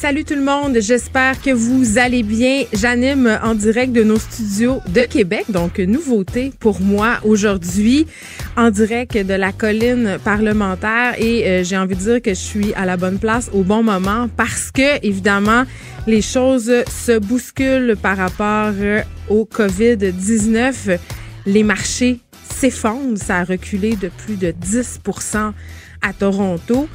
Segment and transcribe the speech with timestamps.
[0.00, 2.62] Salut tout le monde, j'espère que vous allez bien.
[2.72, 8.06] J'anime en direct de nos studios de Québec, donc nouveauté pour moi aujourd'hui,
[8.56, 12.72] en direct de la colline parlementaire et euh, j'ai envie de dire que je suis
[12.74, 15.64] à la bonne place au bon moment parce que évidemment
[16.06, 20.96] les choses se bousculent par rapport euh, au COVID-19.
[21.44, 25.52] Les marchés s'effondrent, ça a reculé de plus de 10%
[26.02, 26.88] à Toronto.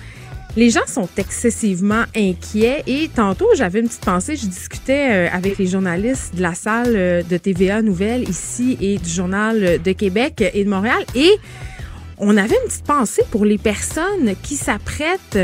[0.56, 5.58] Les gens sont excessivement inquiets et tantôt j'avais une petite pensée, je discutais euh, avec
[5.58, 10.44] les journalistes de la salle euh, de TVA Nouvelles ici et du journal de Québec
[10.54, 11.32] et de Montréal et
[12.20, 15.40] on avait une petite pensée pour les personnes qui s'apprêtent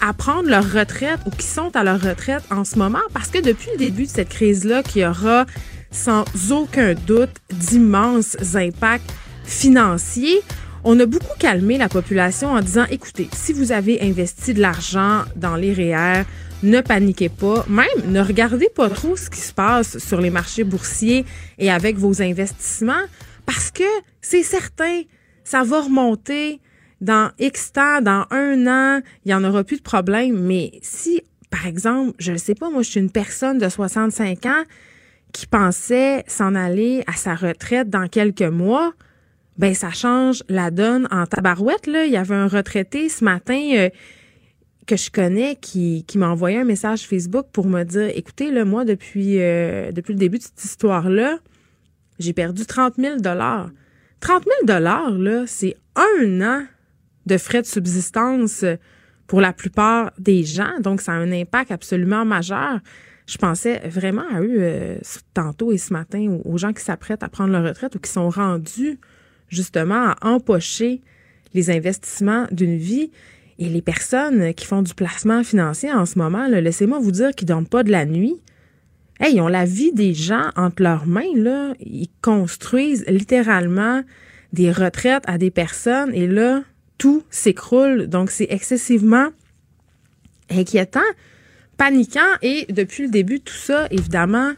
[0.00, 3.38] à prendre leur retraite ou qui sont à leur retraite en ce moment parce que
[3.38, 5.46] depuis le début de cette crise-là, qu'il y aura
[5.92, 9.12] sans aucun doute d'immenses impacts
[9.44, 10.40] financiers,
[10.84, 15.22] on a beaucoup calmé la population en disant, écoutez, si vous avez investi de l'argent
[15.36, 16.24] dans les REER,
[16.62, 20.64] ne paniquez pas, même ne regardez pas trop ce qui se passe sur les marchés
[20.64, 21.24] boursiers
[21.58, 23.04] et avec vos investissements,
[23.46, 23.84] parce que
[24.20, 25.02] c'est certain,
[25.44, 26.60] ça va remonter
[27.00, 30.40] dans X temps, dans un an, il n'y en aura plus de problème.
[30.40, 34.46] Mais si, par exemple, je ne sais pas, moi, je suis une personne de 65
[34.46, 34.62] ans
[35.32, 38.92] qui pensait s'en aller à sa retraite dans quelques mois,
[39.58, 41.86] ben ça change la donne en tabarouette.
[41.86, 42.06] Là.
[42.06, 43.90] Il y avait un retraité ce matin euh,
[44.86, 48.64] que je connais qui, qui m'a envoyé un message Facebook pour me dire écoutez, là,
[48.64, 51.38] moi, depuis, euh, le début de cette histoire-là,
[52.18, 53.16] j'ai perdu 30 000
[54.20, 56.64] 30 000 là, c'est un an
[57.26, 58.64] de frais de subsistance
[59.26, 60.78] pour la plupart des gens.
[60.80, 62.80] Donc, ça a un impact absolument majeur.
[63.26, 64.98] Je pensais vraiment à eux euh,
[65.32, 68.28] tantôt et ce matin, aux gens qui s'apprêtent à prendre leur retraite ou qui sont
[68.28, 68.98] rendus
[69.52, 71.02] justement à empocher
[71.54, 73.10] les investissements d'une vie.
[73.58, 77.46] Et les personnes qui font du placement financier en ce moment, laissez-moi vous dire qu'ils
[77.46, 78.40] ne dorment pas de la nuit.
[79.20, 81.22] Hey, ils ont la vie des gens entre leurs mains.
[81.78, 84.02] Ils construisent littéralement
[84.52, 86.62] des retraites à des personnes et là,
[86.98, 88.08] tout s'écroule.
[88.08, 89.28] Donc, c'est excessivement
[90.50, 91.00] inquiétant,
[91.76, 92.20] paniquant.
[92.40, 94.52] Et depuis le début de tout ça, évidemment,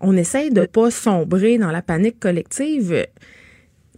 [0.00, 3.06] on essaye de ne pas sombrer dans la panique collective.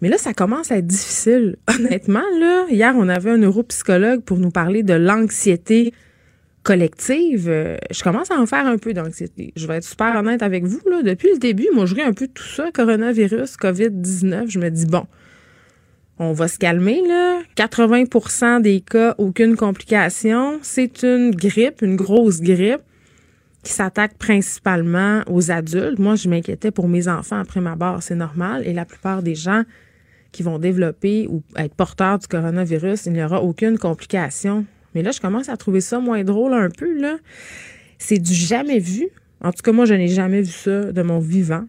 [0.01, 1.57] Mais là, ça commence à être difficile.
[1.69, 5.93] Honnêtement, là, hier, on avait un neuropsychologue pour nous parler de l'anxiété
[6.63, 7.79] collective.
[7.91, 9.53] Je commence à en faire un peu d'anxiété.
[9.55, 10.81] Je vais être super honnête avec vous.
[10.91, 11.03] Là.
[11.03, 14.51] Depuis le début, moi, je un peu tout ça, coronavirus, COVID-19.
[14.51, 15.07] Je me dis, bon,
[16.19, 17.41] on va se calmer, là.
[17.57, 20.59] 80% des cas, aucune complication.
[20.63, 22.83] C'est une grippe, une grosse grippe
[23.63, 25.99] qui s'attaque principalement aux adultes.
[25.99, 28.63] Moi, je m'inquiétais pour mes enfants après ma barre, c'est normal.
[28.67, 29.63] Et la plupart des gens
[30.35, 34.67] qui vont développer ou être porteurs du coronavirus, il n'y aura aucune complication.
[34.95, 37.17] Mais là, je commence à trouver ça moins drôle un peu, là.
[37.99, 39.09] C'est du jamais vu.
[39.41, 41.65] En tout cas, moi, je n'ai jamais vu ça de mon vivant.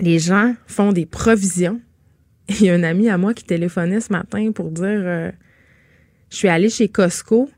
[0.00, 1.80] Les gens font des provisions.
[2.48, 5.30] Il y a un ami à moi qui téléphonait ce matin pour dire euh,
[6.30, 7.50] Je suis allée chez Costco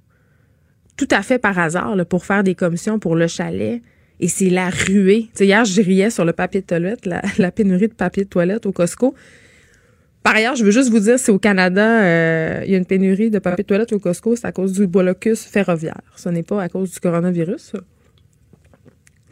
[0.97, 3.83] tout à fait par hasard pour faire des commissions pour le chalet.
[4.21, 5.31] Et c'est la ruée.
[5.41, 8.67] hier, je riais sur le papier de toilette, la, la pénurie de papier de toilette
[8.67, 9.15] au Costco.
[10.23, 12.87] Par ailleurs, je veux juste vous dire, c'est au Canada, euh, il y a une
[12.87, 16.01] pénurie de papier de toilette au Costco, c'est à cause du blocus ferroviaire.
[16.17, 17.73] Ce n'est pas à cause du coronavirus.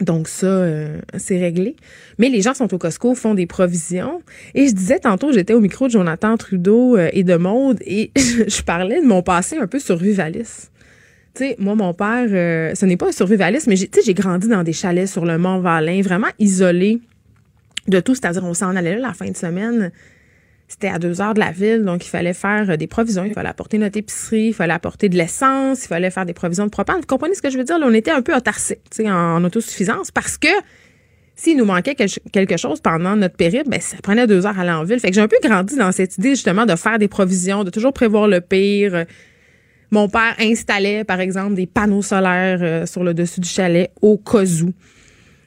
[0.01, 1.75] Donc ça, euh, c'est réglé.
[2.17, 4.21] Mais les gens sont au Costco, font des provisions.
[4.53, 8.11] Et je disais tantôt, j'étais au micro de Jonathan Trudeau euh, et de Maude, et
[8.15, 10.71] je parlais de mon passé un peu survivaliste.
[11.33, 12.27] Tu sais, moi, mon père,
[12.75, 16.27] ce n'est pas un survivaliste, mais j'ai grandi dans des chalets sur le Mont-Valin, vraiment
[16.39, 16.99] isolé
[17.87, 18.15] de tout.
[18.15, 19.93] C'est-à-dire, on s'en allait là la fin de semaine
[20.71, 23.25] c'était à deux heures de la ville, donc il fallait faire euh, des provisions.
[23.25, 26.63] Il fallait apporter notre épicerie, il fallait apporter de l'essence, il fallait faire des provisions
[26.63, 26.95] de propane.
[26.97, 27.77] Vous comprenez ce que je veux dire?
[27.77, 30.47] Là, on était un peu autarcique, en, autosuffisance, parce que
[31.35, 34.71] s'il nous manquait quelque chose pendant notre périple, ben, ça prenait deux heures à aller
[34.71, 34.99] en ville.
[35.01, 37.69] Fait que j'ai un peu grandi dans cette idée, justement, de faire des provisions, de
[37.69, 39.05] toujours prévoir le pire.
[39.89, 44.17] Mon père installait, par exemple, des panneaux solaires euh, sur le dessus du chalet au
[44.17, 44.45] cas.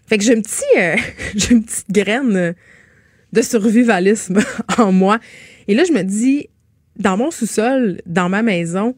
[0.06, 0.96] Fait que j'ai un petit, euh,
[1.34, 2.54] j'ai une petite graine
[3.34, 4.38] de survivalisme
[4.78, 5.18] en moi.
[5.66, 6.48] Et là, je me dis,
[6.96, 8.94] dans mon sous-sol, dans ma maison,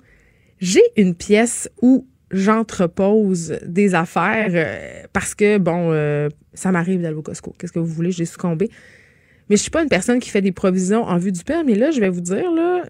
[0.61, 7.17] j'ai une pièce où j'entrepose des affaires euh, parce que, bon, euh, ça m'arrive d'aller
[7.17, 7.55] au Costco.
[7.59, 8.11] Qu'est-ce que vous voulez?
[8.11, 8.69] J'ai succombé.
[9.49, 11.63] Mais je suis pas une personne qui fait des provisions en vue du pire.
[11.65, 12.83] Mais là, je vais vous dire, là,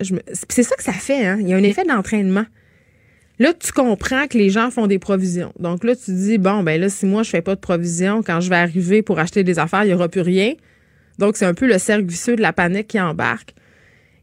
[0.51, 1.39] c'est ça que ça fait, hein.
[1.41, 2.47] Il y a un effet d'entraînement.
[3.39, 5.53] Là, tu comprends que les gens font des provisions.
[5.61, 8.41] Donc là, tu dis, bon, ben là, si moi, je fais pas de provisions, quand
[8.41, 10.55] je vais arriver pour acheter des affaires, il y aura plus rien.
[11.19, 13.55] Donc, c'est un peu le cercle vicieux de la panique qui embarque.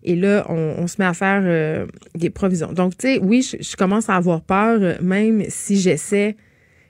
[0.03, 2.73] Et là, on, se met à faire euh, des provisions.
[2.73, 6.35] Donc, tu sais, oui, je, commence à avoir peur, euh, même si j'essaie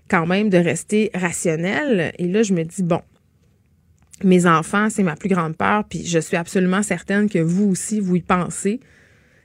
[0.09, 2.11] quand même de rester rationnel.
[2.17, 3.01] Et là, je me dis, bon,
[4.23, 7.99] mes enfants, c'est ma plus grande peur, puis je suis absolument certaine que vous aussi,
[7.99, 8.79] vous y pensez.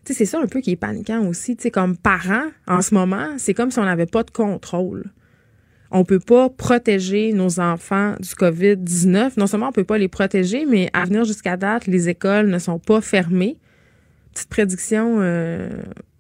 [0.05, 1.55] Tu sais, c'est ça un peu qui est paniquant aussi.
[1.55, 5.13] Tu sais, comme parents, en ce moment, c'est comme si on n'avait pas de contrôle.
[5.91, 9.33] On peut pas protéger nos enfants du COVID-19.
[9.39, 12.59] Non seulement on peut pas les protéger, mais à venir jusqu'à date, les écoles ne
[12.59, 13.57] sont pas fermées.
[14.35, 15.71] Petite prédiction, euh,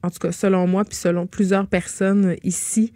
[0.02, 2.92] en tout cas selon moi, puis selon plusieurs personnes ici,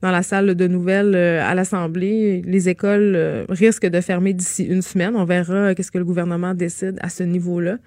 [0.00, 2.42] dans la salle de nouvelles euh, à l'Assemblée.
[2.44, 5.16] Les écoles euh, risquent de fermer d'ici une semaine.
[5.16, 7.78] On verra qu'est-ce que le gouvernement décide à ce niveau-là.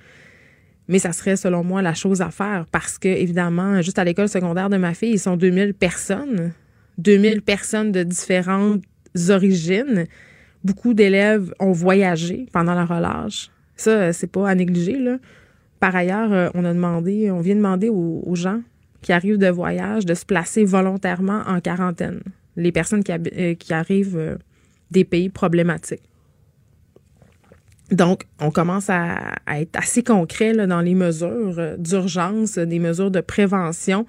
[0.88, 4.30] Mais ça serait, selon moi, la chose à faire parce que, évidemment, juste à l'école
[4.30, 6.54] secondaire de ma fille, ils sont 2000 personnes.
[6.98, 8.84] 2000 personnes de différentes
[9.30, 10.06] origines.
[10.64, 13.50] Beaucoup d'élèves ont voyagé pendant la relâche.
[13.76, 14.98] Ça, c'est pas à négliger.
[15.80, 18.62] Par ailleurs, on a demandé, on vient demander aux gens
[19.02, 22.22] qui arrivent de voyage de se placer volontairement en quarantaine.
[22.56, 24.36] Les personnes qui, euh, arrivent euh,
[24.92, 26.04] des pays problématiques.
[27.92, 33.22] Donc, on commence à, être assez concret dans les mesures euh, d'urgence, des mesures de
[33.22, 34.06] prévention.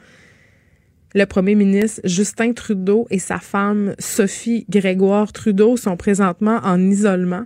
[1.18, 7.42] Le premier ministre Justin Trudeau et sa femme Sophie Grégoire Trudeau sont présentement en isolement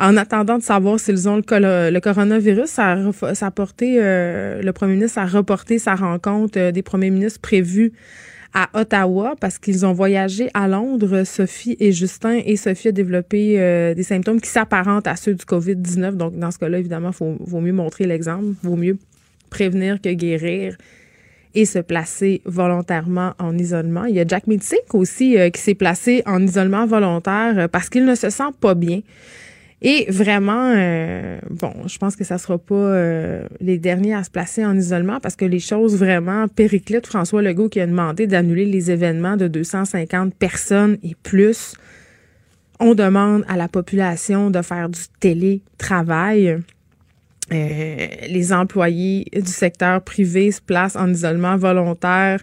[0.00, 5.18] en attendant de savoir s'ils ont le, coronavirus, ça a, porté, euh, le premier ministre
[5.18, 7.92] a reporté sa rencontre euh, des premiers ministres prévus
[8.54, 13.60] à Ottawa parce qu'ils ont voyagé à Londres, Sophie et Justin, et Sophie a développé
[13.60, 16.12] euh, des symptômes qui s'apparentent à ceux du COVID-19.
[16.12, 18.96] Donc, dans ce cas-là, évidemment, il vaut mieux montrer l'exemple, vaut mieux
[19.50, 20.78] prévenir que guérir
[21.54, 24.04] et se placer volontairement en isolement.
[24.04, 28.14] Il y a Jack Mitzink aussi qui s'est placé en isolement volontaire parce qu'il ne
[28.14, 29.00] se sent pas bien.
[29.86, 34.30] Et vraiment, euh, bon, je pense que ça sera pas euh, les derniers à se
[34.30, 37.06] placer en isolement parce que les choses vraiment périclites.
[37.06, 41.74] François Legault qui a demandé d'annuler les événements de 250 personnes et plus.
[42.80, 46.60] On demande à la population de faire du télétravail.
[47.54, 52.40] Euh, les employés du secteur privé se placent en isolement volontaire.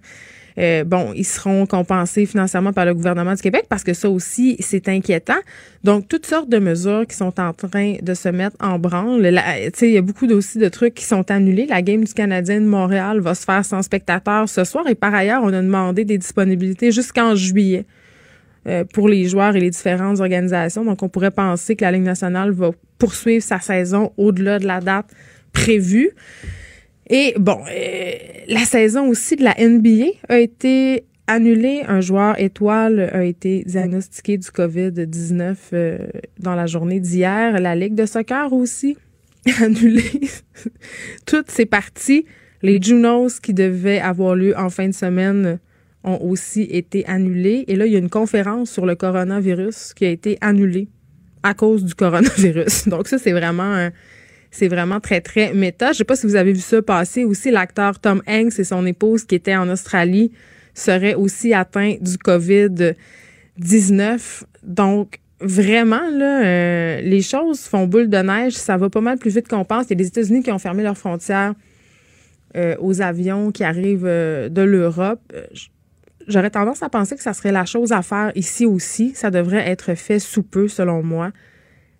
[0.58, 4.58] Euh, bon, ils seront compensés financièrement par le gouvernement du Québec parce que ça aussi,
[4.60, 5.40] c'est inquiétant.
[5.84, 9.26] Donc, toutes sortes de mesures qui sont en train de se mettre en branle.
[9.82, 11.68] Il y a beaucoup aussi de trucs qui sont annulés.
[11.68, 14.88] La game du Canadien de Montréal va se faire sans spectateurs ce soir.
[14.88, 17.86] Et par ailleurs, on a demandé des disponibilités jusqu'en juillet
[18.94, 20.86] pour les joueurs et les différentes organisations.
[20.86, 24.80] Donc, on pourrait penser que la Ligue nationale va poursuivre sa saison au-delà de la
[24.80, 25.12] date
[25.52, 26.12] prévue.
[27.10, 28.12] Et bon, euh,
[28.48, 31.84] la saison aussi de la NBA a été annulée.
[31.88, 35.98] Un joueur étoile a été diagnostiqué du COVID-19 euh,
[36.40, 37.60] dans la journée d'hier.
[37.60, 38.98] La Ligue de soccer aussi
[39.62, 40.22] annulée.
[41.26, 42.26] Toutes ces parties,
[42.62, 45.60] les Junos qui devaient avoir lieu en fin de semaine
[46.04, 47.66] ont aussi été annulées.
[47.68, 50.90] Et là, il y a une conférence sur le coronavirus qui a été annulée
[51.44, 52.88] à cause du coronavirus.
[52.88, 53.92] Donc ça, c'est vraiment un
[54.52, 55.94] c'est vraiment très, très méta.
[55.94, 57.52] Je sais pas si vous avez vu ça passer aussi.
[57.52, 60.34] L'acteur Tom Hanks et son épouse qui étaient en Australie
[60.74, 64.44] seraient aussi atteints du COVID-19.
[64.64, 68.52] Donc, vraiment, là, euh, les choses font boule de neige.
[68.54, 69.86] Ça va pas mal plus vite qu'on pense.
[69.86, 71.54] Il y a des États-Unis qui ont fermé leurs frontières
[72.58, 75.22] euh, aux avions qui arrivent euh, de l'Europe.
[76.28, 79.14] J'aurais tendance à penser que ça serait la chose à faire ici aussi.
[79.16, 81.32] Ça devrait être fait sous peu, selon moi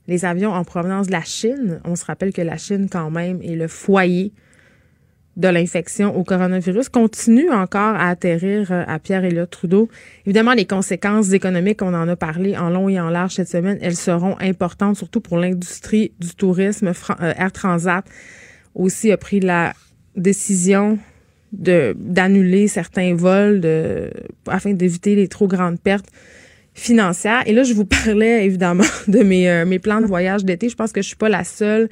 [0.08, 1.80] les avions en provenance de la Chine.
[1.86, 4.34] On se rappelle que la Chine, quand même, est le foyer
[5.38, 9.88] de l'infection au coronavirus continue encore à atterrir euh, à Pierre Elliott Trudeau.
[10.26, 13.78] Évidemment, les conséquences économiques, on en a parlé en long et en large cette semaine,
[13.82, 16.88] elles seront importantes, surtout pour l'industrie du tourisme.
[16.90, 18.04] Euh, Air Transat
[18.76, 19.74] aussi a pris la
[20.18, 21.00] décision
[21.52, 23.62] de d'annuler certains vols
[24.48, 26.08] afin d'éviter les trop grandes pertes
[26.74, 27.44] financière.
[27.46, 30.70] Et là, je vous parlais évidemment de mes, euh, mes plans de voyage d'été.
[30.70, 31.90] Je pense que je suis pas la seule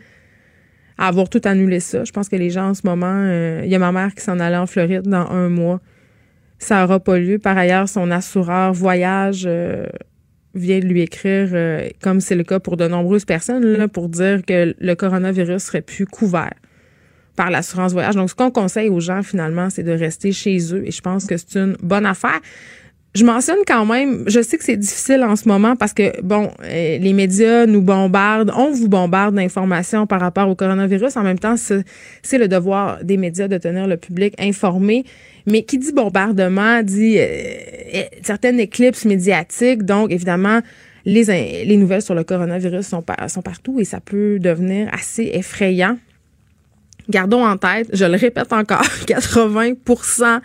[0.98, 2.04] à avoir tout annulé ça.
[2.04, 4.22] Je pense que les gens en ce moment, euh, il y a ma mère qui
[4.22, 5.80] s'en allait en Floride dans un mois.
[6.58, 7.40] Ça n'aura pas lieu.
[7.40, 9.86] Par ailleurs, son assureur voyage euh,
[10.56, 11.50] vient de lui écrire,
[12.02, 16.06] comme c'est le cas pour de nombreuses personnes, pour dire que le coronavirus serait plus
[16.06, 16.54] couvert
[17.40, 18.16] par l'assurance voyage.
[18.16, 20.84] Donc, ce qu'on conseille aux gens, finalement, c'est de rester chez eux.
[20.86, 22.42] Et je pense que c'est une bonne affaire
[23.16, 26.52] je mentionne quand même, je sais que c'est difficile en ce moment parce que, bon,
[26.64, 31.18] euh, les médias nous bombardent, on vous bombarde d'informations par rapport au coronavirus.
[31.18, 35.06] En même temps, c'est le devoir des médias de tenir le public informé.
[35.48, 37.26] Mais qui dit bombardement dit euh,
[37.96, 39.84] euh, certaines éclipses médiatiques.
[39.84, 40.60] Donc, évidemment,
[41.04, 45.98] les, les nouvelles sur le coronavirus sont, sont partout et ça peut devenir assez effrayant.
[47.10, 50.42] Gardons en tête, je le répète encore, 80%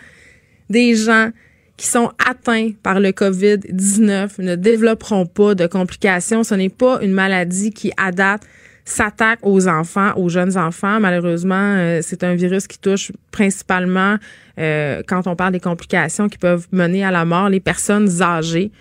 [0.69, 1.29] des gens
[1.77, 6.43] qui sont atteints par le COVID-19 ne développeront pas de complications.
[6.43, 8.43] Ce n'est pas une maladie qui, à date,
[8.85, 10.99] s'attaque aux enfants, aux jeunes enfants.
[10.99, 14.17] Malheureusement, euh, c'est un virus qui touche principalement,
[14.59, 18.71] euh, quand on parle des complications qui peuvent mener à la mort, les personnes âgées.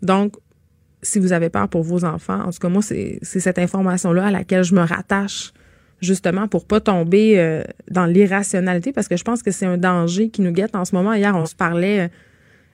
[0.00, 0.34] Donc,
[1.02, 4.30] si vous avez peur pour vos enfants, en tout cas, moi, c'est cette information-là à
[4.30, 5.52] laquelle je me rattache
[6.00, 10.28] justement pour pas tomber euh, dans l'irrationalité parce que je pense que c'est un danger
[10.30, 11.12] qui nous guette en ce moment.
[11.14, 12.10] Hier, on se parlait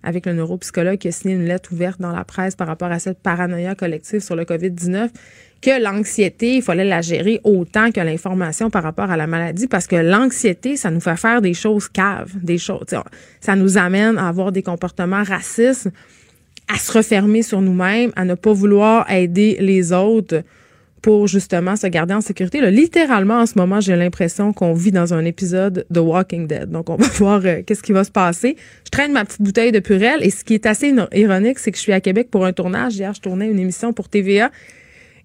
[0.04, 2.98] avec le neuropsychologue qui a signé une lettre ouverte dans la presse par rapport à
[2.98, 5.08] cette paranoïa collective sur le COVID-19
[5.62, 9.86] que l'anxiété, il fallait la gérer autant que l'information par rapport à la maladie parce
[9.86, 12.84] que l'anxiété, ça nous fait faire des choses caves, des choses,
[13.40, 15.88] ça nous amène à avoir des comportements racistes,
[16.68, 20.42] à se refermer sur nous-mêmes, à ne pas vouloir aider les autres
[21.04, 22.62] pour justement se garder en sécurité.
[22.62, 26.70] Là, littéralement, en ce moment, j'ai l'impression qu'on vit dans un épisode de Walking Dead.
[26.70, 28.56] Donc, on va voir euh, qu'est-ce qui va se passer.
[28.86, 31.76] Je traîne ma petite bouteille de Purel et ce qui est assez ironique, c'est que
[31.76, 32.96] je suis à Québec pour un tournage.
[32.96, 34.50] Hier, je tournais une émission pour TVA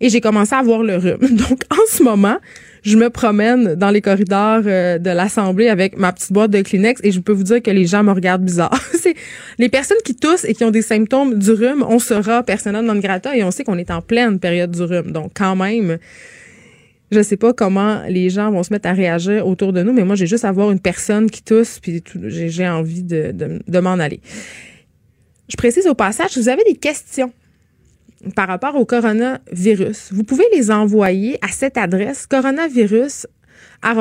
[0.02, 1.20] et j'ai commencé à avoir le rhume.
[1.32, 2.38] Donc, en ce moment,
[2.84, 7.02] je me promène dans les corridors euh, de l'Assemblée avec ma petite boîte de Kleenex
[7.04, 8.80] et je peux vous dire que les gens me regardent bizarre.
[8.94, 9.16] c'est
[9.58, 12.96] les personnes qui toussent et qui ont des symptômes du rhume, on sera persona non
[12.96, 15.12] grata et on sait qu'on est en pleine période du rhume.
[15.12, 15.98] Donc, quand même,
[17.12, 20.04] je sais pas comment les gens vont se mettre à réagir autour de nous, mais
[20.04, 23.80] moi, j'ai juste à voir une personne qui tousse puis j'ai envie de, de, de
[23.80, 24.22] m'en aller.
[25.50, 27.34] Je précise au passage, si vous avez des questions
[28.36, 33.28] par rapport au coronavirus, vous pouvez les envoyer à cette adresse coronavirus
[33.84, 33.94] On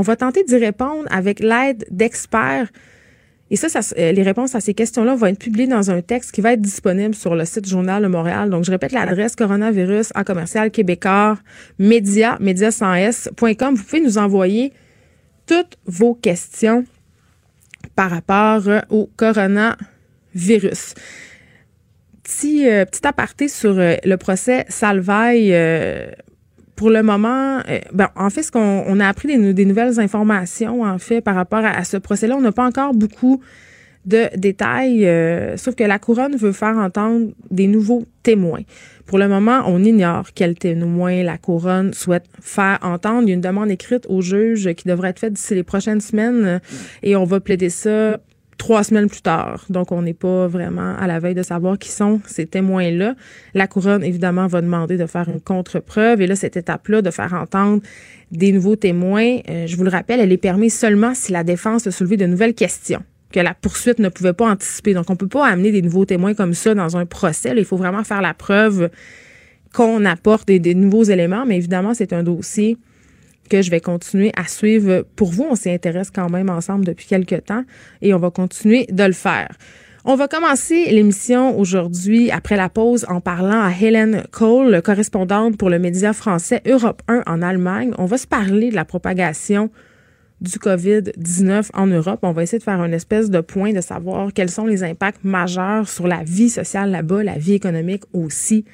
[0.00, 2.68] va tenter d'y répondre avec l'aide d'experts.
[3.48, 6.40] Et ça, euh, les réponses à ces questions-là vont être publiées dans un texte qui
[6.40, 8.50] va être disponible sur le site Journal de Montréal.
[8.50, 10.72] Donc, je répète l'adresse coronavirus en commercial.
[13.76, 14.72] Vous pouvez nous envoyer
[15.46, 16.84] toutes vos questions
[17.94, 20.94] par rapport au coronavirus
[22.26, 25.50] petit, euh, petit aparté sur euh, le procès Salvaille.
[25.52, 26.06] Euh,
[26.74, 27.60] pour le moment,
[27.94, 31.64] ben, en fait, ce qu'on on a appris des, nouvelles informations, en fait, par rapport
[31.64, 33.40] à, ce procès-là, on n'a pas encore beaucoup
[34.04, 35.10] de détails,
[35.56, 38.60] sauf que la couronne veut faire entendre des nouveaux témoins.
[39.06, 43.22] Pour le moment, on ignore quels témoins la couronne souhaite faire entendre.
[43.22, 46.02] Il y a une demande écrite au juge qui devrait être faite d'ici les prochaines
[46.02, 46.60] semaines
[47.02, 48.18] et on va plaider ça
[48.56, 49.64] trois semaines plus tard.
[49.70, 53.14] Donc, on n'est pas vraiment à la veille de savoir qui sont ces témoins-là.
[53.54, 56.20] La couronne, évidemment, va demander de faire une contre-preuve.
[56.20, 57.82] Et là, cette étape-là, de faire entendre
[58.32, 61.86] des nouveaux témoins, euh, je vous le rappelle, elle est permise seulement si la défense
[61.86, 64.94] a soulevé de nouvelles questions que la poursuite ne pouvait pas anticiper.
[64.94, 67.52] Donc, on peut pas amener des nouveaux témoins comme ça dans un procès.
[67.56, 68.90] il faut vraiment faire la preuve
[69.74, 71.44] qu'on apporte des nouveaux éléments.
[71.44, 72.78] Mais évidemment, c'est un dossier
[73.48, 75.46] que je vais continuer à suivre pour vous.
[75.50, 77.64] On s'y intéresse quand même ensemble depuis quelques temps
[78.02, 79.48] et on va continuer de le faire.
[80.04, 85.68] On va commencer l'émission aujourd'hui après la pause en parlant à Helen Cole, correspondante pour
[85.68, 87.90] le média français Europe 1 en Allemagne.
[87.98, 89.68] On va se parler de la propagation
[90.40, 92.20] du COVID-19 en Europe.
[92.22, 95.24] On va essayer de faire une espèce de point de savoir quels sont les impacts
[95.24, 98.64] majeurs sur la vie sociale là-bas, la vie économique aussi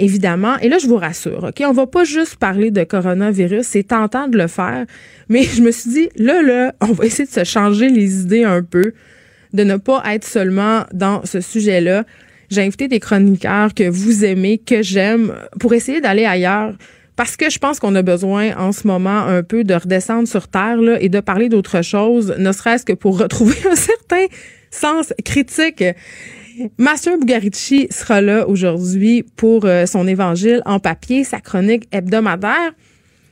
[0.00, 0.58] évidemment.
[0.58, 1.62] Et là, je vous rassure, OK?
[1.64, 3.66] On va pas juste parler de coronavirus.
[3.66, 4.86] C'est tentant de le faire.
[5.28, 8.44] Mais je me suis dit, là, là, on va essayer de se changer les idées
[8.44, 8.92] un peu,
[9.52, 12.04] de ne pas être seulement dans ce sujet-là.
[12.50, 16.74] J'ai invité des chroniqueurs que vous aimez, que j'aime, pour essayer d'aller ailleurs.
[17.14, 20.48] Parce que je pense qu'on a besoin en ce moment un peu de redescendre sur
[20.48, 24.24] terre là, et de parler d'autre chose, ne serait-ce que pour retrouver un certain
[24.70, 25.84] sens critique.
[26.78, 32.72] Mathieu Bugarici sera là aujourd'hui pour euh, son évangile en papier, sa chronique hebdomadaire.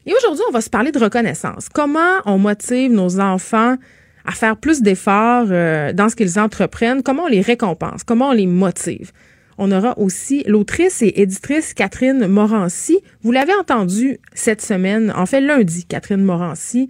[0.07, 1.69] Et aujourd'hui, on va se parler de reconnaissance.
[1.69, 3.77] Comment on motive nos enfants
[4.25, 7.03] à faire plus d'efforts euh, dans ce qu'ils entreprennent?
[7.03, 8.05] Comment on les récompense?
[8.05, 9.13] Comment on les motive?
[9.59, 13.01] On aura aussi l'autrice et éditrice Catherine Morancy.
[13.23, 16.89] Vous l'avez entendu cette semaine, en fait lundi, Catherine Morancy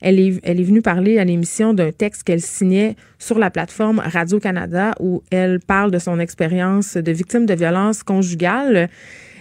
[0.00, 5.22] elle est, venue parler à l'émission d'un texte qu'elle signait sur la plateforme Radio-Canada où
[5.30, 8.88] elle parle de son expérience de victime de violence conjugale.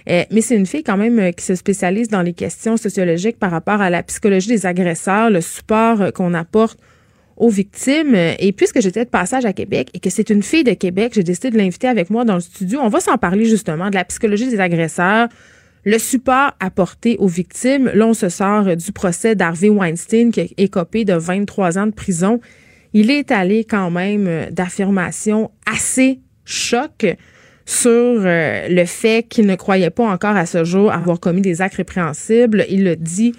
[0.07, 3.51] Eh, mais c'est une fille quand même qui se spécialise dans les questions sociologiques par
[3.51, 6.79] rapport à la psychologie des agresseurs, le support qu'on apporte
[7.37, 8.15] aux victimes.
[8.15, 11.23] Et puisque j'étais de passage à Québec et que c'est une fille de Québec, j'ai
[11.23, 12.79] décidé de l'inviter avec moi dans le studio.
[12.83, 15.29] On va s'en parler justement de la psychologie des agresseurs,
[15.85, 17.89] le support apporté aux victimes.
[17.93, 21.93] Là, on se sort du procès d'Harvey Weinstein qui a écopé de 23 ans de
[21.93, 22.41] prison.
[22.93, 27.05] Il est allé quand même d'affirmations assez choc
[27.65, 31.61] sur euh, le fait qu'il ne croyait pas encore à ce jour avoir commis des
[31.61, 32.65] actes répréhensibles.
[32.67, 33.33] Il le dit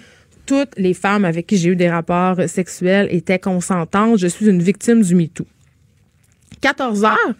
[0.45, 4.17] toutes les femmes avec qui j'ai eu des rapports sexuels étaient consentantes.
[4.17, 5.45] Je suis une victime du MeToo.
[6.61, 7.33] 14 heures,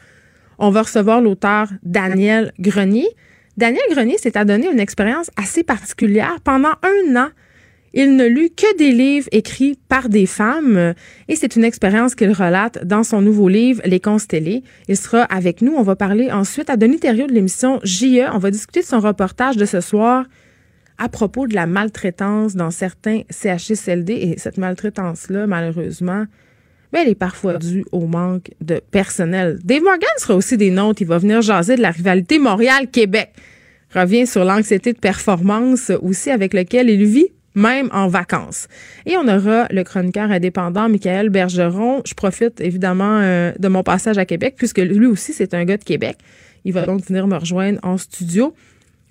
[0.57, 3.07] on va recevoir l'auteur Daniel Grenier.
[3.61, 6.37] Daniel Grenier s'est adonné une expérience assez particulière.
[6.43, 7.29] Pendant un an,
[7.93, 10.95] il ne lut que des livres écrits par des femmes
[11.27, 14.63] et c'est une expérience qu'il relate dans son nouveau livre Les Constellés.
[14.87, 15.75] Il sera avec nous.
[15.77, 18.27] On va parler ensuite à Denis Thériault de l'émission JE.
[18.33, 20.25] On va discuter de son reportage de ce soir
[20.97, 26.25] à propos de la maltraitance dans certains CHSLD et cette maltraitance-là, malheureusement,
[26.91, 29.59] ben, elle est parfois due au manque de personnel.
[29.63, 31.03] Dave Morgan sera aussi des nôtres.
[31.03, 33.29] Il va venir jaser de la rivalité Montréal-Québec.
[33.93, 38.67] Revient sur l'anxiété de performance aussi avec lequel il vit même en vacances.
[39.05, 42.01] Et on aura le chroniqueur indépendant Michael Bergeron.
[42.05, 45.77] Je profite évidemment euh, de mon passage à Québec puisque lui aussi c'est un gars
[45.77, 46.17] de Québec.
[46.63, 48.53] Il va donc venir me rejoindre en studio.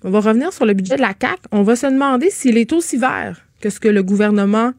[0.03, 1.39] On va revenir sur le budget de la CAC.
[1.51, 4.73] On va se demander s'il est aussi vert que ce que le gouvernement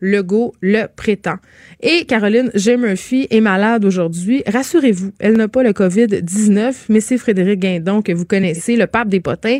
[0.00, 1.36] Legault le prétend.
[1.80, 2.76] Et Caroline J.
[2.76, 4.42] Murphy est malade aujourd'hui.
[4.46, 9.08] Rassurez-vous, elle n'a pas le COVID-19, mais c'est Frédéric Guindon que vous connaissez, le pape
[9.08, 9.58] des potins,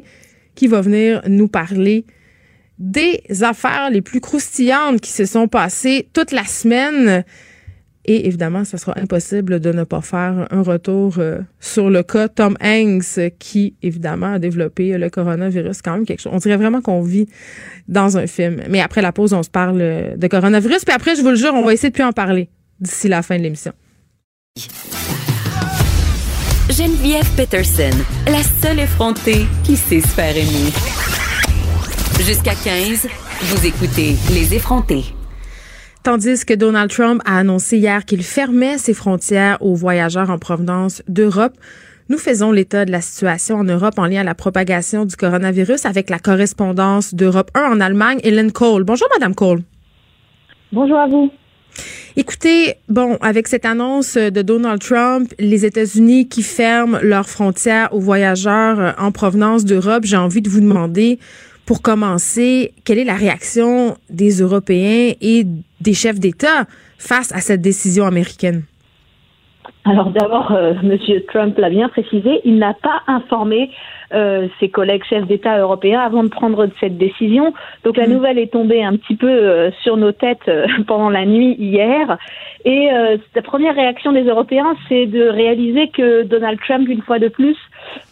[0.54, 2.04] qui va venir nous parler
[2.78, 7.25] des affaires les plus croustillantes qui se sont passées toute la semaine.
[8.10, 12.28] Et évidemment, ce sera impossible de ne pas faire un retour euh, sur le cas
[12.28, 15.82] Tom Hanks, qui évidemment a développé le coronavirus.
[15.82, 16.32] Quand même quelque chose.
[16.34, 17.28] On dirait vraiment qu'on vit
[17.86, 18.62] dans un film.
[18.70, 20.86] Mais après la pause, on se parle de coronavirus.
[20.86, 22.48] Puis après, je vous le jure, on va essayer de plus en parler
[22.80, 23.72] d'ici la fin de l'émission.
[26.70, 27.90] Geneviève Peterson,
[28.26, 30.72] la seule effrontée qui sait se faire aimer.
[32.24, 33.06] Jusqu'à 15,
[33.42, 35.18] vous écoutez Les effrontés.
[36.08, 41.02] Tandis que Donald Trump a annoncé hier qu'il fermait ses frontières aux voyageurs en provenance
[41.06, 41.52] d'Europe,
[42.08, 45.84] nous faisons l'état de la situation en Europe en lien à la propagation du coronavirus
[45.84, 48.84] avec la correspondance d'Europe 1 en Allemagne, Hélène Cole.
[48.84, 49.60] Bonjour, Madame Cole.
[50.73, 51.30] Bonjour à vous.
[52.16, 58.00] Écoutez, bon, avec cette annonce de Donald Trump, les États-Unis qui ferment leurs frontières aux
[58.00, 61.18] voyageurs en provenance d'Europe, j'ai envie de vous demander,
[61.66, 65.47] pour commencer, quelle est la réaction des Européens et
[65.80, 66.67] des chefs d'État
[66.99, 68.64] face à cette décision américaine?
[69.84, 70.99] Alors d'abord, euh, M.
[71.28, 73.71] Trump l'a bien précisé, il n'a pas informé
[74.12, 77.54] euh, ses collègues chefs d'État européens avant de prendre cette décision.
[77.84, 78.12] Donc la mm.
[78.12, 80.50] nouvelle est tombée un petit peu euh, sur nos têtes
[80.86, 82.19] pendant la nuit hier.
[82.64, 82.88] Et
[83.34, 87.56] la première réaction des Européens, c'est de réaliser que Donald Trump, une fois de plus,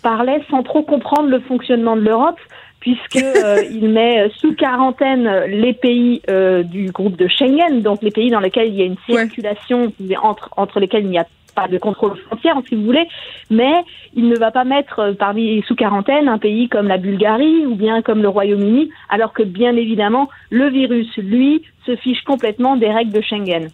[0.02, 2.38] parlait sans trop comprendre le fonctionnement de l'Europe
[2.80, 8.10] puisque euh, il met sous quarantaine les pays euh, du groupe de Schengen, donc les
[8.10, 11.66] pays dans lesquels il y a une circulation entre entre lesquels il n'y a pas
[11.66, 13.08] de contrôle frontière, si vous voulez,
[13.50, 13.72] mais
[14.14, 17.74] il ne va pas mettre euh, parmi sous quarantaine un pays comme la Bulgarie ou
[17.74, 22.90] bien comme le Royaume-Uni, alors que bien évidemment le virus, lui, se fiche complètement des
[22.90, 23.70] règles de Schengen.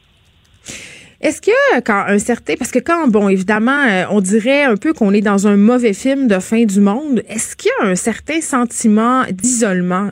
[1.22, 4.92] Est-ce que quand un certain, parce que quand, bon, évidemment, euh, on dirait un peu
[4.92, 7.94] qu'on est dans un mauvais film de fin du monde, est-ce qu'il y a un
[7.94, 10.10] certain sentiment d'isolement?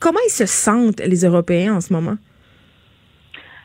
[0.00, 2.16] Comment ils se sentent, les Européens, en ce moment?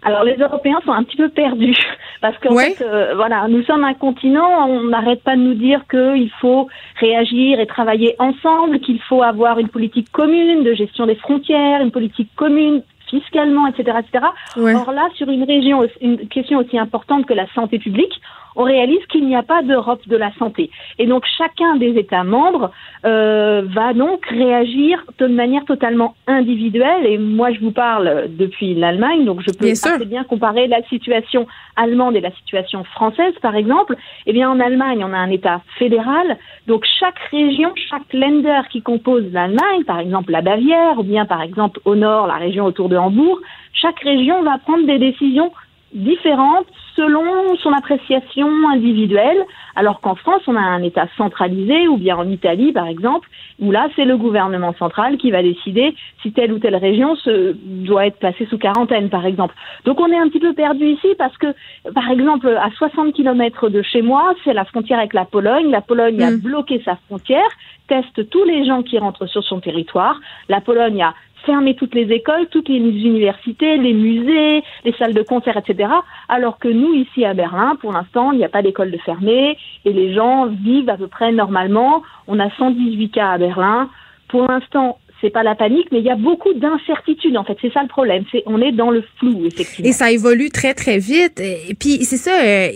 [0.06, 1.78] Alors les Européens sont un petit peu perdus
[2.22, 5.82] parce qu'en fait, euh, voilà, nous sommes un continent, on n'arrête pas de nous dire
[5.90, 6.68] qu'il faut
[7.00, 11.92] réagir et travailler ensemble, qu'il faut avoir une politique commune de gestion des frontières, une
[11.92, 14.26] politique commune fiscalement, etc., etc.
[14.58, 18.22] Or là, sur une région, une question aussi importante que la santé publique,
[18.56, 20.70] on réalise qu'il n'y a pas d'Europe de la santé.
[21.00, 22.72] Et donc chacun des États membres
[23.06, 27.06] euh, va donc réagir de manière totalement individuelle.
[27.06, 31.48] Et moi, je vous parle depuis l'Allemagne, donc je peux assez bien comparer la situation
[31.76, 33.96] allemande et la situation française, par exemple.
[34.26, 36.38] Eh bien, en Allemagne, on a un État fédéral.
[36.68, 41.42] Donc chaque région, chaque Länder qui compose l'Allemagne, par exemple la Bavière, ou bien par
[41.42, 43.40] exemple au nord, la région autour de Hambourg,
[43.74, 45.52] chaque région va prendre des décisions
[45.94, 49.44] différentes selon son appréciation individuelle,
[49.76, 53.28] alors qu'en France, on a un État centralisé, ou bien en Italie, par exemple,
[53.60, 57.56] où là, c'est le gouvernement central qui va décider si telle ou telle région se,
[57.64, 59.56] doit être passée sous quarantaine, par exemple.
[59.86, 61.48] Donc on est un petit peu perdu ici parce que,
[61.94, 65.72] par exemple, à 60 kilomètres de chez moi, c'est la frontière avec la Pologne.
[65.72, 66.38] La Pologne a mm.
[66.38, 67.50] bloqué sa frontière,
[67.88, 70.20] teste tous les gens qui rentrent sur son territoire.
[70.50, 71.14] La Pologne a
[71.46, 75.90] fermer toutes les écoles, toutes les universités, les musées, les salles de concert, etc.
[76.30, 79.58] Alors que nous, ici à Berlin, pour l'instant, il n'y a pas d'école de fermée
[79.86, 82.04] et les gens vivent à peu près normalement.
[82.28, 83.90] On a 118 cas à Berlin.
[84.28, 87.38] Pour l'instant, c'est pas la panique, mais il y a beaucoup d'incertitudes.
[87.38, 88.26] En fait, c'est ça le problème.
[88.32, 89.90] C'est on est dans le flou, effectivement.
[89.90, 91.40] Et ça évolue très très vite.
[91.40, 92.44] Et puis c'est ça.
[92.44, 92.72] Euh,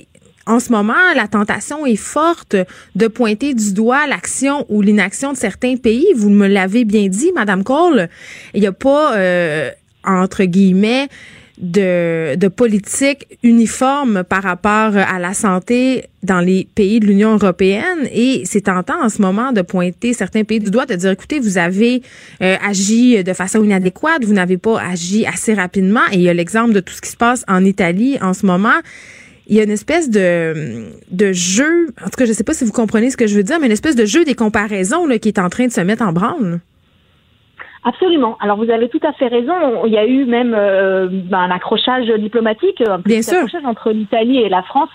[0.47, 2.55] en ce moment, la tentation est forte
[2.95, 6.07] de pointer du doigt l'action ou l'inaction de certains pays.
[6.15, 8.10] Vous me l'avez bien dit, Madame Cole.
[8.53, 9.69] Il n'y a pas, euh,
[10.03, 11.10] entre guillemets,
[11.57, 18.07] de, de politique uniforme par rapport à la santé dans les pays de l'Union européenne
[18.13, 21.39] et c'est tentant en ce moment de pointer certains pays du doigt, de dire écoutez,
[21.39, 22.03] vous avez
[22.43, 26.33] euh, agi de façon inadéquate, vous n'avez pas agi assez rapidement et il y a
[26.33, 28.79] l'exemple de tout ce qui se passe en Italie en ce moment
[29.47, 32.53] il y a une espèce de, de jeu, en tout cas, je ne sais pas
[32.53, 35.05] si vous comprenez ce que je veux dire, mais une espèce de jeu des comparaisons
[35.07, 36.60] là, qui est en train de se mettre en branle.
[37.88, 38.38] Absolument.
[38.41, 39.86] Alors vous avez tout à fait raison.
[39.86, 43.36] Il y a eu même euh, ben, un accrochage diplomatique, un Bien sûr.
[43.36, 44.89] accrochage entre l'Italie et la France,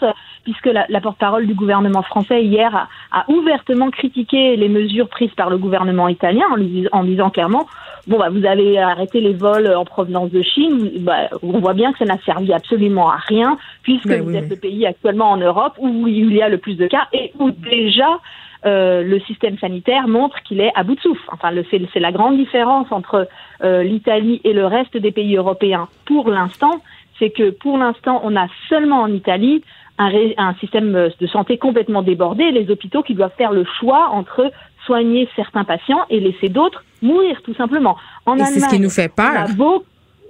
[0.44, 2.88] puisque la, la porte-parole du gouvernement français hier a,
[3.18, 7.66] a, ouvertement critiqué les mesures prises par le gouvernement italien en, lui, en disant clairement
[8.06, 10.90] bon bah vous avez arrêté les vols en provenance de Chine.
[11.00, 14.44] Bah, on voit bien que ça n'a servi absolument à rien, puisque vous oui, êtes
[14.44, 14.50] oui.
[14.50, 17.50] le pays actuellement en Europe où il y a le plus de cas et où
[17.50, 18.20] déjà
[18.64, 21.24] euh, le système sanitaire montre qu'il est à bout de souffle.
[21.32, 23.26] Enfin, c'est la grande différence entre
[23.64, 26.80] euh, l'Italie et le reste des pays européens pour l'instant,
[27.18, 29.64] c'est que pour l'instant, on a seulement en Italie
[29.98, 34.50] un, un, système de santé complètement débordé, les hôpitaux qui doivent faire le choix entre
[34.87, 37.97] soigner certains patients et laisser d'autres mourir, tout simplement.
[38.27, 39.47] En et c'est ce qui nous fait peur.
[39.57, 39.85] Beau,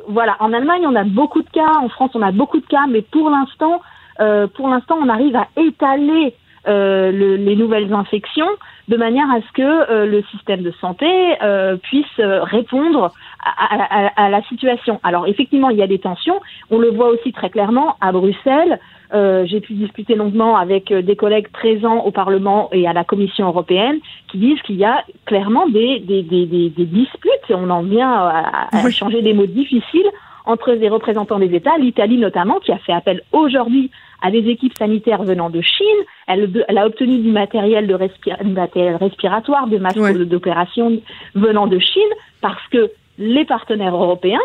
[0.08, 2.86] voilà, en Allemagne, on a beaucoup de cas, en France, on a beaucoup de cas,
[2.88, 3.80] mais pour l'instant,
[4.20, 6.34] euh, pour l'instant, on arrive à étaler
[6.68, 8.46] euh, le, les nouvelles infections
[8.86, 11.06] de manière à ce que euh, le système de santé
[11.42, 13.12] euh, puisse répondre
[13.44, 15.00] à, à, à, la situation.
[15.02, 16.40] Alors effectivement, il y a des tensions.
[16.70, 18.78] On le voit aussi très clairement à Bruxelles.
[19.14, 23.46] Euh, J'ai pu discuter longuement avec des collègues présents au Parlement et à la Commission
[23.46, 23.98] européenne
[24.28, 28.10] qui disent qu'il y a clairement des, des, des, des, des disputes, on en vient
[28.10, 28.92] à, à oui.
[28.92, 30.10] changer des mots difficiles,
[30.44, 33.90] entre les représentants des États, l'Italie notamment, qui a fait appel aujourd'hui
[34.22, 35.86] à des équipes sanitaires venant de Chine.
[36.26, 40.24] Elle, elle a obtenu du matériel, de respira matériel respiratoire, des masques ouais.
[40.24, 41.00] d'opération
[41.34, 44.40] venant de Chine, parce que les partenaires européens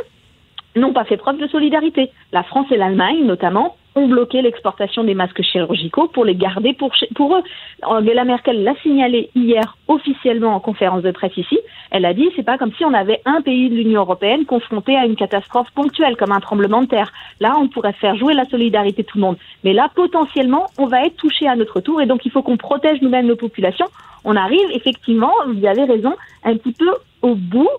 [0.75, 2.11] n'ont pas fait preuve de solidarité.
[2.31, 6.91] La France et l'Allemagne, notamment, ont bloqué l'exportation des masques chirurgicaux pour les garder pour,
[7.15, 7.43] pour eux.
[7.83, 11.59] Angela Merkel l'a signalé hier officiellement en conférence de presse ici.
[11.91, 14.95] Elle a dit c'est pas comme si on avait un pays de l'Union européenne confronté
[14.95, 17.11] à une catastrophe ponctuelle comme un tremblement de terre.
[17.39, 19.37] Là, on pourrait faire jouer la solidarité tout le monde.
[19.63, 22.57] Mais là, potentiellement, on va être touché à notre tour et donc il faut qu'on
[22.57, 23.87] protège nous-mêmes nos populations.
[24.23, 27.69] On arrive effectivement, vous avez raison, un petit peu au bout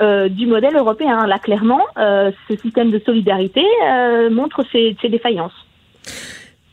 [0.00, 1.26] euh, du modèle européen.
[1.26, 5.65] Là, clairement, euh, ce système de solidarité euh, montre ses, ses défaillances.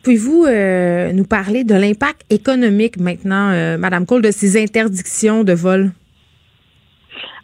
[0.04, 5.54] Pouvez-vous euh, nous parler de l'impact économique maintenant, euh, Madame Cole, de ces interdictions de
[5.54, 5.92] vol?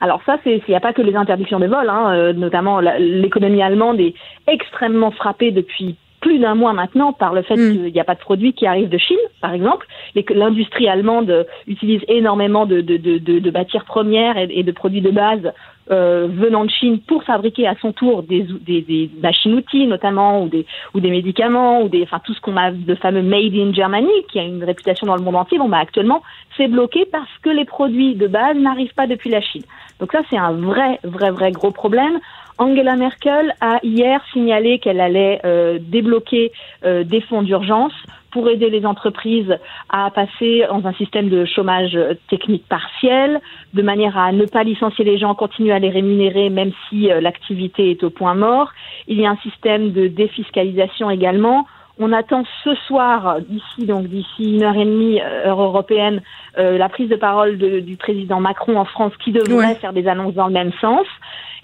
[0.02, 2.80] Alors ça, c'est il n'y a pas que les interdictions de vol, hein, euh, notamment
[2.80, 4.14] l'économie allemande est
[4.48, 7.72] extrêmement frappée depuis plus d'un mois maintenant par le fait mm.
[7.72, 10.88] qu'il n'y a pas de produits qui arrivent de Chine, par exemple, et que l'industrie
[10.88, 15.54] allemande utilise énormément de, de, de, de, matières premières et, et, de produits de base
[15.92, 20.48] euh, venant de Chine pour fabriquer à son tour des, des, des machines-outils notamment, ou
[20.48, 23.74] des, ou des médicaments, ou des, enfin tout ce qu'on a de fameux Made in
[23.74, 25.58] Germany, qui a une réputation dans le monde entier.
[25.58, 26.22] Bon, bah actuellement,
[26.58, 29.64] c'est bloqué parce que les produits de base n'arrivent pas depuis la Chine.
[30.00, 32.20] Donc ça, c'est un vrai, vrai, vrai gros problème.
[32.60, 36.52] Angela Merkel a hier signalé qu'elle allait euh, débloquer
[36.84, 37.94] euh, des fonds d'urgence
[38.32, 41.98] pour aider les entreprises à passer dans un système de chômage
[42.30, 43.40] technique partiel,
[43.74, 47.22] de manière à ne pas licencier les gens, continuer à les rémunérer même si euh,
[47.22, 48.72] l'activité est au point mort.
[49.08, 51.66] Il y a un système de défiscalisation également.
[52.02, 56.22] On attend ce soir, d'ici donc d'ici une heure et demie, heure européenne,
[56.58, 59.76] euh, la prise de parole de, du président Macron en France qui devrait ouais.
[59.76, 61.06] faire des annonces dans le même sens.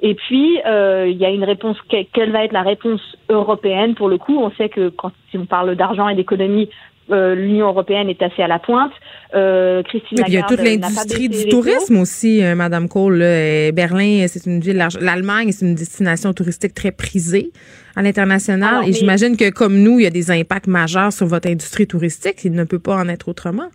[0.01, 1.77] Et puis, euh, il y a une réponse.
[1.87, 5.45] Quelle va être la réponse européenne Pour le coup, on sait que quand si on
[5.45, 6.69] parle d'argent et d'économie,
[7.11, 8.91] euh, l'Union européenne est assez à la pointe.
[9.35, 13.17] Euh, Christine Lagarde, Il y a toute l'industrie du tourisme aussi, euh, Madame Cole.
[13.17, 13.71] Là.
[13.71, 14.83] Berlin, c'est une ville.
[14.99, 17.51] L'Allemagne, c'est une destination touristique très prisée
[17.95, 18.83] à l'international.
[18.83, 18.93] Et mais...
[18.93, 22.43] j'imagine que comme nous, il y a des impacts majeurs sur votre industrie touristique.
[22.43, 23.69] Il ne peut pas en être autrement.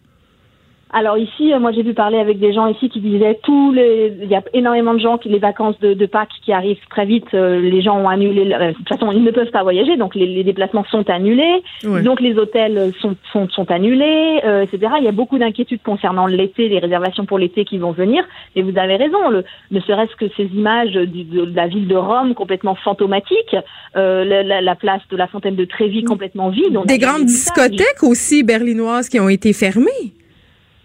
[0.92, 4.12] Alors ici, euh, moi j'ai pu parler avec des gens ici qui disaient tous les,
[4.22, 7.06] il y a énormément de gens qui les vacances de, de Pâques qui arrivent très
[7.06, 8.52] vite, euh, les gens ont annulé.
[8.52, 11.62] Euh, de toute façon, ils ne peuvent pas voyager, donc les, les déplacements sont annulés,
[11.84, 14.92] donc les hôtels sont sont, sont annulés, etc.
[14.98, 18.24] Il y a beaucoup d'inquiétudes concernant l'été, les réservations pour l'été qui vont venir.
[18.56, 21.96] Et vous avez raison, le, ne serait-ce que ces images du, de, la ville de
[21.96, 23.54] Rome complètement fantomatique,
[23.94, 26.78] la, la, la, place de la fontaine de Trévis complètement vide.
[26.86, 30.12] des grandes discothèques aussi berlinoises qui ont été fermées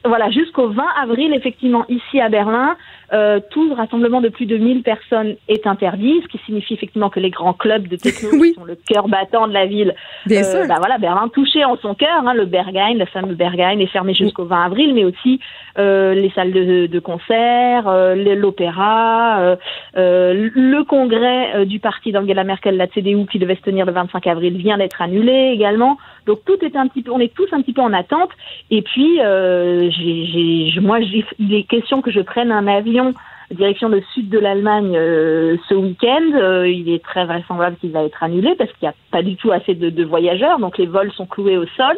[0.06, 2.76] voilà, jusqu'au 20 avril, effectivement, ici à Berlin,
[3.14, 7.20] euh, tout rassemblement de plus de 1000 personnes est interdit, ce qui signifie effectivement que
[7.20, 9.94] les grands clubs de techno qui sont le cœur battant de la ville,
[10.26, 13.80] Bien euh, bah voilà, Berlin touché en son cœur, hein, le Berghain, le fameux Berghain
[13.80, 15.40] est fermé jusqu'au 20 avril, mais aussi
[15.78, 19.56] euh, les salles de, de concert, euh, l'opéra, euh,
[19.98, 24.26] euh, le congrès du parti d'Angela Merkel, la CDU, qui devait se tenir le 25
[24.28, 25.98] avril, vient d'être annulé également.
[26.26, 28.32] Donc tout est un petit peu, on est tous un petit peu en attente.
[28.72, 33.14] Et puis, j'ai, j'ai, moi, j'ai, il est question que je prenne un avion
[33.54, 36.24] direction le sud de l'Allemagne euh, ce week-end.
[36.34, 39.36] Euh, il est très vraisemblable qu'il va être annulé parce qu'il n'y a pas du
[39.36, 41.98] tout assez de, de, voyageurs, donc les vols sont cloués au sol.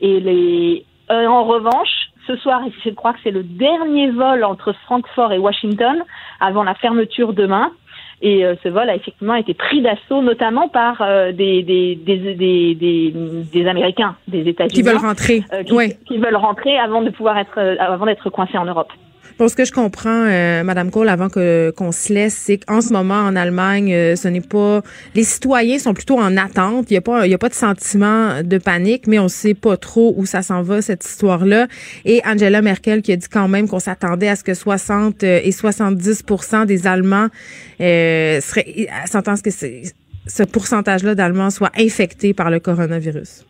[0.00, 4.72] Et les, euh, en revanche, ce soir, je crois que c'est le dernier vol entre
[4.84, 6.02] Francfort et Washington
[6.40, 7.72] avant la fermeture demain.
[8.22, 11.02] Et ce vol a effectivement été pris d'assaut, notamment par
[11.32, 13.14] des, des, des, des,
[13.50, 14.74] des, Américains, des États-Unis.
[14.74, 15.42] Qui veulent rentrer.
[15.64, 18.92] qui, qui, veulent rentrer avant de pouvoir être, avant d'être coincés en Europe.
[19.40, 22.82] Pour ce que je comprends, euh, Madame Cole, avant que qu'on se laisse, c'est qu'en
[22.82, 24.82] ce moment en Allemagne, euh, ce n'est pas
[25.14, 26.90] les citoyens sont plutôt en attente.
[26.90, 29.54] Il y a pas il y a pas de sentiment de panique, mais on sait
[29.54, 31.68] pas trop où ça s'en va cette histoire-là.
[32.04, 35.40] Et Angela Merkel qui a dit quand même qu'on s'attendait à ce que 60 euh,
[35.42, 37.28] et 70% des Allemands
[37.80, 43.46] euh, seraient s'entendent que ce pourcentage-là d'Allemands soit infectés par le coronavirus.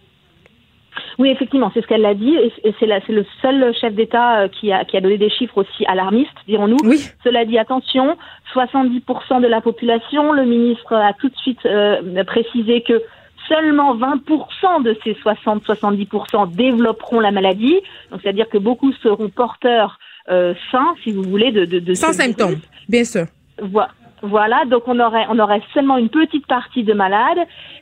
[1.20, 4.72] Oui, effectivement, c'est ce qu'elle a dit, et c'est le seul chef d'État euh, qui
[4.72, 6.78] a, qui a donné des chiffres aussi alarmistes, dirons-nous.
[6.83, 6.98] Oui.
[7.22, 8.16] Cela dit, attention,
[8.54, 13.02] 70% de la population, le ministre a tout de suite euh, précisé que
[13.50, 17.76] seulement 20% de ces 60-70% développeront la maladie,
[18.11, 19.98] donc c'est-à-dire que beaucoup seront porteurs
[20.30, 23.26] euh, sains, si vous voulez, de, de, de sans symptômes, bien sûr.
[23.61, 23.90] Voilà.
[24.22, 27.38] Voilà, donc on aurait on aurait seulement une petite partie de malades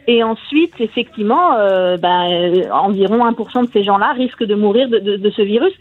[0.06, 5.16] et ensuite effectivement euh, ben, environ 1% de ces gens-là risquent de mourir de, de,
[5.16, 5.72] de ce virus.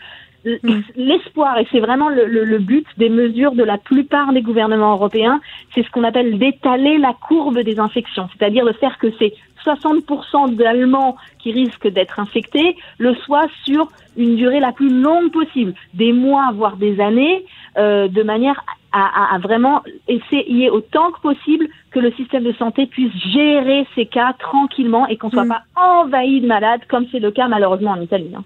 [0.45, 0.79] Mm.
[0.95, 4.93] L'espoir, et c'est vraiment le, le, le, but des mesures de la plupart des gouvernements
[4.93, 5.41] européens,
[5.73, 9.33] c'est ce qu'on appelle d'étaler la courbe des infections, c'est-à-dire de faire que ces
[9.65, 15.73] 60% d'Allemands qui risquent d'être infectés le soient sur une durée la plus longue possible,
[15.93, 17.45] des mois voire des années,
[17.77, 18.63] euh, de manière
[18.97, 24.33] à, vraiment essayer autant que possible que le système de santé puisse gérer ces cas
[24.39, 25.49] tranquillement et qu'on soit mm.
[25.49, 28.31] pas envahi de malades comme c'est le cas malheureusement en Italie.
[28.35, 28.43] Hein.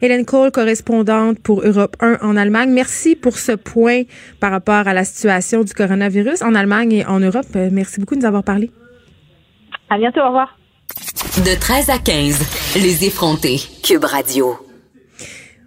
[0.00, 2.70] Hélène Cole, correspondante pour Europe 1 en Allemagne.
[2.70, 4.02] Merci pour ce point
[4.40, 7.46] par rapport à la situation du coronavirus en Allemagne et en Europe.
[7.56, 8.70] Euh, merci beaucoup de nous avoir parlé.
[9.90, 10.56] À bientôt, au revoir.
[11.38, 13.58] De 13 à 15, les effrontés.
[13.82, 14.56] Cube Radio.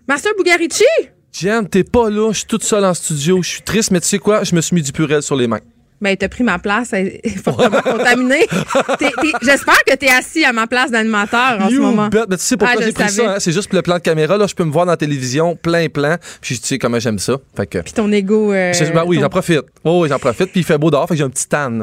[0.08, 0.86] Master Bugarici?
[1.34, 4.08] Jen, t'es pas là, je suis toute seule en studio, je suis triste, mais tu
[4.08, 5.62] sais quoi, je me suis mis du purel sur les mains.
[6.02, 6.94] Ben, t'as pris ma place,
[7.44, 8.48] fortement contaminée.
[9.44, 12.10] J'espère que t'es assis à ma place d'animateur en ce moment.
[12.12, 13.34] Mais tu sais pourquoi ah, j'ai pris ça?
[13.34, 13.40] Hein?
[13.40, 14.36] C'est juste pour le plan de caméra.
[14.36, 16.18] Là, je peux me voir dans la tévision, plein, plein.
[16.42, 17.38] Puis tu sais comment j'aime ça.
[17.56, 17.78] Fait que...
[17.78, 18.52] Puis ton ego.
[18.52, 19.62] Euh, ben oui, j'en profite.
[19.84, 20.52] Oh, oui, j'en profite.
[20.52, 21.82] Puis il fait beau dehors, fait que j'ai un petit tan.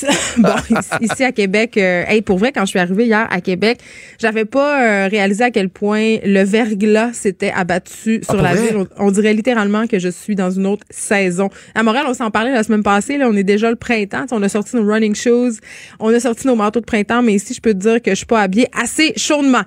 [0.38, 0.54] bon,
[1.00, 3.78] ici à Québec, euh, hey, pour vrai, quand je suis arrivée hier à Québec,
[4.18, 8.86] j'avais pas euh, réalisé à quel point le verglas s'était abattu sur ah, la ville.
[8.98, 11.50] On, dirait littéralement que je suis dans une autre saison.
[11.74, 13.18] À Montréal, on s'en parlait la semaine passée.
[13.18, 14.26] Là, on est déjà le printemps.
[14.30, 15.58] on a sorti nos running shoes,
[16.00, 18.16] on a sorti nos manteaux de printemps, mais ici, je peux te dire que je
[18.16, 19.62] suis pas habillée assez chaudement.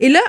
[0.00, 0.20] Et là,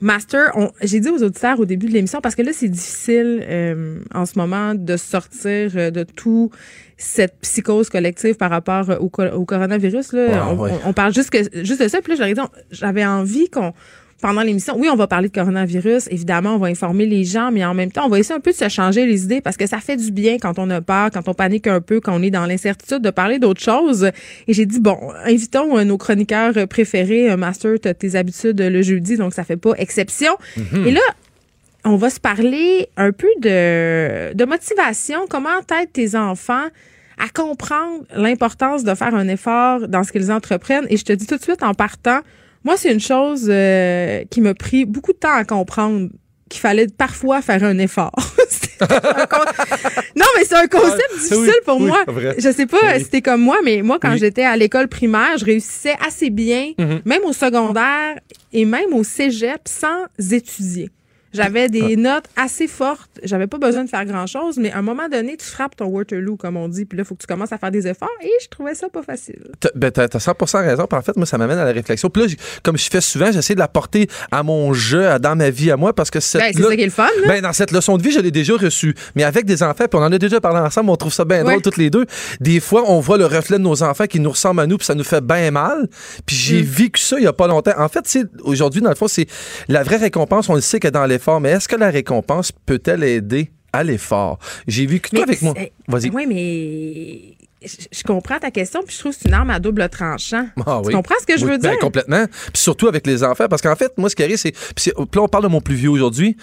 [0.00, 4.00] Master, j'ai dit aux auditeurs au début de l'émission, parce que là, c'est difficile euh,
[4.14, 6.50] en ce moment de sortir euh, de tout
[6.96, 10.12] cette psychose collective par rapport au, coronavirus.
[10.12, 10.54] Là.
[10.84, 12.00] on, parle juste, que, juste de ça.
[12.02, 12.32] Puis là,
[12.70, 13.72] j'avais envie qu'on
[14.20, 16.08] pendant l'émission, oui, on va parler de coronavirus.
[16.10, 18.52] Évidemment, on va informer les gens, mais en même temps, on va essayer un peu
[18.52, 21.10] de se changer les idées parce que ça fait du bien quand on a peur,
[21.12, 24.10] quand on panique un peu, quand on est dans l'incertitude de parler d'autres choses.
[24.46, 27.30] Et j'ai dit, bon, invitons euh, nos chroniqueurs préférés.
[27.30, 30.32] Euh, Master, tu as tes habitudes le jeudi, donc ça fait pas exception.
[30.58, 30.86] Mm-hmm.
[30.86, 31.00] Et là,
[31.84, 35.26] on va se parler un peu de, de motivation.
[35.28, 36.66] Comment aide tes enfants
[37.20, 40.86] à comprendre l'importance de faire un effort dans ce qu'ils entreprennent.
[40.88, 42.20] Et je te dis tout de suite en partant,
[42.64, 46.08] moi, c'est une chose euh, qui m'a pris beaucoup de temps à comprendre
[46.48, 48.12] qu'il fallait parfois faire un effort.
[48.80, 52.04] non, mais c'est un concept ah, difficile pour moi.
[52.38, 55.44] Je sais pas si c'était comme moi, mais moi, quand j'étais à l'école primaire, je
[55.44, 57.02] réussissais assez bien, mm-hmm.
[57.04, 58.18] même au secondaire
[58.52, 60.90] et même au cégep, sans étudier.
[61.32, 63.10] J'avais des notes assez fortes.
[63.22, 66.36] J'avais pas besoin de faire grand-chose, mais à un moment donné, tu frappes ton Waterloo,
[66.36, 68.30] comme on dit, puis là, il faut que tu commences à faire des efforts, et
[68.42, 69.40] je trouvais ça pas facile.
[69.74, 70.86] Ben, t'as, 100% raison.
[70.86, 72.10] Puis en fait, moi, ça m'amène à la réflexion.
[72.10, 72.28] Puis là,
[72.62, 75.76] comme je fais souvent, j'essaie de la porter à mon jeu, dans ma vie, à
[75.76, 77.08] moi, parce que cette ben, c'est ça qui est le fun.
[77.26, 78.94] Ben, dans cette leçon de vie, je l'ai déjà reçue.
[79.14, 81.44] Mais avec des enfants, puis on en a déjà parlé ensemble, on trouve ça bien
[81.44, 82.06] drôle, toutes les deux.
[82.40, 84.86] Des fois, on voit le reflet de nos enfants qui nous ressemblent à nous, puis
[84.86, 85.88] ça nous fait bien mal.
[86.26, 86.66] Puis j'ai mm.
[86.66, 87.72] vécu ça il y a pas longtemps.
[87.78, 89.26] En fait, aujourd'hui, dans le fond, c'est
[89.68, 93.04] la vraie récompense, on le sait que dans l'effort, mais est-ce que la récompense peut-elle
[93.04, 94.38] aider à l'effort?
[94.66, 95.54] J'ai vu que toi avec moi.
[95.86, 96.10] Vas-y.
[96.10, 99.86] Oui, mais je comprends ta question, puis je trouve que c'est une arme à double
[99.90, 100.46] tranchant.
[100.66, 101.78] Ah, tu comprends ce que je veux ben, dire?
[101.78, 102.24] complètement.
[102.26, 104.52] Puis surtout avec les enfants, parce qu'en fait, moi, ce qui arrive, c'est.
[104.74, 106.36] Puis là, on parle de mon plus vieux aujourd'hui.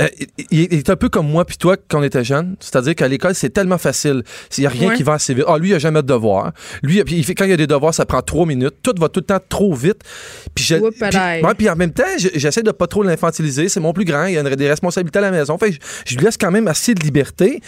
[0.00, 0.08] Euh,
[0.50, 2.56] il, est un peu comme moi, puis toi, quand on était jeune.
[2.60, 4.22] C'est-à-dire qu'à l'école, c'est tellement facile.
[4.56, 5.44] Il n'y a rien qui va assez vite.
[5.46, 6.52] Ah, lui, il n'a jamais de devoirs.
[6.82, 8.76] Lui, puis il fait, quand il y a des devoirs, ça prend trois minutes.
[8.82, 10.00] Tout va tout le temps trop vite.
[10.54, 10.76] Puis, je,
[11.54, 13.68] puis, en même temps, j'essaie de pas trop l'infantiliser.
[13.68, 14.24] C'est mon plus grand.
[14.26, 15.58] Il a des responsabilités à la maison.
[15.58, 15.72] Fait
[16.06, 17.60] je lui laisse quand même assez de liberté.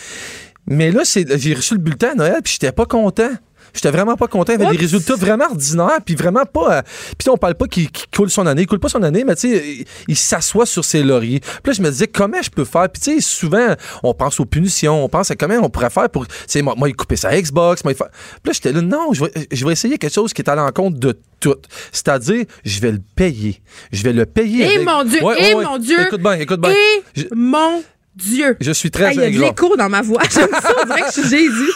[0.66, 3.30] Mais là, j'ai reçu le bulletin à Noël, puis j'étais pas content.
[3.74, 4.52] J'étais vraiment pas content.
[4.52, 6.78] Il avait des résultats vraiment ordinaires, puis vraiment pas.
[6.78, 6.82] Euh,
[7.18, 9.52] puis on parle pas qu'il coule son année, il coule pas son année, mais tu
[9.52, 11.40] sais, il, s'assoit sur ses lauriers.
[11.40, 12.88] Puis là, je me disais, comment je peux faire?
[12.88, 13.74] Puis tu sais, souvent,
[14.04, 16.28] on pense aux punitions, on pense à comment on pourrait faire pour.
[16.28, 18.06] Tu sais, moi, il couper sa Xbox, moi, il Puis
[18.44, 20.98] là, j'étais là, non, je vais, je vais essayer quelque chose qui est à l'encontre
[20.98, 21.56] de tout.
[21.90, 23.60] C'est-à-dire, je vais le payer.
[23.92, 24.74] Je vais le payer.
[24.74, 26.00] Et mon Dieu, et mon Dieu.
[26.06, 26.70] Écoute bien, écoute bien.
[26.70, 27.82] Et mon
[28.16, 28.56] Dieu.
[28.60, 30.22] Je suis très Il y a de l'écho dans ma voix.
[30.30, 30.74] J'aime ça.
[30.82, 31.72] On dirait que je suis Jésus.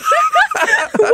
[0.98, 1.06] wow,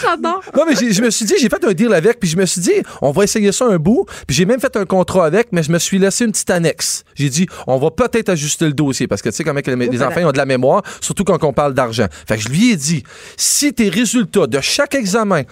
[0.00, 0.42] j'adore.
[0.56, 2.60] Non, mais je me suis dit, j'ai fait un deal avec, puis je me suis
[2.60, 4.06] dit, on va essayer ça un bout.
[4.26, 7.04] Puis j'ai même fait un contrat avec, mais je me suis laissé une petite annexe.
[7.14, 10.02] J'ai dit, on va peut-être ajuster le dossier, parce que tu sais, comment les, les
[10.02, 12.06] enfants ont de la mémoire, surtout quand on parle d'argent.
[12.26, 13.02] Fait que je lui ai dit,
[13.36, 15.42] si tes résultats de chaque examen,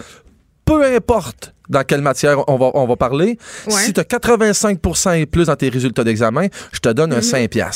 [0.65, 5.25] peu importe dans quelle matière on va, on va parler, si tu as 85% et
[5.25, 7.71] plus dans tes résultats d'examen, je te donne un 5 mhm.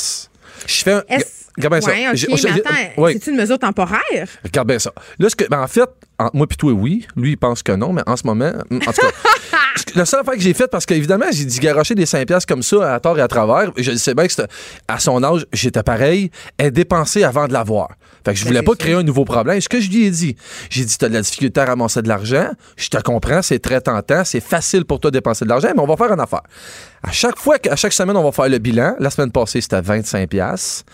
[0.66, 1.02] Je fais un.
[1.56, 1.90] Regarde ça.
[2.14, 4.28] c'est une mesure temporaire?
[4.44, 4.92] Regarde bien ça.
[5.18, 5.88] Là, ce que, ben, en fait,
[6.34, 7.06] moi puis toi, oui.
[7.16, 9.10] Lui, il pense que non, mais en ce moment, en tout cas,
[9.94, 12.62] la seule fois que j'ai faite, parce qu'évidemment, j'ai dit garocher des 5 piastres comme
[12.62, 13.72] ça à tort et à travers.
[13.76, 14.32] Je sais bien que
[14.88, 17.90] à son âge, j'étais pareil, elle dépensait avant de l'avoir.
[18.24, 19.60] Fait que je ben, voulais pas créer un nouveau problème.
[19.60, 20.36] Ce que je lui ai dit,
[20.70, 22.50] j'ai dit, t'as de la difficulté à ramasser de l'argent.
[22.76, 25.82] Je te comprends, c'est très tentant, c'est facile pour toi de dépenser de l'argent, mais
[25.82, 26.42] on va faire une affaire.
[27.02, 28.96] À chaque fois, à chaque semaine, on va faire le bilan.
[28.98, 30.84] La semaine passée, c'était 25 piastres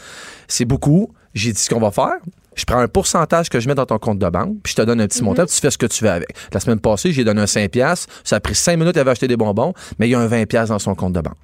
[0.53, 1.09] c'est beaucoup.
[1.35, 2.18] J'ai dit ce qu'on va faire.
[2.54, 4.82] Je prends un pourcentage que je mets dans ton compte de banque, puis je te
[4.82, 5.26] donne un petit mhm.
[5.26, 6.34] montant, tu fais ce que tu veux avec.
[6.52, 8.06] La semaine passée, j'ai donné un 5$.
[8.24, 10.28] Ça a pris 5 minutes, elle avait acheté des bonbons, mais il y a un
[10.28, 11.36] 20$ dans son compte de banque.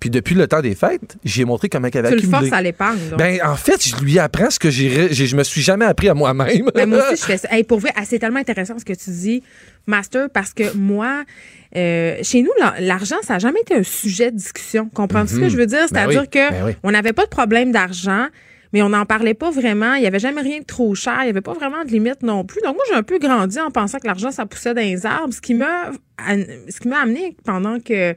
[0.00, 2.38] Puis depuis le temps des fêtes, j'ai montré comment elle avait tu accumulé.
[2.38, 2.98] Tu le forces à l'épargne.
[3.16, 6.14] Ben, en fait, je lui apprends ce que j'ai, je me suis jamais appris à
[6.14, 6.64] moi-même.
[6.74, 7.48] Mais ben, moi aussi, je fais ça.
[7.66, 9.42] pour vrai, c'est tellement intéressant ce que tu dis,
[9.86, 11.24] Master, parce que moi,
[11.76, 14.90] euh, chez nous, l'argent, ça n'a jamais été un sujet de discussion.
[14.92, 15.50] Comprends-tu ce que mhm.
[15.50, 15.86] je veux dire?
[15.90, 18.26] Ben C'est-à-dire qu'on que on n'avait pas de problème d'argent
[18.72, 19.94] mais on n'en parlait pas vraiment.
[19.94, 21.16] Il n'y avait jamais rien de trop cher.
[21.20, 22.60] Il n'y avait pas vraiment de limite non plus.
[22.62, 25.32] Donc, moi, j'ai un peu grandi en pensant que l'argent, ça poussait dans les arbres,
[25.32, 28.14] ce qui m'a, ce qui m'a amené pendant que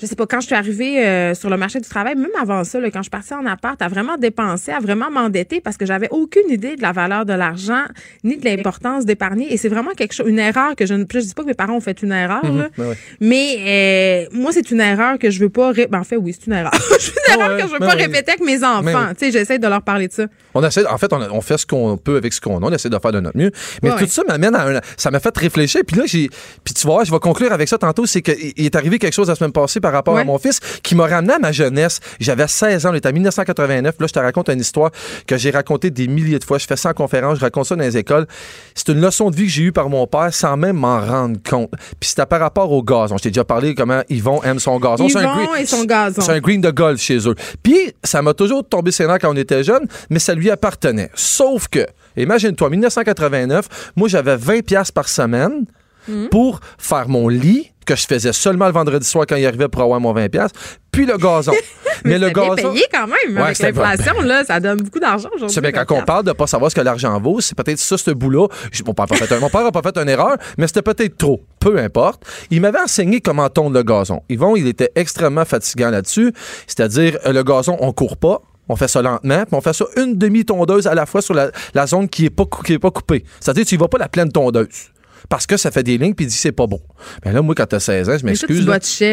[0.00, 2.64] je sais pas, quand je suis arrivée euh, sur le marché du travail, même avant
[2.64, 5.84] ça, quand je suis partie en appart, à vraiment dépenser, à vraiment m'endetter parce que
[5.84, 7.82] j'avais aucune idée de la valeur de l'argent
[8.24, 9.52] ni de l'importance d'épargner.
[9.52, 11.04] Et c'est vraiment quelque chose, une erreur que je ne.
[11.12, 12.68] Je dis pas que mes parents ont fait une erreur, mhm.
[12.78, 15.72] ben mais euh, moi, c'est une erreur que je veux pas.
[15.72, 16.72] Ben, en fait, oui, c'est une erreur.
[16.98, 19.08] c'est une erreur que je veux ben pas répéter avec mes enfants.
[19.18, 20.24] Tu sais, j'essaie de leur parler de ça.
[20.54, 22.66] On essaie, en fait, on, fait ce qu'on peut avec ce qu'on a.
[22.66, 23.50] On essaie de faire de notre mieux.
[23.82, 25.82] Mais tout ça m'amène à un, ça m'a fait réfléchir.
[25.86, 26.30] Puis là, j'ai,
[26.64, 28.06] puis tu vois, je vais conclure avec ça tantôt.
[28.06, 30.94] C'est qu'il est arrivé quelque chose la semaine passée par rapport à mon fils qui
[30.94, 32.00] m'a ramené à ma jeunesse.
[32.18, 33.94] J'avais 16 ans, on était en 1989.
[33.98, 34.90] Là, je te raconte une histoire
[35.26, 36.58] que j'ai racontée des milliers de fois.
[36.58, 38.26] Je fais ça en conférence, je raconte ça dans les écoles.
[38.74, 41.38] C'est une leçon de vie que j'ai eue par mon père sans même m'en rendre
[41.48, 41.70] compte.
[41.98, 43.16] Puis c'était par rapport au gazon.
[43.16, 45.06] Je t'ai déjà parlé comment Yvon aime son gazon.
[45.06, 46.20] Yvon un et son gazon.
[46.20, 47.34] C'est un green de golf chez eux.
[47.62, 51.10] Puis ça m'a toujours tombé ses quand on était jeune, mais ça lui appartenait.
[51.14, 55.64] Sauf que, imagine-toi, 1989, moi j'avais 20 pièces par semaine
[56.08, 56.28] hmm.
[56.28, 59.82] pour faire mon lit que je faisais seulement le vendredi soir quand il arrivait pour
[59.82, 60.48] avoir mon 20$,
[60.92, 61.52] puis le gazon.
[62.04, 62.72] mais, le gazon.
[62.72, 63.36] payé quand même.
[63.36, 65.54] avec l'inflation, là, ça donne beaucoup d'argent aujourd'hui.
[65.54, 67.98] C'est bien quand on parle de pas savoir ce que l'argent vaut, c'est peut-être ça,
[67.98, 68.46] ce bout-là.
[68.86, 71.42] Mon père n'a pas, fait une erreur, mais c'était peut-être trop.
[71.58, 72.24] Peu importe.
[72.50, 74.22] Il m'avait enseigné comment tondre le gazon.
[74.28, 76.32] Yvon, il était extrêmement fatigant là-dessus.
[76.66, 79.84] C'est-à-dire, euh, le gazon, on court pas, on fait ça lentement, puis on fait ça
[79.96, 83.24] une demi-tondeuse à la fois sur la, zone qui n'est pas, pas coupée.
[83.40, 84.90] C'est-à-dire, tu ne vas pas la pleine tondeuse.
[85.28, 86.80] Parce que ça fait des lignes, puis il dit c'est pas beau.
[87.24, 88.60] Mais là, moi, quand t'as 16 ans, je Mais ça, m'excuse.
[88.60, 88.64] tu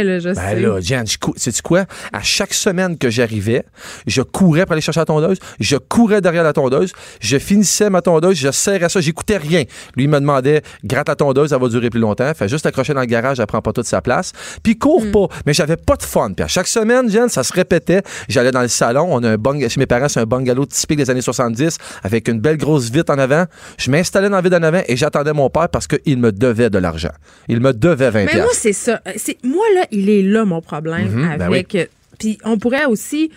[0.04, 0.20] là.
[0.20, 0.60] je Ben sais.
[0.60, 1.86] là, cou- sais-tu quoi?
[2.14, 3.64] À chaque semaine que j'arrivais,
[4.06, 8.02] je courais pour aller chercher la tondeuse, je courais derrière la tondeuse, je finissais ma
[8.02, 9.64] tondeuse, je serrais ça, j'écoutais rien.
[9.96, 12.94] Lui, il me demandait, gratte la tondeuse, elle va durer plus longtemps, fait juste accrocher
[12.94, 14.32] dans le garage, elle prend pas toute sa place,
[14.64, 15.12] puis cours Mm.
[15.12, 15.28] pas.
[15.46, 16.32] Mais j'avais pas de fun.
[16.36, 18.02] Puis à chaque semaine, Jen, ça se répétait.
[18.30, 20.98] J'allais dans le salon, on a un bung, chez mes parents, c'est un bungalow typique
[20.98, 23.46] des années 70, avec une belle grosse vitre en avant.
[23.78, 26.70] Je m'installais dans la vitre en avant et j'attendais mon père parce qu'il me devait
[26.70, 27.12] de l'argent.
[27.48, 29.02] Il me devait 20 Mais moi, c'est ça.
[29.16, 31.76] C'est Moi, là, il est là, mon problème Mhm, ben avec.
[31.76, 31.86] euh,
[32.20, 33.32] Puis on pourrait aussi.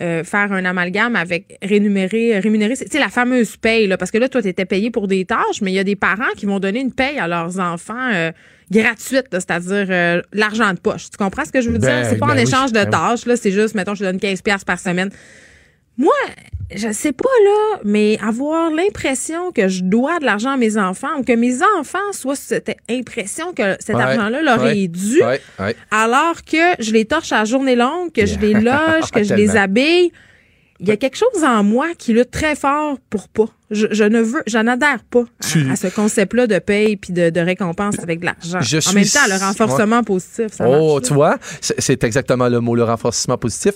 [0.00, 4.16] euh, faire un amalgame avec rémunérer, rémunérer, tu sais, la fameuse paye, là, parce que
[4.18, 6.46] là, toi, tu étais payé pour des tâches, mais il y a des parents qui
[6.46, 8.32] vont donner une paye à leurs enfants euh,
[8.70, 11.10] gratuite, c'est-à-dire euh, l'argent de poche.
[11.10, 12.10] Tu comprends ce que je veux Ben, dire?
[12.10, 12.90] C'est pas ben en oui, échange de ben oui.
[12.90, 15.10] tâches, là, c'est juste, mettons, je donne 15$ piastres par semaine.
[15.98, 16.12] Moi,
[16.74, 21.18] je sais pas, là, mais avoir l'impression que je dois de l'argent à mes enfants
[21.18, 25.22] ou que mes enfants soient cette impression que cet Ouais, argent-là leur ouais, est dû,
[25.22, 25.40] Ouais,
[25.90, 29.34] alors que je les torche à la journée longue, que je les loge, que je
[29.34, 30.10] les habille.
[30.80, 33.46] Il y a quelque chose en moi qui lutte très fort pour pas.
[33.70, 35.22] Je, je ne veux, je n'adhère pas
[35.70, 38.58] à, ce concept-là de paye puis de, de récompense avec de l'argent.
[38.58, 41.06] En suis- même temps, le renforcement positif, ça oh, marche.
[41.06, 43.74] tu vois, c'est exactement le mot, le renforcement positif.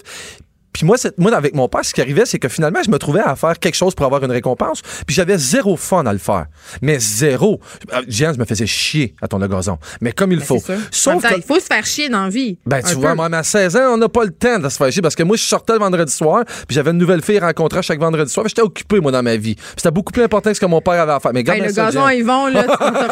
[0.76, 3.20] Puis moi, moi, avec mon père, ce qui arrivait, c'est que finalement, je me trouvais
[3.20, 4.82] à faire quelque chose pour avoir une récompense.
[5.06, 6.46] Puis j'avais zéro fun à le faire.
[6.82, 7.60] Mais zéro.
[7.94, 9.78] Euh, Jeanne, je me faisais chier à ton le gazon.
[10.02, 10.62] Mais comme il Ben, faut.
[10.90, 11.36] Sauf temps, que.
[11.36, 12.58] il faut se faire chier dans la vie.
[12.66, 13.00] Ben, tu peu.
[13.00, 15.14] vois, moi, à 16 ans, on n'a pas le temps de se faire chier parce
[15.14, 18.30] que moi, je sortais le vendredi soir, puis j'avais une nouvelle fille rencontrée chaque vendredi
[18.30, 18.46] soir.
[18.46, 19.54] J'étais occupé, moi, dans ma vie.
[19.54, 21.32] Puis C'était beaucoup plus important que ce que mon père avait à faire.
[21.32, 22.64] Mais Hey, le ça, gazon, ils vont, là,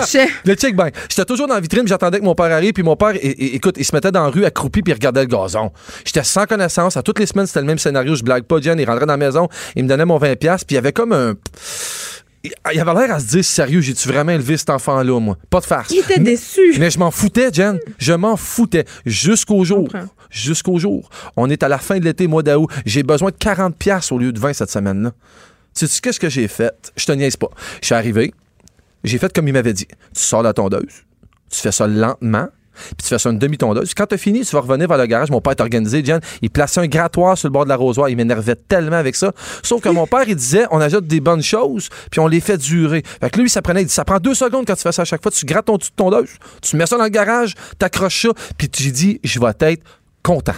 [0.06, 0.18] tu.
[0.44, 0.92] Le check bang.
[1.08, 3.76] J'étais toujours dans la vitrine, puis j'attendais que mon père arrive, puis mon père, écoute,
[3.78, 5.70] il se mettait dans la rue accroupi, puis il regardait le gazon.
[6.04, 6.96] J'étais sans connaissance.
[6.96, 8.14] À toutes les semaines, c'était le même scénario.
[8.16, 8.78] Je blague pas, Jen.
[8.78, 11.12] Il rentrait dans la maison, il me donnait mon 20$, puis il y avait comme
[11.12, 11.34] un.
[12.74, 15.38] Il avait l'air à se dire, sérieux, j'ai-tu vraiment élevé cet enfant-là, moi?
[15.48, 15.90] Pas de farce.
[15.90, 16.74] Il était Mais- déçu.
[16.78, 17.78] mais je m'en foutais, Jen.
[17.98, 18.84] Je m'en foutais.
[19.06, 19.88] Jusqu'au jour.
[20.30, 21.08] Jusqu'au jour.
[21.36, 22.68] On est à la fin de l'été, mois d'août.
[22.84, 25.12] J'ai besoin de 40$ piastres au lieu de 20 cette semaine-là.
[25.74, 26.92] Tu sais qu'est-ce que j'ai fait?
[26.96, 27.48] Je te niaise pas.
[27.80, 28.34] Je suis arrivé.
[29.04, 29.86] J'ai fait comme il m'avait dit.
[30.14, 31.04] Tu sors la tondeuse.
[31.50, 32.48] Tu fais ça lentement.
[32.74, 33.94] Puis tu fais ça une demi-tondeuse.
[33.94, 35.30] Quand tu as fini, tu vas revenir vers le garage.
[35.30, 36.20] Mon père est organisé, Jen.
[36.42, 38.08] Il plaçait un grattoir sur le bord de l'arrosoir.
[38.08, 39.32] Il m'énervait tellement avec ça.
[39.62, 42.58] Sauf que mon père, il disait on ajoute des bonnes choses, puis on les fait
[42.58, 43.02] durer.
[43.20, 45.30] Fait que lui, ça prend deux secondes quand tu fais ça à chaque fois.
[45.30, 46.30] Tu grattes ton dessus de tondeuse,
[46.62, 49.82] tu mets ça dans le garage, t'accroches ça, puis tu dis je vais être
[50.22, 50.54] content.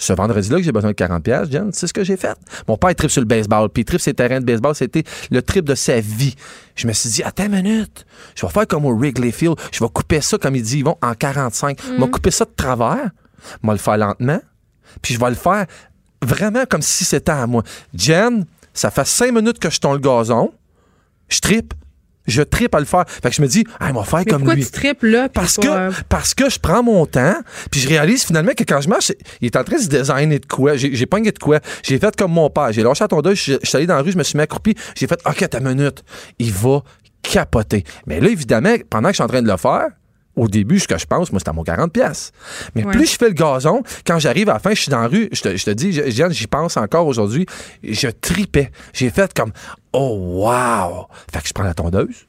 [0.00, 2.34] Ce vendredi-là que j'ai besoin de 40 pièces, Jen, c'est ce que j'ai fait?
[2.66, 5.42] Mon père tripe sur le baseball, puis il tripe ses terrains de baseball, c'était le
[5.42, 6.34] trip de sa vie.
[6.74, 9.84] Je me suis dit, attends une minute, je vais faire comme au Wrigley Field, je
[9.84, 11.78] vais couper ça, comme ils disent, ils vont en 45.
[11.82, 13.10] Je vais couper ça de travers,
[13.62, 14.40] je vais le faire lentement,
[15.02, 15.66] puis je vais le faire
[16.22, 17.62] vraiment comme si c'était à moi.
[17.92, 20.50] Jen, ça fait cinq minutes que je tourne le gazon,
[21.28, 21.74] je tripe,
[22.30, 23.04] je tripe à le faire.
[23.06, 24.64] Fait que je me dis, ah, il va faire Mais comme pourquoi lui.
[24.64, 25.28] tu tripes là?
[25.28, 27.34] Parce que, euh, parce que je prends mon temps,
[27.70, 30.38] puis je réalise finalement que quand je marche, il est en train de se designer
[30.38, 30.76] de quoi.
[30.76, 31.60] J'ai, pogné de quoi.
[31.82, 32.72] J'ai fait comme mon père.
[32.72, 34.36] J'ai lâché à ton dos, je je suis allé dans la rue, je me suis
[34.36, 34.74] mis accroupi.
[34.96, 36.04] J'ai fait, OK, ta minute.
[36.38, 36.82] Il va
[37.22, 37.84] capoter.
[38.06, 39.88] Mais là, évidemment, pendant que je suis en train de le faire,
[40.36, 42.32] au début, ce que je pense, moi, c'est à mon 40 pièces.
[42.74, 42.92] Mais Ouais.
[42.92, 45.28] plus je fais le gazon, quand j'arrive à la fin, je suis dans la rue,
[45.32, 47.46] je te, je te dis, je- Jeanne, j'y pense encore aujourd'hui,
[47.82, 48.70] je tripais.
[48.92, 49.52] J'ai fait comme,
[49.92, 50.16] oh,
[50.46, 51.06] wow!
[51.32, 52.26] Fait que je prends la tondeuse,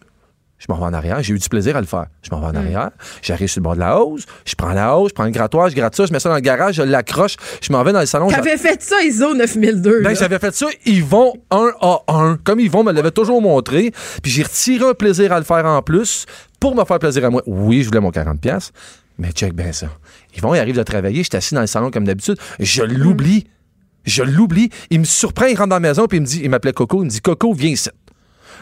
[0.57, 1.23] je m'en vais en arrière.
[1.23, 2.05] J'ai eu du plaisir à le faire.
[2.21, 2.91] Je m'en vais en arrière.
[3.23, 4.25] J'arrive sur le bord de la hausse.
[4.45, 6.35] Je prends la hausse, je prends le grattoir, je gratte ça, je mets ça dans
[6.35, 7.35] le garage, je l'accroche.
[7.61, 8.27] Je m'en vais dans le salon.
[8.27, 10.01] T'avais fait ça, ISO 9002.
[10.03, 12.37] Ben, j'avais fait ça, Yvon 1 à 1.
[12.43, 13.91] Comme Yvon me l'avait toujours montré.
[14.21, 16.25] Puis j'ai retiré un plaisir à le faire en plus
[16.61, 17.41] pour me faire plaisir à moi.
[17.45, 18.71] Oui, je voulais mon 40$, pièces,
[19.17, 19.87] mais check bien ça.
[20.37, 22.37] Yvon, il arrive de travailler, je suis assis dans le salon comme d'habitude.
[22.59, 23.47] Je l'oublie.
[24.05, 24.69] Je l'oublie.
[24.89, 27.01] Il me surprend, il rentre dans la maison, puis il me dit, il m'appelait Coco,
[27.01, 27.89] il me dit, Coco, viens ici.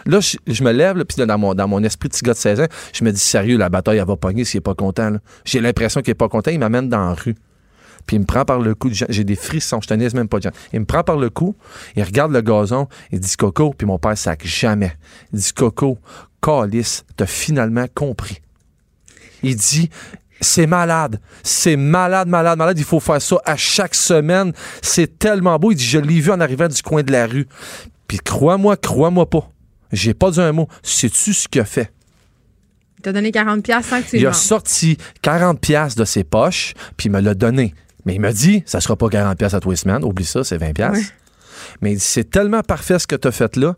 [0.06, 2.38] Là, je, je me lève, puis dans mon, dans mon esprit de petit gars de
[2.38, 5.18] 16 ans, je me dis, sérieux, la bataille, elle va pogner s'il est pas content.
[5.44, 6.52] J'ai l'impression qu'il est pas content.
[6.52, 7.36] Il m'amène dans la rue.
[8.06, 8.90] Puis il me prend par le cou.
[8.92, 10.52] J'ai des frissons, je te niaise même pas, Jean.
[10.74, 11.56] Il me prend par le cou,
[11.96, 14.98] il regarde le gazon, il dit Coco, puis mon père sac jamais.
[15.34, 16.00] Il dit Coco,
[16.42, 18.42] Calice, t'as finalement compris.
[19.44, 19.90] Il dit
[20.42, 22.80] c'est malade, c'est malade, malade, malade.
[22.80, 24.54] Il faut faire ça à chaque semaine.
[24.82, 25.72] C'est tellement beau.
[25.72, 27.48] Il dit je l'ai vu en arrivant du coin de la rue.
[28.08, 29.50] Puis crois-moi, crois-moi pas.
[29.92, 30.68] J'ai pas dit un mot.
[30.84, 31.92] Sais-tu ce qu'il a fait?
[32.98, 36.24] Il t'a donné 40 pièces sans que tu Il a sorti 40 pièces de ses
[36.24, 37.74] poches, puis il me l'a donné.
[38.06, 40.44] Mais il m'a dit, ça sera pas 40 pièces à tous les semaines, oublie ça,
[40.44, 40.92] c'est 20 pièces.
[40.92, 41.04] Ouais.
[41.82, 43.76] Mais il dit, c'est tellement parfait ce que tu as fait là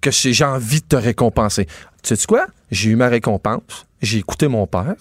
[0.00, 1.66] que j'ai envie de te récompenser.
[2.04, 2.46] Tu sais quoi?
[2.70, 4.94] J'ai eu ma récompense, j'ai écouté mon père,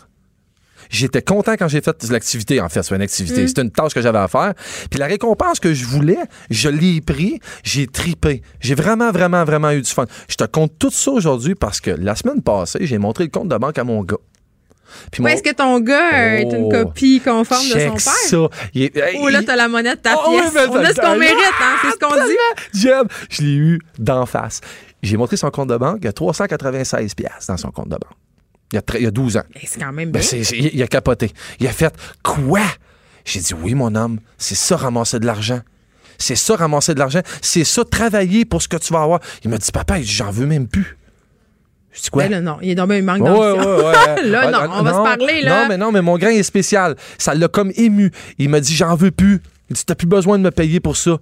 [0.89, 2.83] J'étais content quand j'ai fait l'activité, en fait.
[2.83, 3.43] C'est une activité.
[3.43, 3.47] Mm.
[3.47, 4.53] C'était une tâche que j'avais à faire.
[4.91, 6.19] Puis la récompense que je voulais,
[6.51, 7.39] je l'ai pris.
[7.63, 8.41] J'ai tripé.
[8.59, 10.05] J'ai vraiment, vraiment, vraiment eu du fun.
[10.27, 13.47] Je te compte tout ça aujourd'hui parce que la semaine passée, j'ai montré le compte
[13.47, 14.17] de banque à mon gars.
[15.09, 17.91] Puis Ouais, mon- Est-ce que ton gars euh, est une Oh, copie conforme de son
[17.91, 17.99] père?
[18.01, 18.37] ça.
[18.73, 20.53] Il est- Oh là, il- t'as la monnaie de ta Oh, oui, pièce.
[20.53, 22.37] mais On a ce qu'on mérite, hein, c'est ce qu'on dit.
[22.73, 23.07] J'aime.
[23.29, 24.59] Je l'ai eu d'en face.
[25.03, 25.97] J'ai montré son compte de banque.
[26.01, 28.17] Il y a 396 piastres dans son compte de banque.
[28.71, 29.43] Il y a, il y a 12 ans.
[29.53, 30.41] Ben, c'est quand même Ben, bien.
[30.73, 31.31] il a capoté.
[31.59, 31.93] Il a fait
[32.23, 32.61] Quoi?
[33.25, 35.59] J'ai dit Oui, mon homme, c'est ça ramasser de l'argent.
[36.17, 37.21] C'est ça ramasser de l'argent.
[37.41, 39.19] C'est ça travailler pour ce que tu vas avoir.
[39.43, 40.97] Il m'a dit Papa, il dit, j'en veux même plus.
[41.91, 42.23] Je dis quoi?
[42.23, 43.77] Ben là, non, il est un manque Ouais, d'ambition.
[43.77, 44.23] ouais, ouais.
[44.23, 45.61] Là, Ah, non, ah, on va se parler, là.
[45.63, 46.95] Non, mais non, mais mon grain est spécial.
[47.19, 48.09] Ça l'a comme ému.
[48.39, 49.41] Il m'a dit, j'en veux plus.
[49.69, 51.17] Il dit, t'as plus besoin de me payer pour ça.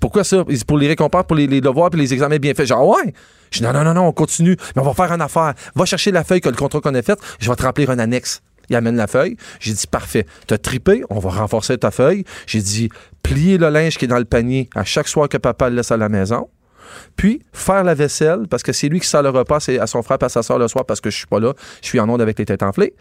[0.00, 0.44] Pourquoi ça?
[0.66, 2.66] Pour les récompenses, pour les, les devoirs puis les examens bien faits.
[2.66, 3.12] Genre, ouais.
[3.50, 4.56] Je dis, non, non, non, on continue.
[4.76, 5.54] Mais on va faire une affaire.
[5.74, 7.18] Va chercher la feuille que le contrat qu'on a fait.
[7.40, 8.42] Je vais te remplir un annexe.
[8.68, 9.36] Il amène la feuille.
[9.58, 10.26] J'ai dit, parfait.
[10.46, 11.02] T'as tripé.
[11.10, 12.24] On va renforcer ta feuille.
[12.46, 12.88] J'ai dit,
[13.22, 15.90] plier le linge qui est dans le panier à chaque soir que papa le laisse
[15.90, 16.48] à la maison.
[17.16, 20.18] Puis, faire la vaisselle, parce que c'est lui qui sert le repas à son frère
[20.20, 21.54] et à sa soeur le soir parce que je suis pas là.
[21.82, 22.94] Je suis en onde avec les têtes enflées.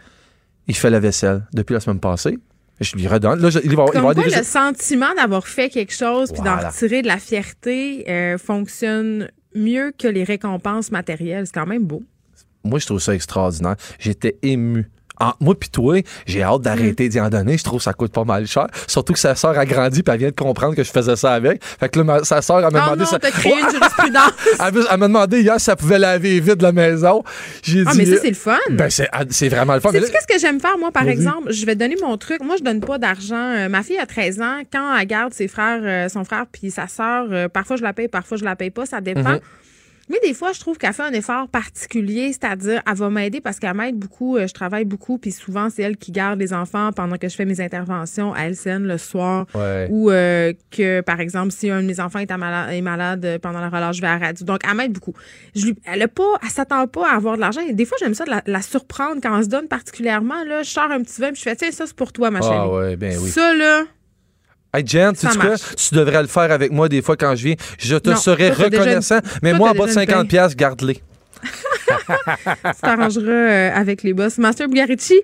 [0.68, 2.38] Il fait la vaisselle depuis la semaine passée.
[2.82, 3.40] Je lui redonne.
[3.42, 5.94] Là, je- il va, il va Comme avoir quoi, des le sentiment d'avoir fait quelque
[5.94, 11.46] chose puis d'en retirer de la fierté euh, fonctionne mieux que les récompenses matérielles.
[11.48, 12.04] C'est quand même beau.
[12.64, 13.76] Moi, je trouve ça extraordinaire.
[14.00, 14.90] J'étais ému.
[15.20, 17.58] En- moi puis toi, j'ai hâte d'arrêter d'y en donner.
[17.58, 18.68] Je trouve que ça coûte pas mal cher.
[18.88, 21.34] Surtout que sa sœur a grandi puis elle vient de comprendre que je faisais ça
[21.34, 21.62] avec.
[21.64, 23.00] Fait que là, ma- sa sœur, elle m'a Oh demandé...
[23.02, 24.32] non, ça- t'as créé une jurisprudence.
[24.66, 27.24] Elle m'a- elle m'a demandé hier si ça pouvait laver vite la maison.
[27.64, 27.98] J'ai Ah, dit...
[27.98, 28.58] mais ça, c'est le fun.
[28.72, 29.92] Ben, c'est c'est vraiment le fun.
[29.92, 31.52] Là- qu'est-ce que j'aime faire, moi, par exemple?
[31.52, 32.42] Je vais donner mon truc.
[32.44, 33.36] Moi, je donne pas d'argent.
[33.36, 34.60] Euh, ma fille a 13 ans.
[34.72, 37.94] Quand elle garde ses frères, euh, son frère puis sa sœur, euh, parfois je la
[37.94, 38.86] paye, parfois je la paye pas.
[38.86, 39.22] Ça dépend.
[39.34, 39.40] Mhm.
[40.10, 43.60] Mais des fois, je trouve qu'elle fait un effort particulier, c'est-à-dire, elle va m'aider parce
[43.60, 44.38] qu'elle m'aide beaucoup.
[44.38, 47.36] euh, Je travaille beaucoup, puis souvent, c'est elle qui garde les enfants pendant que je
[47.36, 49.46] fais mes interventions à LCN le soir.
[49.54, 49.88] Ouais.
[49.92, 53.40] Ou euh, que, par exemple, si un de mes enfants est, malade, est malade euh,
[53.40, 54.46] pendant la relâche, je vais à la radio.
[54.46, 55.14] Donc, elle m'aide beaucoup.
[55.56, 57.62] Je lui, elle a pas, elle s'attend pas à avoir de l'argent.
[57.62, 60.44] Et des fois, j'aime ça de la, la surprendre quand on se donne particulièrement.
[60.44, 62.42] Là, je sors un petit vin, puis je fais, tiens, ça, c'est pour toi, ma
[62.42, 62.56] chérie.
[62.56, 63.30] Ah ouais, ben oui.
[63.30, 63.84] Ça, là,
[64.74, 65.28] Hey Jen, tu.
[65.28, 67.56] Tu devrais le faire avec moi des fois quand je viens?
[67.80, 69.20] Je te Non, serais reconnaissant.
[69.42, 70.28] mais toi, moi, en bas de déjà une 50 paye.
[70.28, 71.02] pièces, garde-les.
[72.76, 74.38] tu t'arrangeras euh, avec les boss.
[74.38, 75.20] Master Bugarici,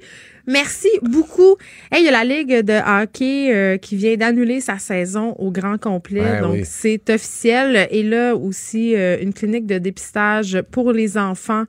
[0.47, 1.55] merci beaucoup.
[1.91, 5.51] Hey, il y a la Ligue de hockey euh, qui vient d'annuler sa saison au
[5.51, 6.21] grand complet.
[6.21, 6.63] Ouais, Donc, oui.
[6.65, 7.87] c'est officiel.
[7.91, 11.63] Et là aussi, euh, une clinique de dépistage pour les enfants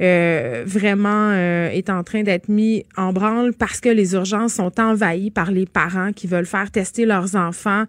[0.00, 5.30] euh, vraiment est en train d'être mis en branle parce que les urgences sont envahies
[5.30, 7.84] par les parents qui veulent faire tester leurs enfants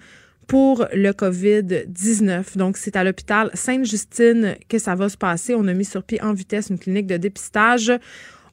[0.47, 2.57] pour le COVID-19.
[2.57, 5.55] Donc, c'est à l'hôpital Sainte-Justine que ça va se passer.
[5.55, 7.91] On a mis sur pied en vitesse une clinique de dépistage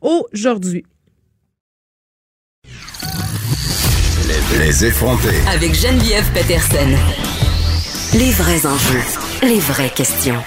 [0.01, 0.85] aujourd'hui.
[4.59, 5.41] Les effrontés.
[5.49, 6.97] Avec Geneviève Peterson.
[8.15, 9.01] Les vrais enjeux,
[9.43, 10.43] les vraies questions.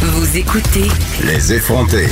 [0.00, 0.88] Vous écoutez
[1.24, 2.06] Les effrontés.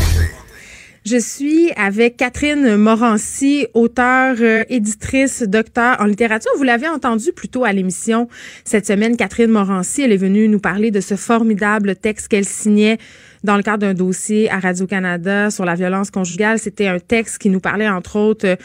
[1.07, 6.51] Je suis avec Catherine Morancy, auteure, euh, éditrice, docteur en littérature.
[6.59, 8.29] Vous l'avez entendu plus tôt à l'émission
[8.67, 9.17] cette semaine.
[9.17, 12.99] Catherine Morancy, elle est venue nous parler de ce formidable texte qu'elle signait
[13.45, 16.59] dans le cadre d'un dossier à Radio-Canada sur la violence conjugale.
[16.59, 18.57] C'était un texte qui nous parlait, entre autres, euh,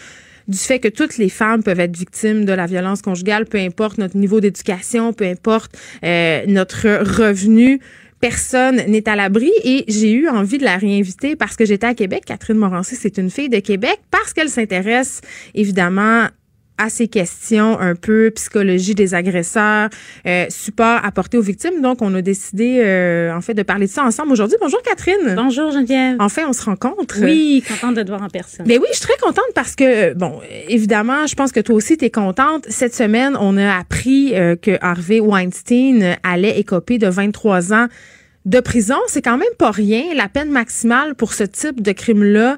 [0.49, 3.97] du fait que toutes les femmes peuvent être victimes de la violence conjugale, peu importe
[3.97, 7.79] notre niveau d'éducation, peu importe euh, notre revenu
[8.19, 11.93] personne n'est à l'abri et j'ai eu envie de la réinviter parce que j'étais à
[11.93, 12.23] Québec.
[12.25, 15.21] Catherine Morancy, c'est une fille de Québec parce qu'elle s'intéresse
[15.53, 16.27] évidemment
[16.77, 19.89] à ces questions un peu psychologie des agresseurs,
[20.25, 21.81] euh, support apporté aux victimes.
[21.81, 24.57] Donc, on a décidé euh, en fait de parler de ça ensemble aujourd'hui.
[24.59, 25.35] Bonjour Catherine.
[25.35, 26.17] Bonjour Geneviève.
[26.19, 27.15] Enfin, on se rencontre.
[27.21, 28.65] Oui, contente de te voir en personne.
[28.67, 31.97] Mais oui, je suis très contente parce que, bon, évidemment, je pense que toi aussi,
[31.97, 32.65] tu es contente.
[32.69, 37.87] Cette semaine, on a appris euh, que Harvey Weinstein allait écoper de 23 ans
[38.45, 38.97] de prison.
[39.07, 40.03] C'est quand même pas rien.
[40.15, 42.57] La peine maximale pour ce type de crime-là,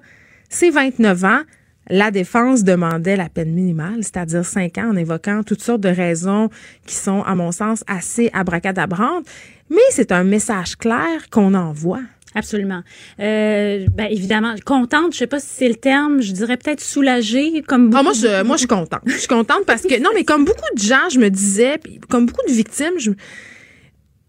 [0.49, 1.41] c'est 29 ans.
[1.90, 6.50] La défense demandait la peine minimale, c'est-à-dire 5 ans, en évoquant toutes sortes de raisons
[6.86, 9.26] qui sont, à mon sens, assez abracadabrantes.
[9.70, 12.02] Mais c'est un message clair qu'on envoie.
[12.36, 12.82] Absolument.
[13.20, 17.64] Euh, ben évidemment, contente, je sais pas si c'est le terme, je dirais peut-être soulagée
[17.66, 19.02] comme Ah, beaucoup- moi, je, moi, je suis contente.
[19.06, 21.80] Je suis contente parce que, non, mais comme beaucoup de gens, je me disais,
[22.10, 23.12] comme beaucoup de victimes, je,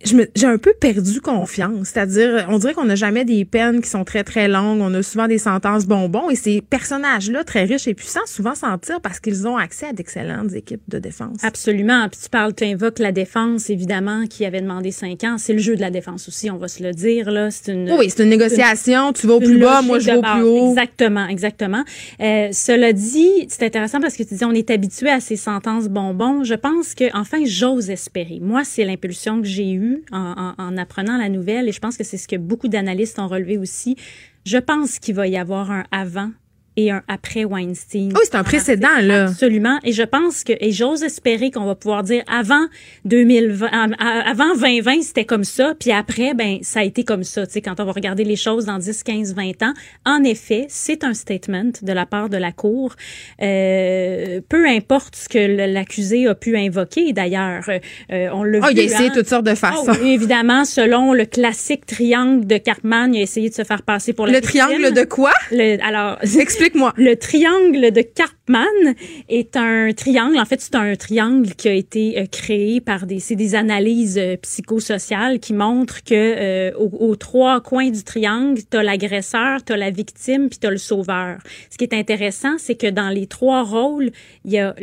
[0.05, 1.89] j'ai un peu perdu confiance.
[1.89, 4.81] C'est-à-dire, on dirait qu'on n'a jamais des peines qui sont très, très longues.
[4.81, 6.31] On a souvent des sentences bonbons.
[6.31, 9.93] Et ces personnages-là, très riches et puissants, souvent s'en tirent parce qu'ils ont accès à
[9.93, 11.39] d'excellentes équipes de défense.
[11.43, 12.09] Absolument.
[12.09, 15.37] Puis tu parles, tu invoques la défense, évidemment, qui avait demandé cinq ans.
[15.37, 17.31] C'est le jeu de la défense aussi, on va se le dire.
[17.31, 17.51] là.
[17.51, 19.13] C'est une, oui, c'est une négociation.
[19.13, 20.69] tu vas au plus bas, moi je vais au plus haut.
[20.71, 21.85] Exactement, exactement.
[22.21, 25.89] Euh, cela dit, c'est intéressant parce que tu disais, on est habitué à ces sentences
[25.89, 26.45] bonbons.
[26.45, 28.39] Je pense que, enfin, j'ose espérer.
[28.41, 32.17] Moi, c'est l'impulsion que j'ai eue en, apprenant la nouvelle, et je pense que c'est
[32.17, 33.97] ce que beaucoup d'analystes ont relevé aussi.
[34.45, 36.31] Je pense qu'il va y avoir un avant
[36.79, 38.13] et un après Weinstein.
[38.15, 39.25] Oui, c'est un précédent, là.
[39.25, 39.81] Absolument.
[39.83, 42.67] Et je pense que, et j'ose espérer qu'on va pouvoir dire avant
[43.05, 43.67] 2020,
[43.99, 47.47] avant 2020, c'était comme ça, puis après, ben, ça a été comme ça.
[47.49, 49.73] Tu sais, quand on va regarder les choses dans 10, 15, 20 ans,
[50.07, 52.95] en effet, c'est un statement de la part de la Cour.
[53.43, 57.65] Euh, peu importe ce que l'accusé a pu invoquer, d'ailleurs.
[57.69, 59.13] Euh, on l'a oh, il a essayé hein.
[59.13, 59.85] toutes sortes de façons.
[59.89, 64.13] Oh, évidemment, selon le classique triangle de Cartman, il a essayé de se faire passer
[64.13, 65.33] pour le Le triangle de quoi?
[65.51, 68.95] Le, alors, explique Le triangle de Karpman
[69.29, 70.39] est un triangle.
[70.39, 74.19] En fait, c'est un triangle qui a été euh, créé par des, c'est des analyses
[74.19, 79.91] euh, psychosociales qui montrent que euh, aux, trois coins du triangle, t'as l'agresseur, t'as la
[79.91, 81.39] victime, puis t'as le sauveur.
[81.71, 84.11] Ce qui est intéressant, c'est que dans les trois rôles,
[84.45, 84.75] il y a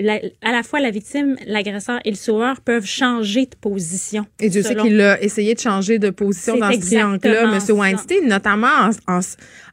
[0.42, 4.26] à la fois la victime, l'agresseur et le sauveur peuvent changer de position.
[4.40, 7.78] Et Dieu sait qu'il a essayé de changer de position dans ce triangle-là, M.
[7.78, 9.20] Weinstein, notamment en, en,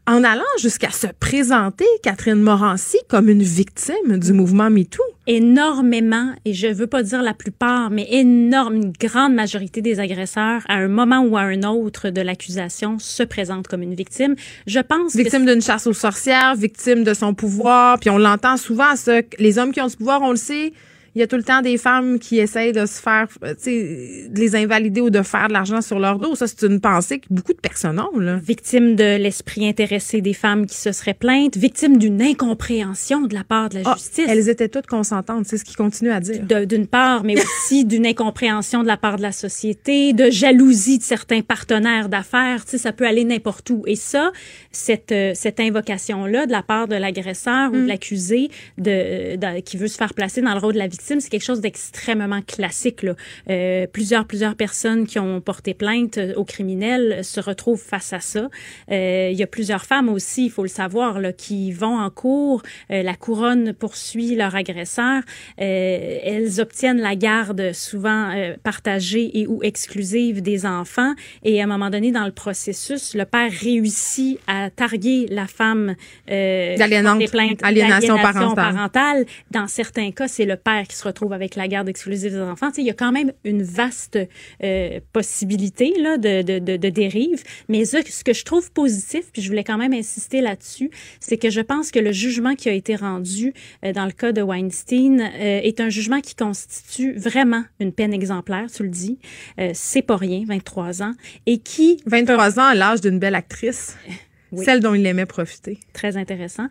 [0.07, 5.03] en allant jusqu'à se présenter, Catherine Morancy, comme une victime du mouvement MeToo.
[5.29, 10.63] Énormément, et je veux pas dire la plupart, mais énorme, une grande majorité des agresseurs,
[10.69, 14.35] à un moment ou à un autre de l'accusation, se présentent comme une victime.
[14.67, 18.97] Je pense Victime d'une chasse aux sorcières, victime de son pouvoir, puis on l'entend souvent,
[18.97, 20.73] ça, les hommes qui ont ce pouvoir, on le sait,
[21.15, 24.29] il y a tout le temps des femmes qui essayent de se faire, tu sais,
[24.31, 26.35] de les invalider ou de faire de l'argent sur leur dos.
[26.35, 28.19] Ça, c'est une pensée que beaucoup de personnes ont.
[28.19, 28.37] Là.
[28.37, 33.45] Victimes de l'esprit intéressé des femmes qui se seraient plaintes, victimes d'une incompréhension de la
[33.45, 34.25] part de la ah, justice.
[34.27, 36.43] elles étaient toutes consentantes, c'est ce qu'ils continuent à dire.
[36.67, 41.03] D'une part, mais aussi d'une incompréhension de la part de la société, de jalousie de
[41.03, 42.65] certains partenaires d'affaires.
[42.65, 43.83] Tu sais, ça peut aller n'importe où.
[43.87, 44.33] Et ça,
[44.71, 47.87] cette, euh, cette invocation-là de la part de l'agresseur ou de mm.
[47.87, 51.29] l'accusé de, de, qui veut se faire placer dans le rôle de la victime, c'est
[51.29, 53.03] quelque chose d'extrêmement classique.
[53.03, 53.15] Là.
[53.51, 58.21] Euh, plusieurs, plusieurs personnes qui ont porté plainte euh, aux criminels se retrouvent face à
[58.21, 58.49] ça.
[58.91, 62.11] Euh, il y a plusieurs femmes aussi, il faut le savoir, là, qui vont en
[62.11, 62.63] cours.
[62.91, 65.23] Euh, la couronne poursuit leur agresseur.
[65.61, 71.15] Euh, elles obtiennent la garde souvent euh, partagée et ou exclusive des enfants.
[71.43, 75.95] Et à un moment donné, dans le processus, le père réussit à targuer la femme
[76.31, 78.55] euh, d'aliénation parentale.
[78.55, 79.27] parentale.
[79.51, 82.71] Dans certains cas, c'est le père qui se retrouve avec la garde exclusive des enfants.
[82.77, 84.19] il y a quand même une vaste
[84.63, 87.43] euh, possibilité là, de, de, de, de, dérive.
[87.69, 91.49] Mais ce, que je trouve positif, puis je voulais quand même insister là-dessus, c'est que
[91.49, 95.21] je pense que le jugement qui a été rendu euh, dans le cas de Weinstein
[95.21, 99.19] euh, est un jugement qui constitue vraiment une peine exemplaire, tu le dis.
[99.73, 101.15] C'est pas rien, 23 ans.
[101.47, 102.03] Et qui...
[102.07, 103.97] 23 ans à l'âge d'une belle actrice.
[104.55, 105.79] Celle dont il aimait profiter.
[105.95, 106.67] Très intéressant.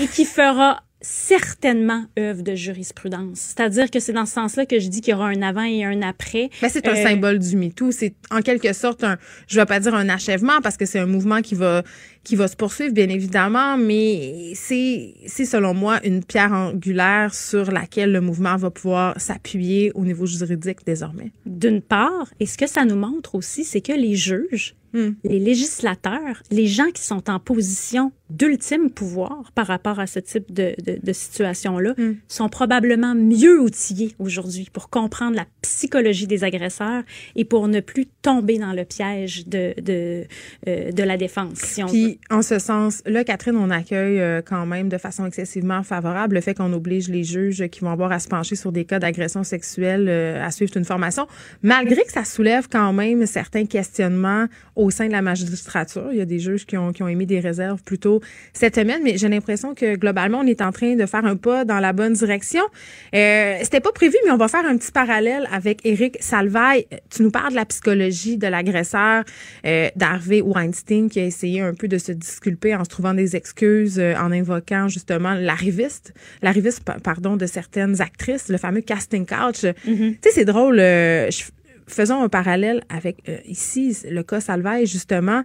[0.00, 3.38] Et qui fera certainement œuvre de jurisprudence.
[3.38, 5.84] C'est-à-dire que c'est dans ce sens-là que je dis qu'il y aura un avant et
[5.84, 6.48] un après.
[6.62, 7.90] Mais c'est un euh, symbole du MeToo.
[7.90, 11.06] C'est en quelque sorte un, je vais pas dire un achèvement parce que c'est un
[11.06, 11.82] mouvement qui va,
[12.24, 17.70] qui va se poursuivre, bien évidemment, mais c'est, c'est selon moi une pierre angulaire sur
[17.72, 21.32] laquelle le mouvement va pouvoir s'appuyer au niveau juridique désormais.
[21.46, 25.14] D'une part, et ce que ça nous montre aussi, c'est que les juges, hmm.
[25.24, 30.52] les législateurs, les gens qui sont en position d'ultime pouvoir par rapport à ce type
[30.52, 32.14] de, de, de situation-là hmm.
[32.28, 37.02] sont probablement mieux outillés aujourd'hui pour comprendre la psychologie des agresseurs
[37.36, 40.24] et pour ne plus tomber dans le piège de, de,
[40.66, 41.58] euh, de la défense.
[41.58, 45.26] Si on Puis, en ce sens, là, Catherine, on accueille euh, quand même de façon
[45.26, 48.72] excessivement favorable le fait qu'on oblige les juges qui vont avoir à se pencher sur
[48.72, 51.26] des cas d'agression sexuelle euh, à suivre une formation,
[51.62, 54.46] malgré que ça soulève quand même certains questionnements
[54.82, 56.08] au sein de la magistrature.
[56.12, 58.20] Il y a des juges qui ont, qui ont émis des réserves plutôt
[58.52, 61.64] cette semaine, mais j'ai l'impression que globalement, on est en train de faire un pas
[61.64, 62.62] dans la bonne direction.
[63.14, 66.86] Euh, C'était pas prévu, mais on va faire un petit parallèle avec Eric Salvaille.
[67.10, 69.24] Tu nous parles de la psychologie de l'agresseur
[69.64, 73.36] euh, d'Harvey Weinstein qui a essayé un peu de se disculper en se trouvant des
[73.36, 76.12] excuses, euh, en invoquant justement l'arriviste,
[76.42, 79.62] l'arriviste, pardon, de certaines actrices, le fameux casting couch.
[79.62, 80.12] Mm-hmm.
[80.12, 80.78] Tu sais, c'est drôle.
[80.80, 81.30] Euh,
[81.86, 85.42] faisons un parallèle avec euh, ici le cas Salvaille justement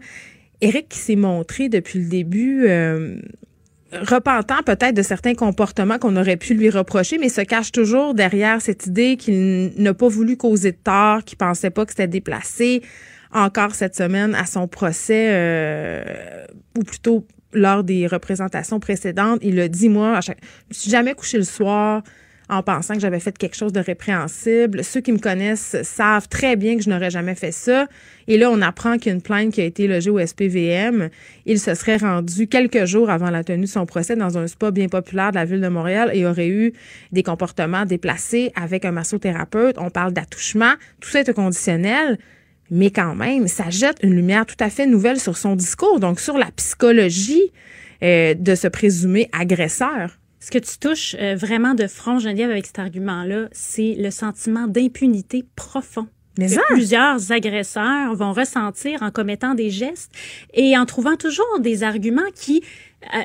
[0.61, 3.19] Eric s'est montré depuis le début euh,
[3.91, 8.61] repentant peut-être de certains comportements qu'on aurait pu lui reprocher, mais se cache toujours derrière
[8.61, 12.81] cette idée qu'il n'a pas voulu causer de tort, qu'il pensait pas que c'était déplacé.
[13.31, 16.45] Encore cette semaine à son procès, euh,
[16.77, 21.37] ou plutôt lors des représentations précédentes, il a dit moi, je me suis jamais couché
[21.37, 22.03] le soir
[22.49, 24.83] en pensant que j'avais fait quelque chose de répréhensible.
[24.83, 27.87] Ceux qui me connaissent savent très bien que je n'aurais jamais fait ça.
[28.27, 31.09] Et là, on apprend qu'il plainte qui a été logée au SPVM.
[31.45, 34.71] Il se serait rendu quelques jours avant la tenue de son procès dans un spa
[34.71, 36.73] bien populaire de la ville de Montréal et aurait eu
[37.11, 39.77] des comportements déplacés avec un massothérapeute.
[39.77, 40.73] On parle d'attouchement.
[40.99, 42.17] Tout ça est conditionnel.
[42.69, 46.19] Mais quand même, ça jette une lumière tout à fait nouvelle sur son discours, donc
[46.19, 47.51] sur la psychologie
[48.03, 50.17] euh, de ce présumé agresseur.
[50.47, 54.65] Ce que tu touches euh, vraiment de front, Geneviève, avec cet argument-là, c'est le sentiment
[54.65, 60.11] d'impunité profond mais que plusieurs agresseurs vont ressentir en commettant des gestes
[60.53, 62.63] et en trouvant toujours des arguments qui
[63.03, 63.21] euh,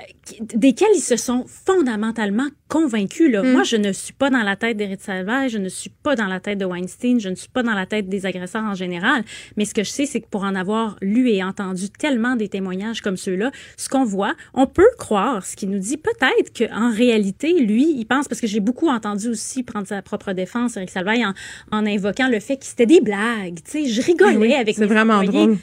[0.55, 3.31] desquels ils se sont fondamentalement convaincus.
[3.31, 3.43] Là.
[3.43, 3.53] Mm.
[3.53, 6.27] Moi, je ne suis pas dans la tête d'Éric Salvaire, je ne suis pas dans
[6.27, 9.25] la tête de Weinstein, je ne suis pas dans la tête des agresseurs en général.
[9.57, 12.49] Mais ce que je sais, c'est que pour en avoir lu et entendu tellement des
[12.49, 16.93] témoignages comme ceux-là, ce qu'on voit, on peut croire, ce qui nous dit peut-être qu'en
[16.93, 20.91] réalité, lui, il pense, parce que j'ai beaucoup entendu aussi prendre sa propre défense, Éric
[20.91, 21.33] Salvaire,
[21.71, 23.59] en, en invoquant le fait que c'était des blagues.
[23.65, 25.21] Tu sais, je rigolais avec mes vraiment.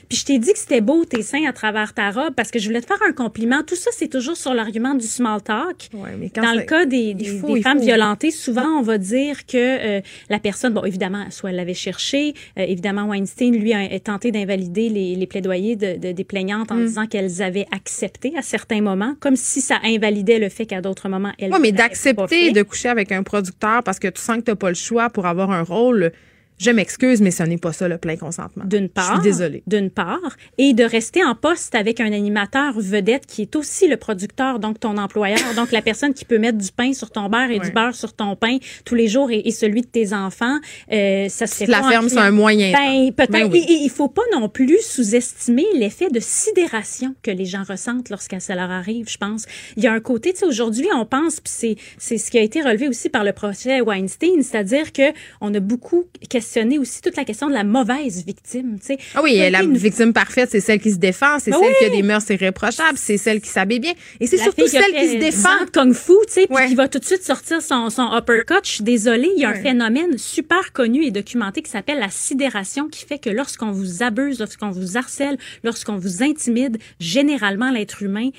[0.10, 2.60] Puis je t'ai dit que c'était beau tes seins à travers ta robe parce que
[2.60, 3.64] je voulais te faire un compliment.
[3.64, 5.90] Tout ça, c'est toujours sur l'argument du small talk.
[5.92, 10.74] Dans le cas des, des, femmes violentées, souvent on va dire que euh, la personne,
[10.74, 15.28] bon évidemment, soit elle l'avait cherché, euh, évidemment Weinstein lui a, tenté d'invalider les, les,
[15.28, 16.86] plaidoyers de, de, des plaignantes en mm.
[16.86, 21.10] disant qu'elles avaient accepté à certains moments, comme si ça invalidait le fait qu'à d'autres
[21.10, 21.52] moments elles.
[21.52, 24.56] Oui, mais d'accepter de coucher avec un producteur parce que tu sens que tu n'as
[24.56, 26.14] pas le choix pour avoir un rôle
[26.60, 28.66] je m'excuse, mais ce n'est pas ça le plein consentement.
[28.66, 29.08] D'une part.
[29.08, 29.64] Je suis désolée.
[29.66, 30.36] D'une part.
[30.58, 34.78] Et de rester en poste avec un animateur vedette qui est aussi le producteur, donc
[34.78, 37.72] ton employeur, donc la personne qui peut mettre du pain sur ton beurre et du
[37.72, 40.58] beurre sur ton pain tous les jours et, celui de tes enfants.
[40.92, 42.72] Euh, ça se fait la ferme, c'est un moyen.
[42.72, 43.50] Ben, peut-être.
[43.50, 48.40] Ben il faut pas non plus sous-estimer l'effet de sidération que les gens ressentent lorsqu'à
[48.40, 49.46] ça leur arrive, je pense.
[49.78, 52.38] Il y a un côté, tu sais, aujourd'hui, on pense, puis c'est, c'est ce qui
[52.38, 56.49] a été relevé aussi par le procès Weinstein, c'est-à-dire que on a beaucoup questionné
[56.80, 58.78] aussi toute la question de la mauvaise victime.
[58.80, 58.98] Tu sais.
[59.16, 61.90] Ah oui, la victime parfaite, c'est celle qui se défend, c'est ah celle qui a
[61.90, 63.94] des mœurs irréprochables, c'est celle qui s'habille bien.
[64.20, 65.50] Et c'est surtout celle qui, se défend.
[65.74, 68.60] Kung Fu, tu sais, puis qui va tout de suite sortir son, son uppercut.
[68.64, 72.10] Je suis désolée, il y a un phénomène super connu et documenté qui s'appelle la
[72.10, 78.04] sidération, qui fait que lorsqu'on vous abuse, lorsqu'on vous harcèle, lorsqu'on vous intimide, généralement, l'être
[78.04, 78.30] humain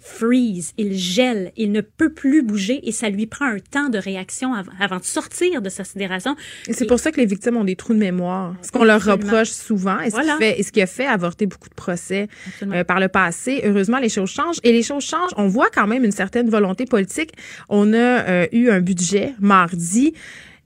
[0.00, 3.98] freeze, il gèle, il ne peut plus bouger et ça lui prend un temps de
[3.98, 6.36] réaction avant, de sortir de sa sidération.
[6.66, 8.54] Et c'est pour ça que les victimes ont des trous de mémoire.
[8.62, 11.46] Ce qu'on leur reproche souvent et ce, qui fait, et ce qui a fait avorter
[11.46, 12.28] beaucoup de procès
[12.62, 13.60] euh, par le passé.
[13.64, 15.32] Heureusement, les choses changent et les choses changent.
[15.36, 17.32] On voit quand même une certaine volonté politique.
[17.68, 20.14] On a euh, eu un budget mardi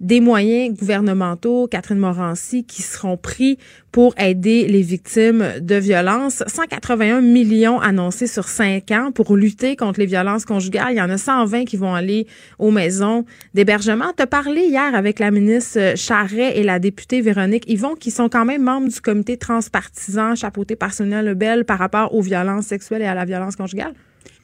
[0.03, 3.57] des moyens gouvernementaux, Catherine Morancy, qui seront pris
[3.93, 6.43] pour aider les victimes de violences.
[6.47, 10.93] 181 millions annoncés sur cinq ans pour lutter contre les violences conjugales.
[10.93, 12.27] Il y en a 120 qui vont aller
[12.59, 13.25] aux maisons
[13.55, 14.13] d'hébergement.
[14.17, 18.29] Tu as parlé hier avec la ministre Charret et la députée Véronique Yvon, qui sont
[18.29, 23.03] quand même membres du comité transpartisan chapeauté par Sonia Lebel par rapport aux violences sexuelles
[23.03, 23.95] et à la violence conjugale.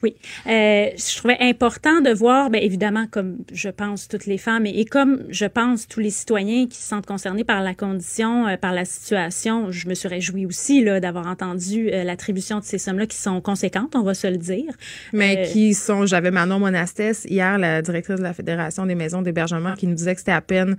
[0.01, 0.15] Oui,
[0.47, 4.85] euh, je trouvais important de voir, bien évidemment, comme je pense toutes les femmes et,
[4.85, 8.71] comme je pense tous les citoyens qui se sentent concernés par la condition, euh, par
[8.71, 13.07] la situation, je me suis réjouie aussi là d'avoir entendu euh, l'attribution de ces sommes-là
[13.07, 14.73] qui sont conséquentes, on va se le dire.
[15.11, 19.21] Mais euh, qui sont, j'avais Manon Monastès hier, la directrice de la Fédération des maisons
[19.21, 20.77] d'hébergement, qui nous disait que c'était à peine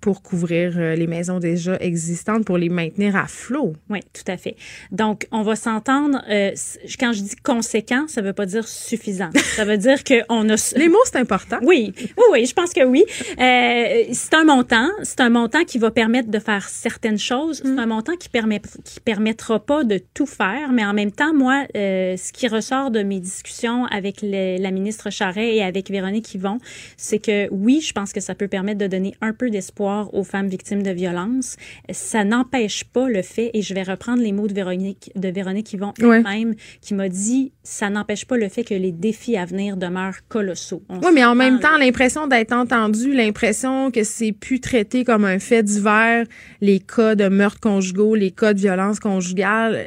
[0.00, 3.74] pour couvrir euh, les maisons déjà existantes, pour les maintenir à flot.
[3.90, 4.56] Oui, tout à fait.
[4.90, 6.22] Donc, on va s'entendre.
[6.28, 6.52] Euh,
[6.98, 9.30] quand je dis conséquent, ça veut pas dire suffisant.
[9.56, 10.74] Ça veut dire qu'on a.
[10.76, 11.58] les mots, c'est important.
[11.62, 13.04] Oui, oui, oui, je pense que oui.
[13.40, 14.88] Euh, c'est un montant.
[15.02, 17.60] C'est un montant qui va permettre de faire certaines choses.
[17.64, 17.78] C'est mm.
[17.78, 21.64] un montant qui permet qui permettra pas de tout faire, mais en même temps, moi,
[21.76, 26.58] euh, ce qui ressort de mes discussions avec la ministre Charret et avec Véronique Yvon,
[26.96, 30.24] c'est que oui, je pense que ça peut permettre de donner un peu d'espoir aux
[30.24, 31.56] femmes victimes de violences.
[31.90, 35.72] Ça n'empêche pas le fait, et je vais reprendre les mots de Véronique, de Véronique
[35.72, 39.76] Yvon elle-même, qui m'a dit, ça n'empêche pas le fait que les défis à venir
[39.76, 40.82] demeurent colossaux.
[40.90, 45.38] oui, mais en même temps, l'impression d'être entendu, l'impression que c'est plus traité comme un
[45.38, 46.26] fait divers,
[46.60, 49.86] les cas de meurtres conjugaux, les cas de violence conjugale.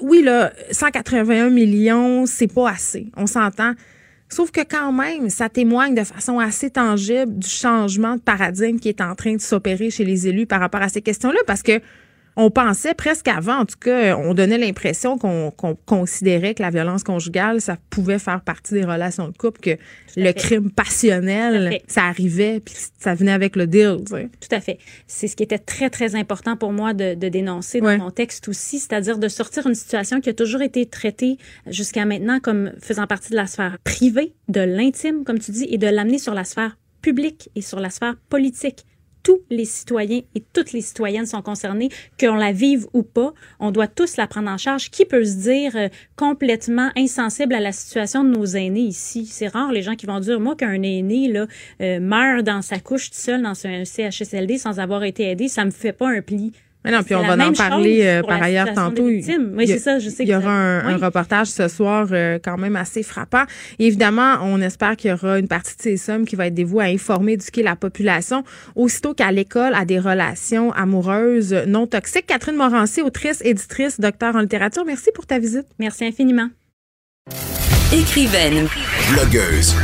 [0.00, 3.06] Oui, là, 181 millions, c'est pas assez.
[3.16, 3.72] On s'entend.
[4.32, 8.88] Sauf que quand même, ça témoigne de façon assez tangible du changement de paradigme qui
[8.88, 11.82] est en train de s'opérer chez les élus par rapport à ces questions-là, parce que
[12.36, 15.52] on pensait presque avant, en tout cas, on donnait l'impression qu'on
[15.86, 19.76] considérait que la violence conjugale, ça pouvait faire partie des relations de couple, que
[20.16, 23.98] le crime passionnel, ça arrivait, puis ça venait avec le deal.
[24.08, 24.78] Tout à fait.
[25.06, 28.78] C'est ce qui était très, très important pour moi de, dénoncer dans mon texte aussi,
[28.78, 33.30] c'est-à-dire de sortir une situation qui a toujours été traitée jusqu'à maintenant comme faisant partie
[33.30, 36.76] de la sphère privée, de l'intime, comme tu dis, et de l'amener sur la sphère
[37.00, 38.84] publique et sur la sphère politique
[39.22, 43.32] tous les citoyens et toutes les citoyennes sont concernés, qu'on la vive ou pas.
[43.60, 44.90] On doit tous la prendre en charge.
[44.90, 49.26] Qui peut se dire euh, complètement insensible à la situation de nos aînés ici?
[49.26, 51.46] C'est rare les gens qui vont dire, moi, qu'un aîné là,
[51.80, 55.64] euh, meurt dans sa couche tout seul dans un CHSLD sans avoir été aidé, ça
[55.64, 56.52] me fait pas un pli.
[56.84, 59.04] Mais non, puis on va en parler euh, par ailleurs tantôt.
[59.04, 59.22] Oui,
[59.66, 63.02] c'est ça, je sais Il y aura un, reportage ce soir euh, quand même assez
[63.02, 63.44] frappant.
[63.78, 66.84] évidemment, on espère qu'il y aura une partie de ces sommes qui va être dévouée
[66.84, 72.26] à informer, éduquer la population, aussitôt qu'à l'école, à des relations amoureuses non toxiques.
[72.26, 75.66] Catherine Morancy, autrice, éditrice, docteur en littérature, merci pour ta visite.
[75.78, 76.48] Merci infiniment.
[77.92, 78.68] Écrivaine.
[79.12, 79.74] Blogueuse.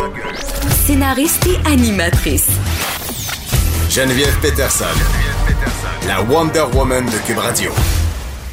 [0.86, 2.48] Scénariste et animatrice.
[3.90, 4.84] Geneviève Peterson
[6.06, 7.70] la Wonder Woman de Cube Radio.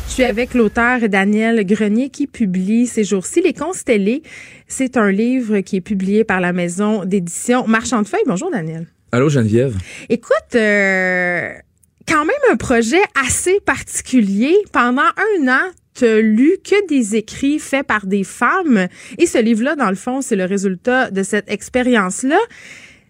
[0.07, 4.23] Je suis avec l'auteur Daniel Grenier qui publie ces jours-ci Les Constellés.
[4.67, 8.23] C'est un livre qui est publié par la maison d'édition Marchand de Feuilles.
[8.25, 8.87] Bonjour Daniel.
[9.11, 9.75] Allô Geneviève.
[10.09, 11.53] Écoute, euh,
[12.07, 14.55] quand même un projet assez particulier.
[14.71, 18.87] Pendant un an, tu as lu que des écrits faits par des femmes.
[19.17, 22.39] Et ce livre-là, dans le fond, c'est le résultat de cette expérience-là.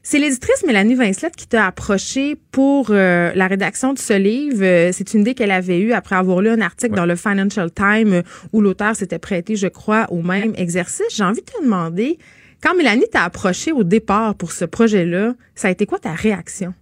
[0.08, 4.64] C'est l'éditrice Mélanie Vincelette qui t'a approché pour euh, la rédaction de ce livre.
[4.64, 7.72] Euh, c'est une idée qu'elle avait eue après avoir lu un article dans le Financial
[7.72, 8.22] Times euh,
[8.54, 11.08] où l'auteur s'était prêté, je crois, au même exercice.
[11.12, 12.20] J'ai envie de te demander,
[12.62, 16.76] quand Mélanie t'a approché au départ pour ce projet-là, ça a été quoi ta réaction?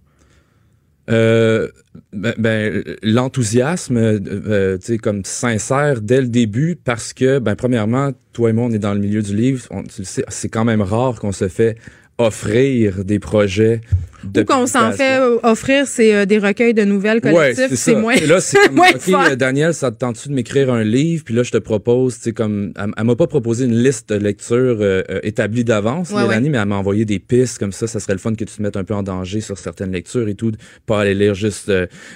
[1.10, 1.68] Euh,
[2.12, 8.10] ben, ben l'enthousiasme, euh, tu sais, comme sincère dès le début, parce que, ben, premièrement,
[8.34, 9.66] toi et moi, on est dans le milieu du livre.
[9.70, 11.78] On, tu sais, c'est quand même rare qu'on se fait
[12.18, 13.80] offrir des projets
[14.24, 18.14] Ou qu'on s'en fait euh, offrir, c'est euh, des recueils de nouvelles collectives, c'est moins.
[18.14, 21.24] Et là, c'est comme, OK, Daniel, ça te tente-tu de m'écrire un livre?
[21.24, 24.16] Puis là, je te propose, tu sais, comme, elle, m'a pas proposé une liste de
[24.16, 27.86] lectures euh, établie d'avance, Mélanie, mais elle m'a envoyé des pistes comme ça.
[27.86, 30.28] Ça serait le fun que tu te mettes un peu en danger sur certaines lectures
[30.28, 30.52] et tout.
[30.86, 31.72] Pas aller lire juste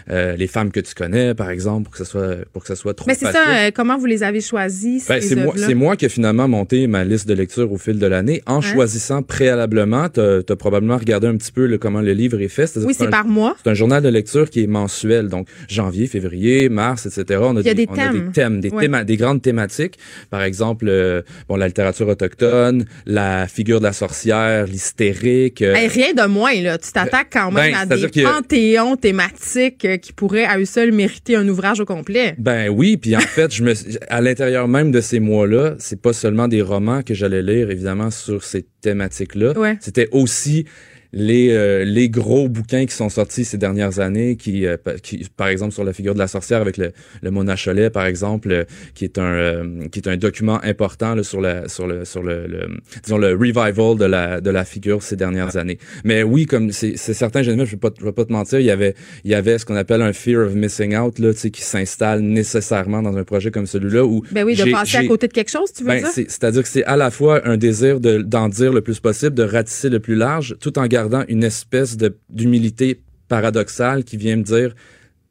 [0.08, 2.94] les femmes que tu connais, par exemple, pour que ça soit, pour que ça soit
[2.94, 6.04] trop Mais c'est ça, comment vous les avez choisis, ben, c'est moi, c'est moi qui
[6.04, 10.08] ai finalement monté ma liste de lectures au fil de l'année en choisissant préalablement.
[10.08, 12.70] Tu as, probablement regardé un petit peu le, comment le livre est fait.
[12.76, 13.56] Oui, c'est par mois.
[13.62, 17.40] C'est un journal de lecture qui est mensuel, donc janvier, février, mars, etc.
[17.42, 19.98] On a, des, on a des, thèmes, des, des grandes thématiques.
[20.30, 25.62] Par exemple, euh, bon, la littérature autochtone, la figure de la sorcière, l'hystérique.
[25.62, 26.78] Euh, rien de moins, là.
[26.78, 30.92] Tu t'attaques quand même ben, à des panthéons thématiques euh, qui pourraient à eux seuls
[30.92, 32.34] mériter un ouvrage au complet.
[32.38, 33.72] Ben oui, puis en fait, je me,
[34.08, 38.10] à l'intérieur même de ces mois-là, c'est pas seulement des romans que j'allais lire, évidemment,
[38.10, 39.54] sur ces thématiques-là.
[39.80, 40.64] C'était aussi
[41.12, 45.48] les, euh, les gros bouquins qui sont sortis ces dernières années, qui, euh, qui, par
[45.48, 46.92] exemple sur la figure de la sorcière avec le,
[47.22, 51.22] le Mona Cholet, par exemple, euh, qui est un qui est un document important là,
[51.22, 52.68] sur la sur le sur le,
[53.02, 55.78] disons le revival de la de la figure ces dernières années.
[56.04, 58.66] Mais oui, comme c'est certain, je ne vais pas je vais pas te mentir, il
[58.66, 58.94] y avait
[59.24, 61.62] il y avait ce qu'on appelle un fear of missing out là, tu sais, qui
[61.62, 65.32] s'installe nécessairement dans un projet comme celui-là où ben oui, de passer à côté de
[65.32, 66.10] quelque chose, tu veux ben, dire?
[66.10, 69.42] C'est-à-dire que c'est à la fois un désir de d'en dire le plus possible, de
[69.42, 71.96] ratisser le plus large, tout en gardant une espèce
[72.28, 74.74] d'humilité paradoxale qui vient me dire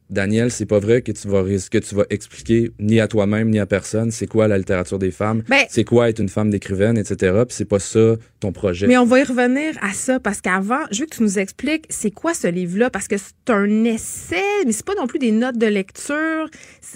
[0.09, 3.59] Daniel, c'est pas vrai que tu vas que tu vas expliquer ni à toi-même ni
[3.59, 6.97] à personne c'est quoi la littérature des femmes, ben c'est quoi être une femme d'écrivaine,
[6.97, 7.43] etc.
[7.45, 8.87] Puis c'est pas ça ton projet.
[8.87, 11.85] Mais on va y revenir à ça parce qu'avant, je veux que tu nous expliques
[11.89, 15.31] c'est quoi ce livre-là parce que c'est un essai, mais c'est pas non plus des
[15.31, 16.49] notes de lecture,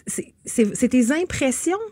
[0.07, 1.83] c'est tes impressions?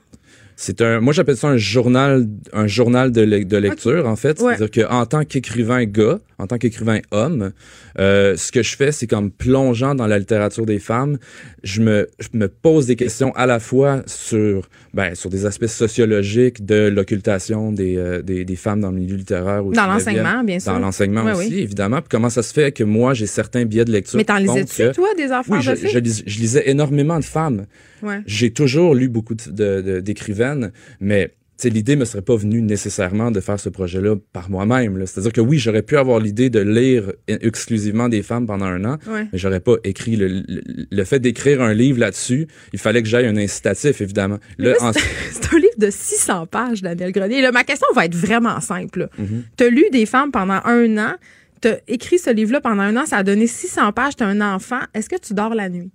[0.61, 4.37] C'est un, moi j'appelle ça un journal, un journal de, de lecture en fait.
[4.39, 7.53] C'est-à-dire qu'en tant qu'écrivain gars, en tant qu'écrivain homme,
[7.97, 11.17] euh, ce que je fais, c'est comme plongeant dans la littérature des femmes,
[11.63, 15.67] je me, je me pose des questions à la fois sur, ben, sur des aspects
[15.67, 19.63] sociologiques de l'occultation des, euh, des, des, femmes dans le milieu littéraire.
[19.63, 20.73] Dans l'enseignement, bien sûr.
[20.73, 22.01] Dans l'enseignement aussi, évidemment.
[22.01, 24.17] Puis comment ça se fait que moi j'ai certains biais de lecture.
[24.17, 25.87] Mais t'en lisais-tu toi des enfants oui, je, je,
[26.25, 27.65] je, lisais énormément de femmes.
[28.01, 28.21] Ouais.
[28.25, 31.31] J'ai toujours lu beaucoup d'écrivains mais
[31.67, 35.05] l'idée me serait pas venue nécessairement de faire ce projet-là par moi-même.
[35.05, 38.97] C'est-à-dire que oui, j'aurais pu avoir l'idée de lire exclusivement des femmes pendant un an,
[39.07, 42.47] mais j'aurais pas écrit le, fait d'écrire un livre là-dessus.
[42.71, 44.37] Il fallait que j'aille un incitatif, évidemment.
[44.59, 47.49] C'est un livre de 600 pages, Daniel Grenier.
[47.51, 49.09] ma question va être vraiment simple.
[49.19, 49.41] Mm-hmm.
[49.57, 51.15] Tu as lu des femmes pendant un an,
[51.61, 54.27] tu as écrit ce livre-là pendant un an, ça a donné 600 pages, tu as
[54.27, 54.79] un enfant.
[54.93, 55.91] Est-ce que tu dors la nuit?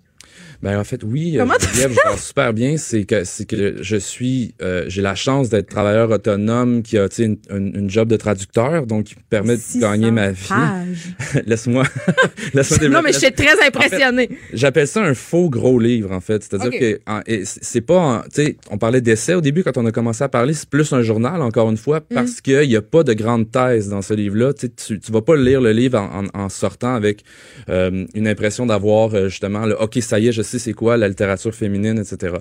[0.65, 2.79] Ben en fait oui, Comment je vais super bien.
[2.79, 7.07] C'est que c'est que je suis, euh, j'ai la chance d'être travailleur autonome qui a
[7.19, 10.49] une, une, une, job de traducteur, donc qui permet de gagner ma vie.
[11.47, 11.85] laisse-moi,
[12.55, 14.31] laisse-moi Non mais je suis très impressionné.
[14.55, 16.43] J'appelle ça un faux gros livre en fait.
[16.43, 20.25] C'est-à-dire que c'est pas, tu sais, on parlait d'essai au début quand on a commencé
[20.25, 22.15] à parler, c'est plus un journal encore une fois mm.
[22.15, 24.55] parce qu'il y a pas de grande thèse dans ce livre-là.
[24.55, 27.23] Tu, tu vas pas lire le livre en, en, en sortant avec
[27.69, 30.97] euh, une impression d'avoir euh, justement le ok ça y est je sais c'est quoi
[30.97, 32.37] la littérature féminine, etc.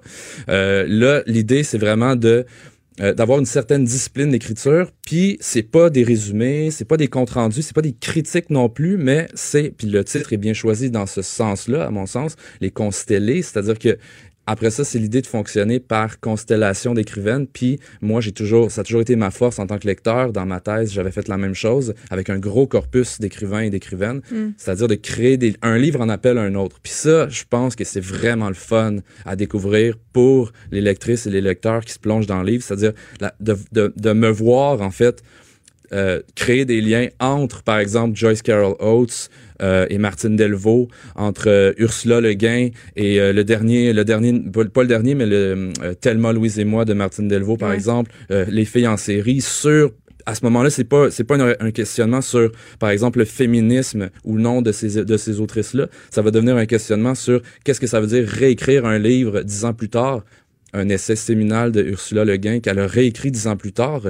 [0.50, 2.46] Euh, là, l'idée, c'est vraiment de
[3.02, 7.32] euh, d'avoir une certaine discipline d'écriture, puis c'est pas des résumés, c'est pas des comptes
[7.32, 10.92] rendus, c'est pas des critiques non plus, mais c'est puis le titre est bien choisi
[10.92, 13.98] dans ce sens-là à mon sens, les constellés, c'est-à-dire que
[14.46, 17.48] après ça, c'est l'idée de fonctionner par constellation d'écrivaines.
[17.48, 20.34] Puis moi, j'ai toujours, ça a toujours été ma force en tant que lecteur.
[20.34, 24.22] Dans ma thèse, j'avais fait la même chose avec un gros corpus d'écrivains et d'écrivaines,
[24.32, 24.50] mm.
[24.58, 26.80] c'est-à-dire de créer des, un livre en appel à un autre.
[26.84, 31.30] Puis ça, je pense que c'est vraiment le fun à découvrir pour les lectrices et
[31.30, 32.94] les lecteurs qui se plongent dans le livre, c'est-à-dire
[33.40, 35.24] de, de, de me voir en fait
[35.94, 39.30] euh, créer des liens entre, par exemple, Joyce Carol Oates
[39.64, 44.40] euh, et Martine Delvaux, entre euh, Ursula Le Guin et le dernier, le dernier,
[44.74, 48.66] pas le dernier, mais le Thelma Louise et moi de Martine Delvaux, par exemple, les
[48.66, 49.92] filles en série sur
[50.26, 54.38] à ce moment-là, c'est pas c'est pas un questionnement sur par exemple le féminisme ou
[54.40, 57.88] non de ces de ces autrices là, ça va devenir un questionnement sur qu'est-ce que
[57.88, 60.24] ça veut dire réécrire un livre dix ans plus tard
[60.74, 64.02] un essai séminal de Ursula Le Guin qu'elle a réécrit dix ans plus tard,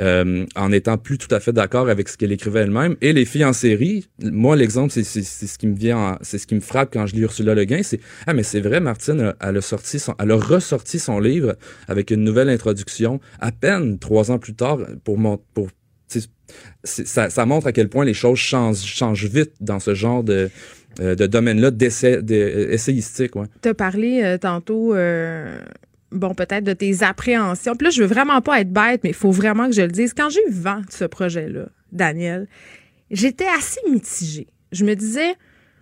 [0.00, 2.96] euh, en étant plus tout à fait d'accord avec ce qu'elle écrivait elle-même.
[3.00, 6.54] Et les filles en série, moi l'exemple, c'est ce qui me vient, c'est ce qui
[6.54, 9.56] me frappe quand je lis Ursula Le Guin, c'est ah mais c'est vrai, Martine, elle
[9.56, 11.56] a sorti son, elle a ressorti son livre
[11.88, 15.68] avec une nouvelle introduction à peine trois ans plus tard pour mon, pour
[16.82, 20.50] ça, ça montre à quel point les choses changent, changent vite dans ce genre de,
[21.00, 23.36] euh, de domaine-là d'essai, d'essayistique.
[23.36, 23.46] Ouais.
[23.62, 25.60] Tu as parlé euh, tantôt euh,
[26.12, 27.74] bon, peut-être de tes appréhensions.
[27.74, 29.88] Puis là, je veux vraiment pas être bête, mais il faut vraiment que je le
[29.88, 30.14] dise.
[30.14, 32.48] Quand j'ai eu vent de ce projet-là, Daniel,
[33.10, 34.46] j'étais assez mitigée.
[34.72, 35.34] Je me disais,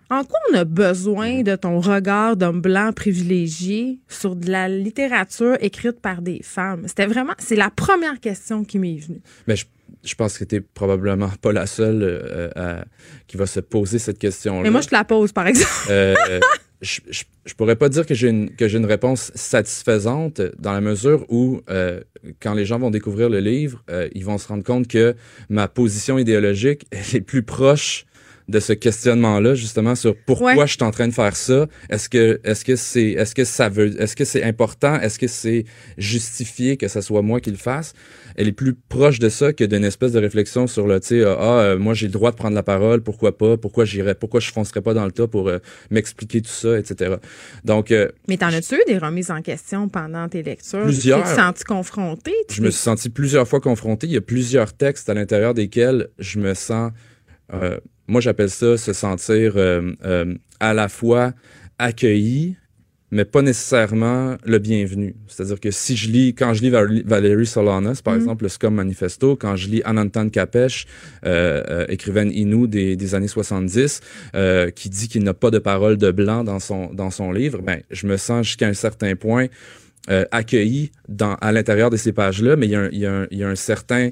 [0.09, 5.57] en quoi on a besoin de ton regard d'homme blanc privilégié sur de la littérature
[5.61, 6.83] écrite par des femmes?
[6.87, 9.21] C'était vraiment, c'est la première question qui m'est venue.
[9.47, 9.65] Mais je,
[10.03, 12.81] je pense que tu probablement pas la seule euh,
[13.27, 14.63] qui va se poser cette question-là.
[14.63, 15.69] Mais moi, je te la pose, par exemple.
[15.89, 16.15] euh,
[16.81, 17.01] je,
[17.45, 21.25] je, pourrais pas dire que j'ai une que j'ai une réponse satisfaisante dans la mesure
[21.29, 22.01] où euh,
[22.39, 25.15] quand les gens vont découvrir le livre, euh, ils vont se rendre compte que
[25.49, 28.05] ma position idéologique elle est plus proche
[28.49, 31.67] de ce questionnement-là justement sur pourquoi je suis en train de faire ça?
[31.89, 34.99] Est-ce que est-ce que c'est est-ce que ça veut est-ce que c'est important?
[34.99, 35.65] Est-ce que c'est
[35.97, 37.93] justifié que ce soit moi qui le fasse?
[38.35, 41.23] Elle est plus proche de ça que d'une espèce de réflexion sur le tu sais
[41.23, 43.55] ah euh, moi j'ai le droit de prendre la parole, pourquoi pas?
[43.55, 45.59] Pourquoi j'irais Pourquoi je foncerais pas dans le tas pour euh,
[45.91, 47.17] m'expliquer tout ça, etc.
[47.65, 50.83] Donc euh, mais t'en as-tu eu des remises en question pendant tes lectures?
[50.83, 51.23] Plusieurs.
[51.23, 54.07] Tu t'es senti confronté Je me suis senti plusieurs fois confronté.
[54.07, 56.91] Il y a plusieurs textes à l'intérieur desquels je me sens
[58.09, 61.33] moi, j'appelle ça se sentir euh, euh, à la fois
[61.77, 62.55] accueilli,
[63.11, 65.15] mais pas nécessairement le bienvenu.
[65.27, 68.17] C'est-à-dire que si je lis, quand je lis Valérie Solanas, par mm-hmm.
[68.17, 70.85] exemple, le Scum Manifesto, quand je lis Anantan Kapesh,
[71.25, 74.01] euh, euh, écrivaine Inou des, des années 70,
[74.35, 77.61] euh, qui dit qu'il n'a pas de parole de blanc dans son, dans son livre,
[77.61, 79.47] ben, je me sens jusqu'à un certain point
[80.09, 84.11] euh, accueilli à l'intérieur de ces pages-là, mais il y, a un, certain,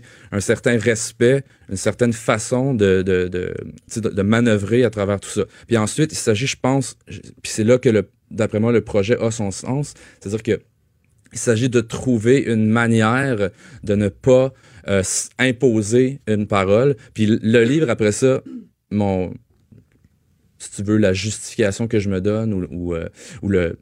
[0.77, 5.45] respect, une certaine façon de, manœuvrer à travers tout ça.
[5.65, 9.31] Puis ensuite, il s'agit, je pense, puis c'est là que, d'après moi, le projet a
[9.31, 10.59] son sens, c'est-à-dire que
[11.33, 13.49] il s'agit de trouver une manière
[13.83, 14.53] de ne pas
[14.87, 15.03] euh,
[15.39, 16.95] imposer une parole.
[17.13, 18.41] Puis le livre, après ça,
[18.91, 19.33] mon,
[20.57, 23.09] si tu veux, la justification que je me donne ou, euh,
[23.41, 23.79] ou le,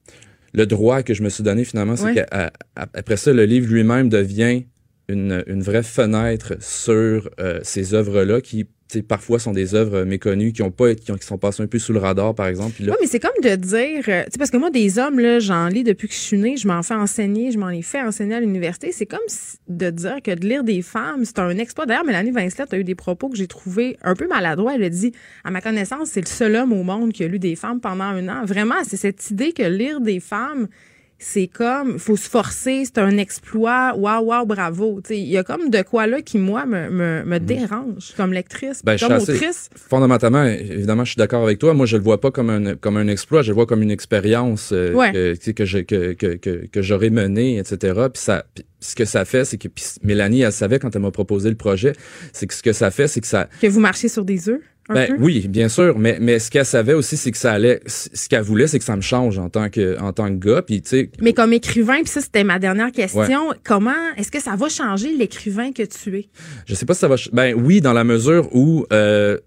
[0.55, 4.63] le droit que je me suis donné finalement, c'est qu'après ça, le livre lui-même devient
[5.07, 8.65] une, une, vraie fenêtre sur euh, ces œuvres-là qui
[9.07, 11.99] parfois sont des œuvres méconnues qui ont pas qui, sont passées un peu sous le
[11.99, 15.19] radar par exemple oui mais c'est comme de dire euh, parce que moi des hommes
[15.19, 17.81] là j'en lis depuis que je suis née je m'en fais enseigner je m'en ai
[17.81, 18.91] fait enseigner à l'université.
[18.91, 19.19] C'est comme
[19.67, 21.85] de dire que de lire des femmes c'est un exploit.
[21.85, 24.75] D'ailleurs Mélanie Vincelette a eu des propos que j'ai trouvé un peu maladroits.
[24.75, 25.13] Elle a dit
[25.43, 28.03] à ma connaissance c'est le seul homme au monde qui a lu des femmes pendant
[28.03, 28.45] un an.
[28.45, 30.67] Vraiment c'est cette idée que lire des femmes
[31.27, 35.01] c'est comme faut se forcer, c'est un exploit, waouh waouh bravo.
[35.09, 37.45] Il y a comme de quoi là qui moi me, me, me mhm.
[37.45, 39.69] dérange comme lectrice, ben, comme autrice.
[39.75, 41.73] fondamentalement, évidemment, je suis d'accord avec toi.
[41.73, 43.89] Moi, je le vois pas comme un comme un exploit, je le vois comme une
[43.89, 48.01] expérience euh, que, que, je, que, que, que, j'aurais menée, etc.
[48.13, 48.45] Puis ça,
[48.79, 49.67] ce que ça fait, c'est que
[50.03, 51.93] Mélanie, elle savait quand elle m'a proposé le projet,
[52.33, 54.61] c'est que ce que ça fait, c'est que ça que vous marchez sur des œufs.
[54.87, 57.81] Ben, oui, bien sûr, mais, mais ce qu'elle savait aussi, c'est que ça allait.
[57.87, 60.61] Ce qu'elle voulait, c'est que ça me change en tant que, en tant que gars.
[60.61, 60.83] Puis,
[61.21, 63.53] mais comme écrivain, puis ça, c'était ma dernière question.
[63.63, 66.25] Comment est-ce que ça va changer l'écrivain que tu es?
[66.67, 67.15] Je sais pas si ça va.
[67.33, 69.37] Ben oui, dans la mesure où euh,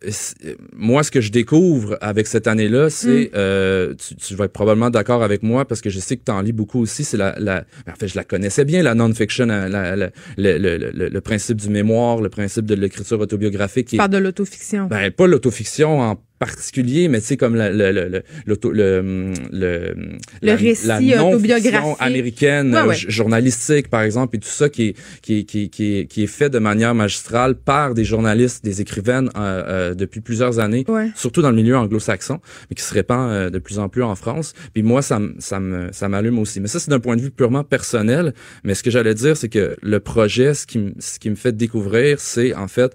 [0.74, 3.26] moi, ce que je découvre avec cette année-là, c'est.
[3.26, 3.36] Mm.
[3.36, 6.40] Euh, tu, vas être probablement d'accord avec moi parce que je sais que tu en
[6.40, 7.04] lis beaucoup aussi.
[7.04, 7.64] C'est la, la.
[7.88, 12.20] En fait, je la connaissais bien, la non-fiction, la, le, le, le, principe du mémoire,
[12.20, 13.88] le principe de l'écriture autobiographique.
[13.88, 14.86] Tu parles de l'autofiction.
[14.86, 19.94] Ben, pas l'autofiction en particulier, mais sais, comme le, le, le, le, le,
[20.42, 22.76] le récit la, autobiographique américaine,
[23.08, 26.58] journalistique, par exemple, et tout ça qui est, qui, qui, qui, qui est fait de
[26.58, 30.84] manière magistrale par des journalistes, des écrivaines euh, euh, depuis plusieurs années,
[31.16, 34.14] surtout dans le milieu anglo-saxon, mais qui se répand euh, de plus en plus en
[34.14, 34.54] France.
[34.72, 36.60] Puis moi, ça, ça, me, ça m'allume aussi.
[36.60, 38.32] Mais ça, c'est d'un point de vue purement personnel.
[38.62, 41.56] Mais ce que j'allais dire, c'est que le projet, ce qui, ce qui me fait
[41.56, 42.94] découvrir, c'est en fait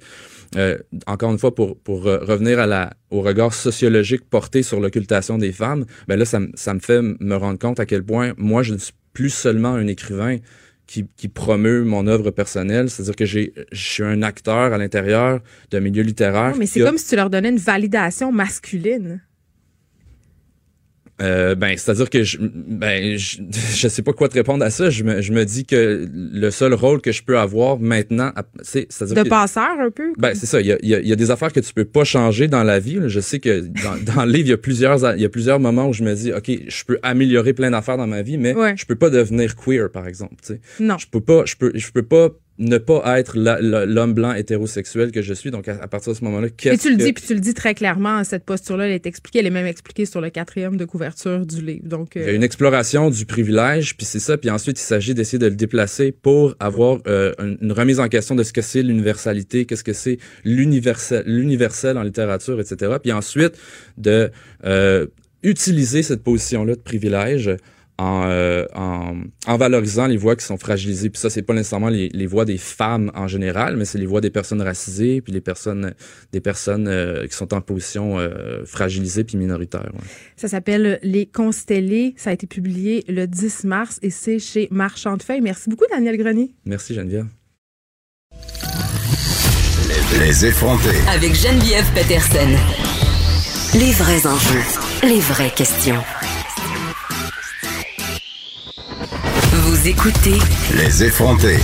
[0.55, 0.77] euh,
[1.07, 5.51] encore une fois, pour, pour revenir à la, au regard sociologique porté sur l'occultation des
[5.51, 8.73] femmes, ben là, ça, ça me fait me rendre compte à quel point moi, je
[8.73, 10.37] ne suis plus seulement un écrivain
[10.87, 15.39] qui, qui promeut mon œuvre personnelle, c'est-à-dire que j'ai, je suis un acteur à l'intérieur
[15.71, 16.55] d'un milieu littéraire.
[16.57, 19.21] mais c'est comme si tu leur donnais une validation masculine.
[21.21, 23.37] Euh, ben, c'est-à-dire que je, ben, je,
[23.75, 24.89] je, sais pas quoi te répondre à ça.
[24.89, 28.87] Je me, je me dis que le seul rôle que je peux avoir maintenant, c'est,
[28.89, 30.13] c'est-à-dire de passeur un peu.
[30.17, 30.59] Ben, c'est ça.
[30.59, 32.79] Il y a, il y a, des affaires que tu peux pas changer dans la
[32.79, 32.99] vie.
[33.05, 35.59] Je sais que dans, dans le livre, il y a plusieurs, il y a plusieurs
[35.59, 38.55] moments où je me dis, ok, je peux améliorer plein d'affaires dans ma vie, mais
[38.75, 40.35] je peux pas devenir queer, par exemple.
[40.41, 40.61] Tu sais.
[40.79, 40.97] Non.
[40.97, 42.29] Je peux pas, je peux, je peux pas
[42.59, 45.49] ne pas être l'homme blanc hétérosexuel que je suis.
[45.49, 47.53] Donc, à, partir de ce moment-là, qu'est-ce Et tu le dis, puis tu le dis
[47.53, 50.85] très clairement, cette posture-là, elle est expliquée, elle est même expliquée sur le quatrième de
[50.85, 51.87] couverture du livre.
[51.87, 54.37] Donc, Il y a euh, une exploration du privilège, puis c'est ça.
[54.37, 58.35] Puis ensuite, il s'agit d'essayer de le déplacer pour avoir euh, une remise en question
[58.35, 62.97] de ce que c'est l'universalité, qu'est-ce que c'est l'universel, l'universel en littérature, etc.
[63.01, 63.57] Puis ensuite,
[63.97, 64.29] de
[64.65, 65.07] euh,
[65.41, 67.51] utiliser cette position-là de privilège
[68.01, 71.09] euh, en, en, valorisant les voix qui sont fragilisées.
[71.09, 74.07] Puis ça, c'est pas nécessairement les, les, voix des femmes en général, mais c'est les
[74.07, 75.93] voix des personnes racisées, puis les personnes,
[76.31, 79.91] des personnes euh, qui sont en position euh, fragilisée puis minoritaire.
[80.35, 82.15] Ça s'appelle Les Constellés.
[82.17, 85.41] Ça a été publié le 10 mars et c'est chez Marchand de Feuilles.
[85.41, 86.55] Merci beaucoup, Daniel Grenier.
[86.65, 87.27] Merci, Geneviève.
[90.19, 90.97] Les effrontés.
[91.09, 92.49] Avec Geneviève Peterson.
[93.75, 94.61] Les vrais enjeux,
[95.03, 96.01] les vraies questions.
[99.65, 100.39] Vous écoutez
[100.75, 101.57] Les effrontés.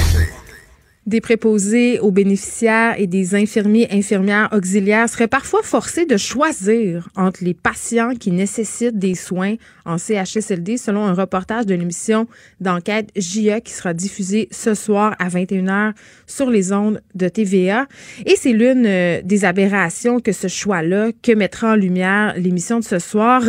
[1.09, 7.43] Des préposés aux bénéficiaires et des infirmiers infirmières auxiliaires seraient parfois forcés de choisir entre
[7.43, 9.55] les patients qui nécessitent des soins
[9.85, 12.27] en CHSLD selon un reportage de l'émission
[12.61, 15.93] d'enquête JE qui sera diffusée ce soir à 21h
[16.27, 17.87] sur les ondes de TVA.
[18.27, 22.83] Et c'est l'une euh, des aberrations que ce choix-là que mettra en lumière l'émission de
[22.83, 23.41] ce soir.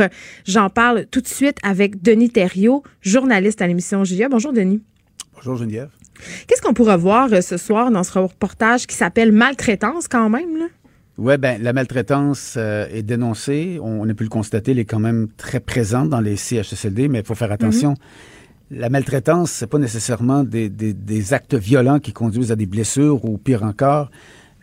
[0.46, 4.28] J'en parle tout de suite avec Denis Thériault, journaliste à l'émission JE.
[4.30, 4.80] Bonjour Denis.
[5.34, 5.90] Bonjour Geneviève.
[6.46, 10.56] Qu'est-ce qu'on pourra voir euh, ce soir dans ce reportage qui s'appelle Maltraitance quand même?
[10.58, 10.66] Là?
[11.18, 13.78] Oui, ben, la maltraitance euh, est dénoncée.
[13.82, 17.20] On, a pu le constater, elle est quand même très présente dans les CHSLD, mais
[17.20, 17.90] il faut faire attention.
[17.90, 18.78] Mhm.
[18.78, 23.64] La maltraitance, c'est pas nécessairement des, actes violents qui conduisent à des blessures ou pire
[23.64, 24.10] encore.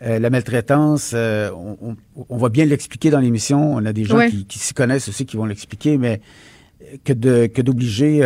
[0.00, 1.96] Euh, la maltraitance, on,
[2.28, 3.74] on, va bien l'expliquer dans l'émission.
[3.74, 6.22] On a des gens qui, qui s'y connaissent aussi qui vont l'expliquer, mais
[7.04, 8.22] que de que d'obliger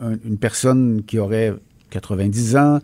[0.00, 1.52] une personne qui aurait
[1.94, 2.80] 90 ans,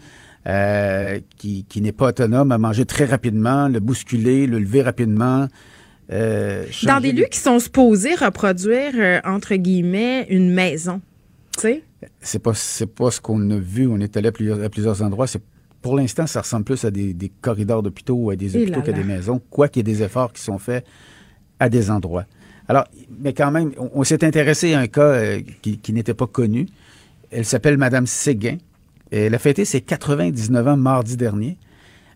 [0.46, 5.48] euh, qui, qui n'est pas autonome, à manger très rapidement, le bousculer, le lever rapidement.
[6.12, 11.00] Euh, Dans des lieux qui sont supposés reproduire, euh, entre guillemets, une maison.
[11.54, 11.82] Tu sais?
[12.20, 13.86] C'est pas, c'est pas ce qu'on a vu.
[13.86, 15.26] On est allé à plusieurs, à plusieurs endroits.
[15.26, 15.42] C'est,
[15.82, 18.92] pour l'instant, ça ressemble plus à des, des corridors d'hôpitaux ou à des hôpitaux qu'à
[18.92, 20.86] des maisons, quoi qu'il y ait des efforts qui sont faits
[21.58, 22.24] à des endroits.
[22.68, 22.84] Alors,
[23.20, 26.66] mais quand même, on, s'est intéressé à un cas qui, qui n'était pas connu.
[27.30, 28.56] Elle s'appelle Madame Séguin.
[29.10, 31.58] Elle a fêté ses 99 ans mardi dernier.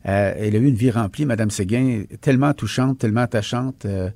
[0.06, 3.84] Euh, elle a eu une vie remplie, Madame Séguin, tellement touchante, tellement attachante.
[3.84, 4.10] Euh,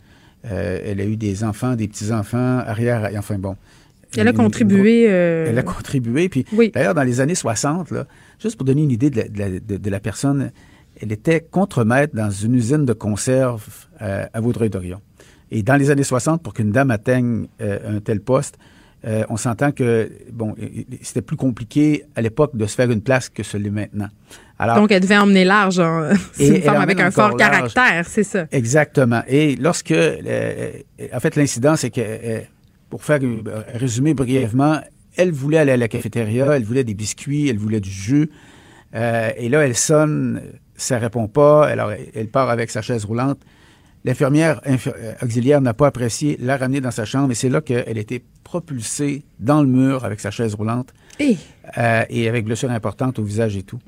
[0.45, 3.57] euh, elle a eu des enfants, des petits-enfants, arrière, enfin bon.
[4.17, 5.05] Elle a contribué.
[5.05, 6.29] Elle a contribué.
[6.29, 8.07] Puis, d'ailleurs, dans les années 60, là,
[8.41, 10.51] juste pour donner une idée de la, de la personne,
[11.01, 13.67] elle était contremaître dans une usine de conserve
[13.99, 15.01] à Vaudreuil-Dorion.
[15.51, 18.59] Et dans les années 60, pour qu'une dame atteigne un tel poste,
[19.07, 20.55] euh, on s'entend que, bon,
[21.03, 24.09] c'était plus compliqué à l'époque de se faire une place que ce l'est maintenant.
[24.59, 25.79] Alors, Donc, elle devait emmener large.
[25.79, 26.11] Hein.
[26.33, 28.47] C'est une femme avec un fort caractère, c'est ça.
[28.51, 29.23] Exactement.
[29.29, 30.73] Et lorsque, euh,
[31.13, 32.41] en fait, l'incident, c'est que, euh,
[32.91, 33.21] pour faire
[33.75, 34.81] résumer brièvement,
[35.17, 38.31] elle voulait aller à la cafétéria, elle voulait des biscuits, elle voulait du jus.
[38.95, 40.43] et là, elle sonne,
[40.75, 41.67] ça répond pas.
[41.67, 43.39] Alors, elle part avec sa chaise roulante.
[44.05, 44.61] L'infirmière
[45.23, 48.25] auxiliaire n'a pas apprécié, l'a ramenée dans sa chambre et c'est là qu'elle a été
[48.45, 51.37] propulsée dans le mur avec sa chaise roulante et,
[52.09, 53.81] et avec blessure importante au visage et tout.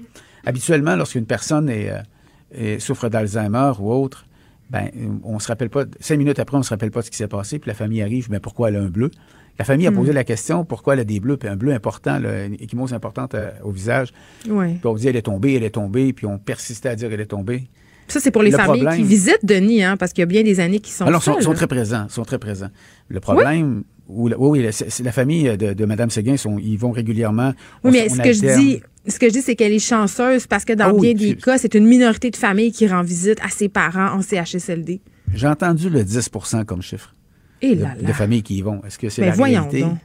[0.45, 4.27] Habituellement, lorsqu'une personne est, souffre d'Alzheimer ou autre,
[4.71, 4.89] ben,
[5.25, 7.29] on se rappelle pas, cinq minutes après, on se rappelle pas de ce qui s'est
[7.29, 9.11] passé, puis la famille arrive, mais pourquoi elle a un bleu?
[9.59, 10.15] La famille a posé hmm.
[10.15, 13.51] la question pourquoi elle a des bleus, puis un bleu important, une échymose importante euh,
[13.63, 14.13] au visage.
[14.49, 14.75] Ouais.
[14.75, 17.21] Puis on dit elle est tombée, elle est tombée, puis on persistait à dire elle
[17.21, 17.69] est tombée.
[18.11, 20.61] Ça, c'est pour les familles qui visitent Denis, hein, parce qu'il y a bien des
[20.61, 21.07] années qui sont.
[21.07, 22.71] Alors, ils sont, très présents, sont très présents.
[23.09, 27.53] Le problème, oui, oui, c'est la famille de, Mme Séguin, sont, ils vont régulièrement.
[27.85, 30.65] Oui, mais ce que je dis, ce que je dis, c'est qu'elle est chanceuse parce
[30.65, 33.49] que dans ah bien des cas, c'est une minorité de familles qui rend visite à
[33.49, 35.01] ses parents en CHSLD.
[35.33, 37.15] J'ai entendu le 10% comme chiffre.
[37.63, 38.83] Et de, là de familles qui y vont.
[38.85, 39.83] Est-ce que c'est la voyons réalité?
[39.83, 39.99] Donc.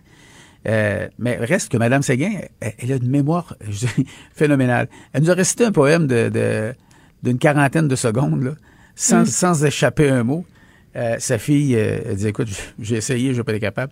[0.68, 3.56] Euh, mais reste que Mme Séguin, elle, a une mémoire
[4.34, 4.90] phénoménale.
[5.14, 6.74] Elle nous a récité un poème de,
[7.26, 8.52] d'une quarantaine de secondes, là,
[8.96, 9.26] sans, mm.
[9.26, 10.46] sans échapper un mot.
[10.96, 12.48] Euh, sa fille, euh, elle dit Écoute,
[12.80, 13.92] j'ai essayé, je vais pas être capable.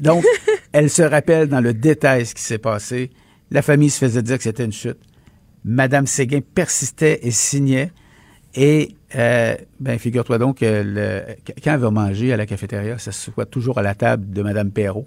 [0.00, 0.24] Donc,
[0.72, 3.10] elle se rappelle dans le détail ce qui s'est passé.
[3.50, 4.98] La famille se faisait dire que c'était une chute.
[5.64, 7.92] Madame Séguin persistait et signait.
[8.54, 13.30] Et euh, ben, figure-toi donc que quand elle va manger à la cafétéria, ça se
[13.30, 15.04] voit toujours à la table de Mme Perrault.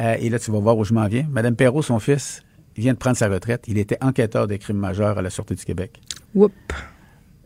[0.00, 1.26] Euh, et là, tu vas voir où je m'en viens.
[1.30, 2.42] Mme Perrault, son fils,
[2.76, 3.64] vient de prendre sa retraite.
[3.66, 6.00] Il était enquêteur des crimes majeurs à la Sûreté du Québec.
[6.34, 6.54] Oups.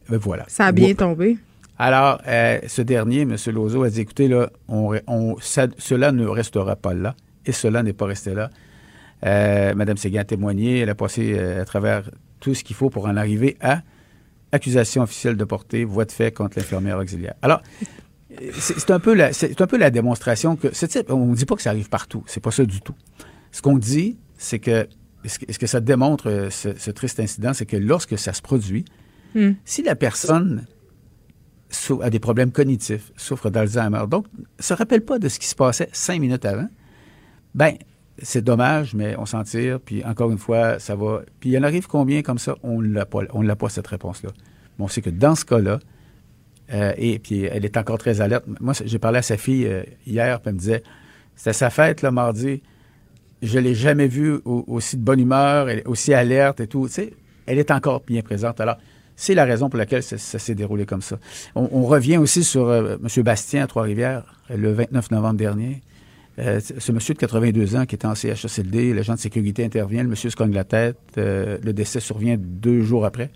[0.08, 0.44] Ben, voilà.
[0.48, 1.38] Ça a bien tombé.
[1.78, 3.36] Alors, euh, ce dernier, M.
[3.52, 4.94] Lozo, a dit, écoutez, là, on,
[5.40, 7.16] cela ne restera pas là.
[7.46, 8.50] Et cela n'est pas resté là.
[9.22, 10.80] Mme Séguin a témoigné.
[10.80, 13.80] Elle a passé à travers tout ce qu'il faut pour en arriver à
[14.52, 17.34] accusation officielle de portée, voie de fait contre l'infirmière auxiliaire.
[17.42, 17.60] Alors,
[18.52, 20.68] c'est un peu la, c'est un peu la démonstration que
[21.08, 22.94] on ne dit pas que ça arrive partout, c'est pas ça du tout.
[23.52, 24.88] Ce qu'on dit, c'est que
[25.24, 28.84] ce que ça démontre euh, ce, triste incident, c'est que lorsque ça se produit,
[29.34, 29.52] hmm.
[29.64, 30.66] si la personne
[32.02, 34.26] a des problèmes cognitifs, souffre d'Alzheimer, donc
[34.60, 36.68] se rappelle pas de ce qui se passait cinq minutes avant,
[37.54, 37.74] ben
[38.22, 39.80] c'est dommage, mais on s'en tire.
[39.80, 41.22] Puis encore une fois, ça va.
[41.40, 42.56] Puis il en arrive combien comme ça?
[42.62, 42.82] On.
[43.32, 44.30] On l'a pas cette réponse-là.
[44.78, 45.80] Mais on sait que dans ce cas-là,
[46.72, 48.44] euh, et puis elle est encore très alerte.
[48.60, 50.82] Moi, j'ai parlé à sa fille euh, hier, puis elle me disait,
[51.34, 52.62] c'était sa fête le mardi.
[53.44, 56.86] Je l'ai jamais vue aussi de bonne humeur, aussi alerte et tout.
[56.86, 57.12] Tu sais,
[57.44, 58.58] elle est encore bien présente.
[58.58, 58.76] Alors,
[59.16, 61.18] c'est la raison pour laquelle ça, s'est déroulé comme ça.
[61.54, 63.22] On, revient aussi sur euh, M.
[63.22, 65.82] Bastien à Trois-Rivières, le 29 novembre dernier.
[66.38, 70.08] Euh, ce monsieur de 82 ans qui était en CHSLD, l'agent de sécurité intervient, le
[70.08, 73.30] monsieur se cogne la tête, euh, le décès survient deux jours après.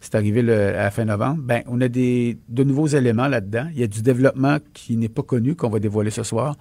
[0.00, 1.42] C'est arrivé à la fin novembre.
[1.42, 3.66] Ben, on a des, de nouveaux éléments là-dedans.
[3.72, 6.54] Il y a du développement qui n'est pas connu, qu'on va dévoiler ce soir.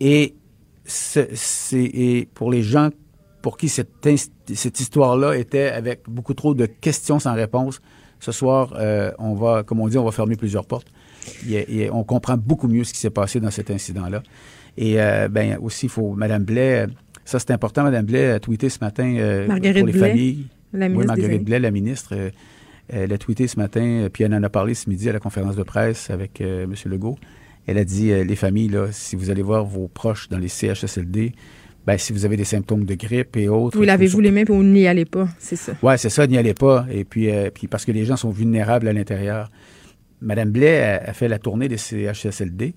[0.00, 0.34] Et
[0.86, 2.90] c'est pour les gens
[3.42, 4.08] pour qui cette,
[4.54, 7.80] cette histoire-là était avec beaucoup trop de questions sans réponse,
[8.18, 10.88] ce soir, euh, on va, comme on dit, on va fermer plusieurs portes.
[11.48, 14.22] Et, on comprend beaucoup mieux ce qui s'est passé dans cet incident-là.
[14.76, 16.86] Et euh, ben aussi, il faut Mme Blais,
[17.24, 20.46] ça c'est important, Mme Blais a tweeté ce matin euh, pour les familles.
[20.72, 22.30] La ministre oui, Marguerite Blais, la ministre, euh,
[22.88, 25.56] elle a tweeté ce matin, puis elle en a parlé ce midi à la conférence
[25.56, 26.72] de presse avec M.
[26.84, 27.16] Legault.
[27.66, 31.32] Elle a dit, les familles, là, si vous allez voir vos proches dans les CHSLD,
[31.86, 33.76] ben, si vous avez des symptômes de grippe et autres.
[33.76, 35.72] Vous lavez-vous les mains pour n'y allez pas, c'est ça?
[35.82, 36.86] Oui, c'est ça, n'y allez pas.
[36.90, 39.50] Et puis, puis parce que les gens sont vulnérables à l'intérieur.
[40.20, 42.74] Mme Blais a, fait la tournée des CHSLD.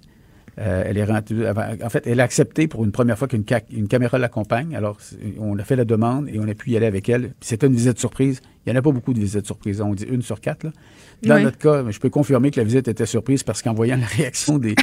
[0.60, 3.88] Euh, elle est rendue, en fait, elle a accepté pour une première fois qu'une une
[3.88, 4.76] caméra l'accompagne.
[4.76, 4.98] Alors,
[5.40, 7.32] on a fait la demande et on a pu y aller avec elle.
[7.40, 8.42] C'était une visite surprise.
[8.66, 9.80] Il n'y en a pas beaucoup de visites surprises.
[9.80, 10.64] On dit une sur quatre.
[10.64, 10.72] Là.
[11.24, 14.06] Dans notre cas, je peux confirmer que la visite était surprise parce qu'en voyant la
[14.06, 14.76] réaction des,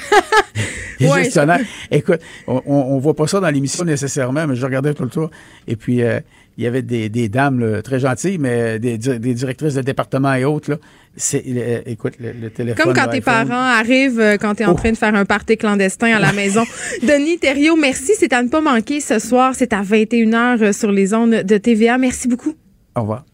[0.98, 5.10] gestionnaires, écoute, on ne voit pas ça dans l'émission nécessairement, mais je regardais tout le
[5.10, 5.30] tour.
[5.66, 6.20] Et puis, euh,
[6.58, 10.70] il y avait des, dames très gentilles, mais des, directrices de département et autres.
[10.70, 10.76] Là,
[11.16, 11.42] c'est,
[11.86, 12.84] écoute, le, téléphone.
[12.84, 14.76] Comme quand tes parents arrivent, euh, quand tu es en oh.
[14.76, 16.64] train de faire un party clandestin à la maison.
[17.02, 18.12] Denis Thériault, merci.
[18.18, 19.54] C'est à ne pas manquer ce soir.
[19.54, 21.98] C'est à 21h euh, sur les ondes de TVA.
[21.98, 22.54] Merci beaucoup.
[22.94, 23.24] Au revoir.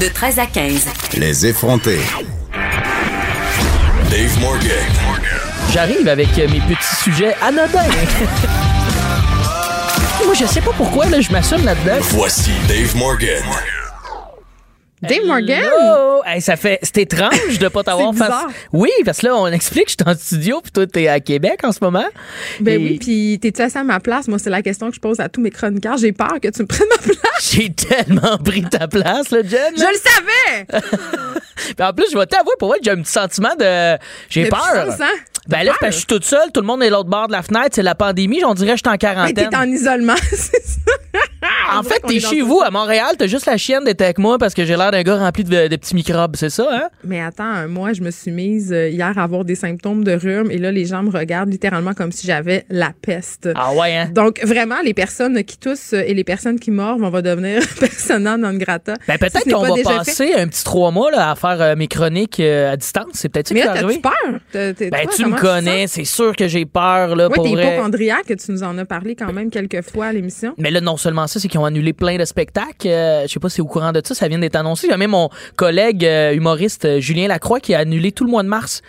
[0.00, 0.86] De 13 à 15.
[1.18, 1.98] Les effrontés.
[4.10, 4.70] Dave Morgan.
[5.72, 7.90] J'arrive avec mes petits sujets anodins.
[10.30, 11.98] Moi, je sais pas pourquoi, là, je m'assume là-dedans.
[12.02, 13.42] Voici Dave Morgan.
[15.02, 15.64] Dave Morgan?
[16.38, 18.44] ça fait, c'est étrange de pas t'avoir face.
[18.72, 21.18] Oui, parce que là, on explique que je suis en studio puis toi, t'es à
[21.18, 22.04] Québec en ce moment.
[22.60, 24.28] Ben oui, puis t'es-tu assis à ma place?
[24.28, 25.96] Moi, c'est la question que je pose à tous mes chroniqueurs.
[25.96, 27.16] J'ai peur que tu me prennes ma place.
[27.50, 29.74] J'ai tellement pris ta place, là, Jen.
[29.76, 30.80] Je le savais!
[31.76, 33.98] puis en plus, je vais t'avouer, pour moi, j'ai un petit sentiment de.
[34.28, 34.60] J'ai peur.
[34.60, 35.16] Puissance, hein?
[35.48, 37.70] Ben là, je suis toute seule, tout le monde est l'autre bord de la fenêtre,
[37.72, 39.34] c'est la pandémie, on dirait que je suis en quarantaine.
[39.36, 40.92] Mais t'es en isolement, c'est ça.
[41.72, 44.54] En fait, t'es chez vous, à Montréal, t'as juste la chienne d'être avec moi parce
[44.54, 46.88] que j'ai l'air d'un gars rempli de, petits microbes, c'est ça, hein?
[47.04, 50.50] Mais attends, moi, je me suis mise euh, hier à avoir des symptômes de rhume
[50.50, 53.48] et là, les gens me regardent littéralement comme si j'avais la peste.
[53.54, 54.10] Ah ouais, hein?
[54.12, 58.36] Donc, vraiment, les personnes qui toussent et les personnes qui mordent, on va devenir persona
[58.36, 58.94] non grata.
[59.08, 62.40] Ben, peut-être qu'on va passer un petit trois mois là, à faire euh, mes chroniques
[62.40, 63.12] euh, à distance.
[63.14, 64.90] C'est peut-être ça Mais qui là, t'as-tu peur?
[64.90, 68.52] ben, tu me connais, c'est sûr que j'ai peur, là, ouais, pour t'es hypochondriaque, tu
[68.52, 70.54] nous en as parlé quand même quelques fois à l'émission.
[70.58, 72.88] Mais là, non seulement c'est qu'ils ont annulé plein de spectacles.
[72.88, 74.90] Euh, je sais pas si c'est au courant de ça, ça vient d'être annoncé.
[74.90, 78.42] A même mon collègue euh, humoriste euh, Julien Lacroix qui a annulé tout le mois
[78.42, 78.82] de mars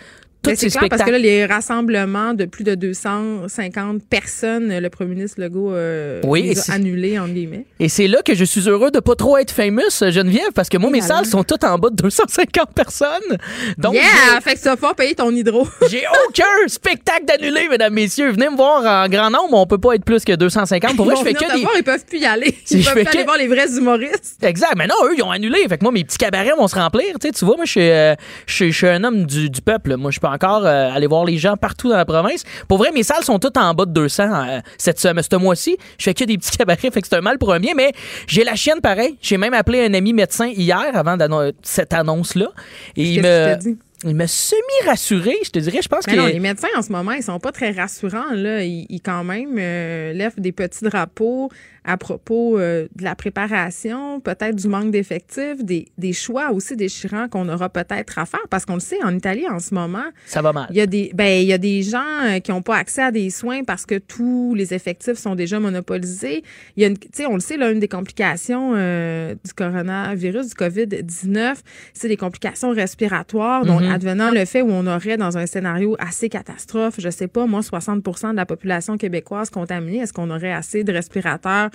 [0.44, 5.14] ben, c'est clair parce que là, les rassemblements de plus de 250 personnes, le premier
[5.14, 7.66] ministre Legault euh, oui, les a annulés, en guillemets.
[7.78, 10.78] Et c'est là que je suis heureux de pas trop être famous, Geneviève, parce que
[10.78, 13.38] moi, mes salles sont toutes en bas de 250 personnes.
[13.78, 14.40] Donc, yeah!
[14.42, 15.66] Fait que vas pas payer ton hydro.
[15.90, 18.30] j'ai aucun spectacle d'annulé, mesdames, messieurs.
[18.32, 20.96] Venez me voir en grand nombre, on peut pas être plus que 250.
[20.96, 21.62] Pour vrai, je fais que des...
[21.62, 22.54] Voir, ils peuvent plus y aller.
[22.70, 24.42] Ils peuvent plus aller voir les vrais humoristes.
[24.42, 24.74] Exact.
[24.76, 25.66] Mais non, eux, ils ont annulé.
[25.68, 27.18] Fait que moi, mes petits cabarets vont se remplir.
[27.20, 28.14] Tu, sais, tu vois, moi, je suis, euh,
[28.46, 29.96] je, suis un homme du, du, peuple.
[29.96, 32.44] Moi, je peux encore euh, aller voir les gens partout dans la province.
[32.68, 35.76] Pour vrai, mes salles sont toutes en bas de 200 euh, cette semaine, ce mois-ci.
[35.98, 37.92] Je fais que des petits cabarets, fait que c'est un mal pour un bien, mais
[38.26, 39.16] j'ai la chienne pareil.
[39.20, 41.16] J'ai même appelé un ami médecin hier avant
[41.62, 42.48] cette annonce-là.
[42.96, 43.56] Et il me
[44.04, 45.80] il m'a semi-rassuré, je te dirais.
[45.82, 46.14] Je pense que.
[46.14, 48.32] Non, les médecins, en ce moment, ils sont pas très rassurants.
[48.32, 48.64] Là.
[48.64, 51.50] Ils, quand même euh, lèvent des petits drapeaux
[51.84, 57.28] à propos euh, de la préparation, peut-être du manque d'effectifs, des, des, choix aussi déchirants
[57.28, 58.46] qu'on aura peut-être à faire.
[58.50, 60.04] Parce qu'on le sait, en Italie, en ce moment.
[60.26, 60.66] Ça va mal.
[60.70, 63.02] Il y a des, ben, il y a des gens euh, qui n'ont pas accès
[63.02, 66.44] à des soins parce que tous les effectifs sont déjà monopolisés.
[66.76, 70.48] Il y a une, tu sais, on le sait, là, une des complications du coronavirus,
[70.48, 71.56] du COVID-19,
[71.94, 73.64] c'est des complications respiratoires.
[73.64, 73.94] Donc, mm-hmm.
[73.94, 77.60] advenant le fait où on aurait dans un scénario assez catastrophe, je sais pas, moi,
[77.60, 81.71] 60% de la population québécoise contaminée, est-ce qu'on aurait assez de respirateurs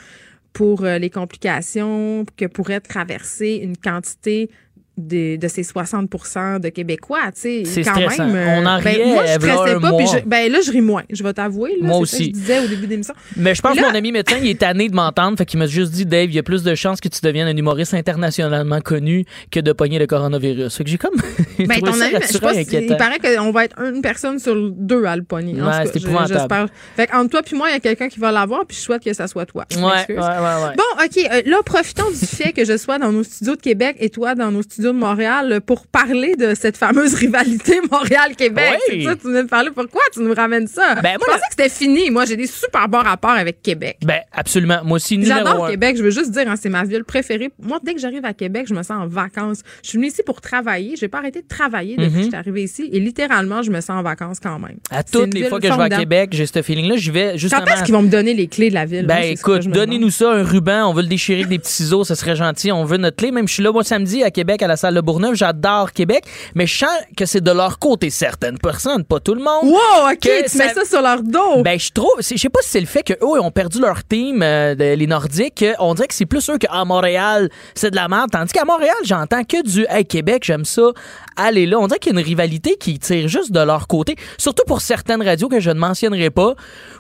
[0.54, 4.50] pour euh, les complications que pourrait traverser une quantité
[4.98, 8.28] de, de ces 60% de Québécois, tu sais, quand stressant.
[8.28, 8.36] même.
[8.36, 11.04] Euh, on en riait, ben, moi, je stressais pas, puis ben là, je ris moins.
[11.10, 11.78] Je vais t'avouer.
[11.82, 12.16] Moi aussi.
[12.16, 13.14] Ça que je disais au début de l'émission.
[13.36, 15.68] Mais je pense que mon ami médecin, il est tanné de m'entendre, fait qu'il m'a
[15.68, 18.82] juste dit, Dave, il y a plus de chances que tu deviennes un humoriste internationalement
[18.82, 20.76] connu que de pogner le coronavirus.
[20.76, 21.16] Fait que j'ai comme.
[21.60, 25.16] ben, ton ami, je pas, il paraît qu'on va être une personne sur deux à
[25.16, 25.62] le pogner.
[25.62, 26.70] Ouais, c'est épouvantable.
[26.96, 29.04] Fait qu'entre toi puis moi, il y a quelqu'un qui va l'avoir, puis je souhaite
[29.04, 29.66] que ça soit toi.
[29.76, 31.18] Ouais, ouais, ouais, ouais, Bon, OK.
[31.18, 34.36] Euh, là, profitons du fait que je sois dans nos studios de Québec et toi
[34.36, 38.80] dans nos studios de Montréal pour parler de cette fameuse rivalité Montréal-Québec.
[38.88, 39.70] C'est ça, tu venais de parler?
[39.74, 40.96] Pourquoi tu nous ramènes ça?
[40.96, 42.10] Ben, je pensais que c'était fini.
[42.10, 43.98] Moi, j'ai des super bons rapports avec Québec.
[44.06, 44.80] Ben, absolument.
[44.84, 45.98] Moi aussi, J'adore Québec.
[45.98, 47.52] Je veux juste dire, hein, c'est ma ville préférée.
[47.62, 49.60] Moi, dès que j'arrive à Québec, je me sens en vacances.
[49.84, 50.96] Je suis venue ici pour travailler.
[50.98, 52.90] J'ai pas arrêté de travailler depuis que je suis arrivée ici.
[52.92, 54.78] Et littéralement, je me sens en vacances quand même.
[54.90, 56.98] À toutes les fois que je vais à Québec, j'ai ce feeling-là.
[56.98, 57.64] Je vais justement.
[57.66, 59.06] Quand est-ce qu'ils vont me donner les clés de la ville?
[59.06, 60.90] Ben, écoute, donnez-nous ça, un ruban.
[60.90, 62.04] On veut le déchirer avec des petits ciseaux.
[62.04, 62.72] Ça serait gentil.
[62.72, 63.32] On veut notre clé.
[63.32, 66.24] Même je suis là, moi, samedi à Québec, à la salle de Bourneuf j'adore Québec,
[66.56, 69.66] mais je sens que c'est de leur côté certaines personnes, pas tout le monde.
[69.66, 71.64] Wow, ok, tu mets ça sur leur dos.
[71.64, 74.04] Ben je trouve, je sais pas si c'est le fait que eux ont perdu leur
[74.04, 75.66] team, euh, les Nordiques.
[75.80, 78.30] On dirait que c'est plus eux qu'à Montréal, c'est de la merde.
[78.32, 80.92] Tandis qu'à Montréal, j'entends que du Hey Québec, j'aime ça.
[81.36, 84.16] Allez là, on dirait qu'il y a une rivalité qui tire juste de leur côté,
[84.38, 86.56] surtout pour certaines radios que je ne mentionnerai pas.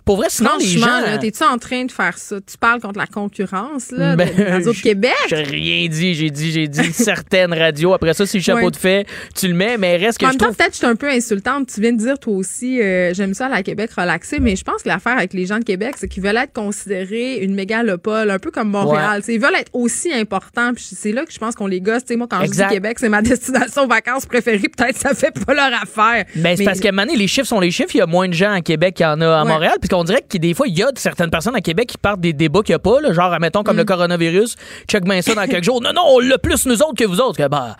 [0.05, 0.87] Pour vrai, sinon les gens.
[1.19, 2.37] T'es-tu en train de faire ça?
[2.39, 5.13] Tu parles contre la concurrence là, ben, de Québec?
[5.29, 7.66] J'ai rien dit, j'ai dit, j'ai dit certaines radios.
[7.93, 10.33] Après ça, si le chapeau de fait, tu le mets, mais reste que en je
[10.33, 11.67] même temps, peut-être je suis un peu insultante.
[11.73, 14.63] Tu viens de dire toi aussi, euh, j'aime ça à la Québec relaxé, mais je
[14.63, 18.29] pense que l'affaire avec les gens de Québec, c'est qu'ils veulent être considérés une mégalopole,
[18.29, 19.21] un peu comme Montréal.
[19.27, 20.73] Ils veulent être aussi importants.
[20.73, 22.03] Puis c'est là que je pense qu'on les gosse.
[22.11, 24.69] moi, quand je dis Québec, c'est ma destination vacances préférée.
[24.69, 26.25] Peut-être ça fait pas leur affaire.
[26.35, 27.95] Ben, c'est parce qu'à un les chiffres sont les chiffres.
[27.95, 29.75] Il y a moins de gens à Québec qu'il y en a à Montréal.
[29.79, 32.19] Puis qu'on dirait que des fois, il y a certaines personnes à Québec qui partent
[32.19, 33.01] des débats qu'il n'y a pas.
[33.01, 33.87] Là, genre, admettons, comme le mm.
[33.87, 34.55] coronavirus.
[34.89, 35.81] Check bien ça dans quelques jours.
[35.81, 37.46] Non, non, on l'a plus nous autres que vous autres.
[37.49, 37.77] Bah,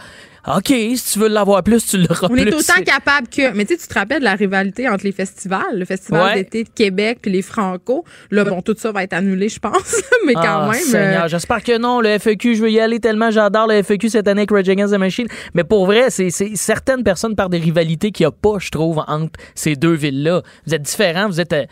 [0.55, 2.41] OK, si tu veux l'avoir plus, tu l'auras plus.
[2.41, 3.51] On est autant capable que.
[3.51, 6.63] Mais tu sais, tu te rappelles de la rivalité entre les festivals, le festival d'été
[6.63, 8.05] de Québec puis les Franco.
[8.31, 10.01] Là, bon, tout ça va être annulé, je pense.
[10.25, 10.81] mais quand ah, même.
[10.81, 11.99] Seigneur, euh, j'espère que non.
[11.99, 13.29] Le FEQ, je veux y aller tellement.
[13.29, 15.27] J'adore le FEQ cette année avec Rage Against the Machine.
[15.53, 19.03] Mais pour vrai, c'est certaines personnes par des rivalités qu'il n'y a pas, je trouve,
[19.05, 20.43] entre ces deux villes-là.
[20.65, 21.53] Vous êtes différents, vous êtes.
[21.53, 21.65] Euh,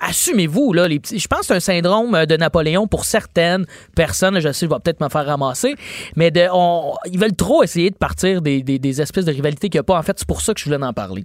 [0.00, 1.18] assumez-vous, là, les petits.
[1.18, 4.38] Je pense que c'est un syndrome euh, de Napoléon pour certaines personnes.
[4.40, 5.74] Je sais, je vais peut-être me faire ramasser.
[6.16, 9.78] Mais de, on, ils veulent trop essayer de partir des, des, espèces de rivalités qu'il
[9.78, 9.98] n'y a pas.
[9.98, 11.24] En fait, c'est pour ça que je voulais en parler.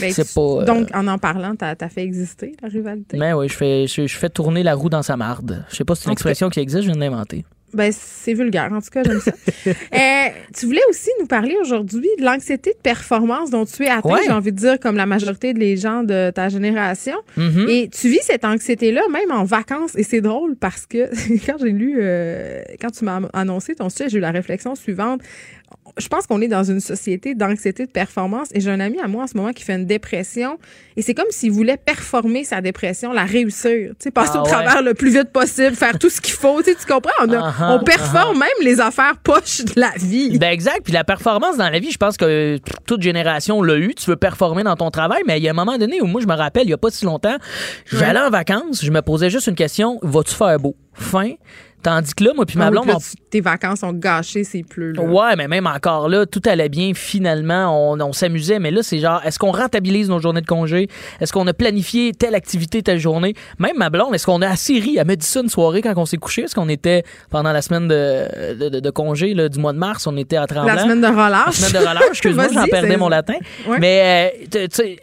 [0.00, 3.18] Ben, pas, euh, Donc, en en parlant, tu as, fait exister la rivalité?
[3.18, 5.64] Ben oui, je fais, je, fais tourner la roue dans sa marde.
[5.70, 7.44] Je sais pas si c'est une expression qui existe, je viens de l'inventer.
[7.74, 8.70] Ben, c'est vulgaire.
[8.72, 9.32] En tout cas, j'aime ça.
[9.66, 14.18] euh, tu voulais aussi nous parler aujourd'hui de l'anxiété de performance dont tu es atteint,
[14.24, 17.16] j'ai envie de dire, comme la majorité des gens de ta génération.
[17.36, 17.68] Mm-hmm.
[17.68, 19.96] Et tu vis cette anxiété-là même en vacances.
[19.96, 21.10] Et c'est drôle parce que
[21.46, 25.20] quand j'ai lu, euh, quand tu m'as annoncé ton sujet, j'ai eu la réflexion suivante
[25.96, 29.06] je pense qu'on est dans une société d'anxiété de performance et j'ai un ami à
[29.06, 30.58] moi en ce moment qui fait une dépression
[30.96, 34.44] et c'est comme s'il voulait performer sa dépression, la réussir, tu sais, passer ah au
[34.44, 37.12] travers le plus vite possible, faire tout ce qu'il faut, tu, sais, tu comprends?
[37.22, 40.38] On, uh-huh, on performe même les affaires poches de la vie.
[40.38, 43.94] Ben exact, puis la performance dans la vie, je pense que toute génération l'a eu,
[43.94, 46.20] tu veux performer dans ton travail, mais il y a un moment donné où moi
[46.20, 47.36] je me rappelle, il y a pas si longtemps,
[47.92, 50.74] j'allais en vacances, je me posais juste une question, vas-tu faire beau?
[50.92, 51.32] Fin.
[51.84, 52.90] Tandis que là, moi puis ma ah blonde...
[53.28, 54.94] tes vacances ont gâché, c'est plus...
[54.94, 55.02] Là.
[55.02, 56.92] Ouais, mais même encore là, tout allait bien.
[56.94, 58.58] Finalement, on, s'amusait.
[58.58, 60.88] Mais là, c'est genre, est-ce qu'on rentabilise nos journées de congé?
[61.20, 63.34] Est-ce qu'on a planifié telle activité, telle journée?
[63.58, 64.96] Même ma blonde, est-ce qu'on a assez ri?
[64.98, 66.44] Elle m'a dit ça une soirée quand on s'est couché.
[66.44, 70.16] Est-ce qu'on était, pendant la semaine de, de, congé là, du mois de mars, on
[70.16, 70.72] était à Tremblant?
[70.72, 71.60] La semaine de relâche.
[71.60, 73.36] La semaine de relâche, excuse-moi, j'en perdais mon latin.
[73.78, 74.98] Mais, euh, tu sais,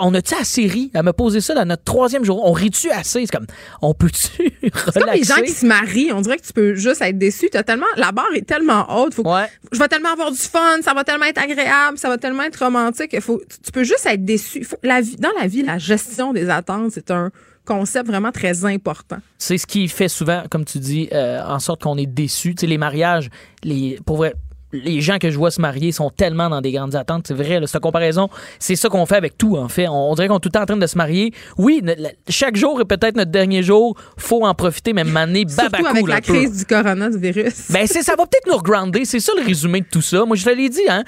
[0.00, 0.90] on a-tu assez ri?
[0.94, 2.44] Elle m'a posé ça dans notre troisième jour.
[2.44, 3.24] On rit-tu assez?
[3.24, 3.46] C'est comme,
[3.82, 4.80] on peut-tu relaxer?
[4.92, 6.12] C'est comme les gens qui se marient.
[6.12, 7.48] On dirait que tu peux juste être déçu.
[7.50, 9.14] Tellement, la barre est tellement haute.
[9.14, 9.24] Faut,
[9.72, 12.62] Je vais tellement avoir du fun, ça va tellement être agréable, ça va tellement être
[12.62, 13.18] romantique.
[13.20, 14.66] Faut, tu peux juste être déçu.
[14.82, 17.30] la vie, dans la vie, la gestion des attentes, c'est un
[17.64, 19.18] concept vraiment très important.
[19.38, 22.54] C'est ce qui fait souvent, comme tu dis, euh, en sorte qu'on est déçu.
[22.54, 23.30] Tu sais, les mariages,
[23.62, 24.34] les, pour vrai,
[24.74, 27.26] les gens que je vois se marier sont tellement dans des grandes attentes.
[27.28, 28.28] C'est vrai, là, cette comparaison,
[28.58, 29.88] c'est ça qu'on fait avec tout, en fait.
[29.88, 31.32] On, dirait qu'on est tout le temps en train de se marier.
[31.58, 31.82] Oui,
[32.28, 33.96] chaque jour est peut-être notre dernier jour.
[34.16, 35.76] faut en profiter, même m'amener babacou.
[35.76, 37.70] Surtout avec la crise du coronavirus.
[37.70, 39.04] Ben, c'est, ça va peut-être nous regrounder.
[39.04, 40.24] C'est ça le résumé de tout ça.
[40.24, 41.04] Moi, je te l'ai dit, hein.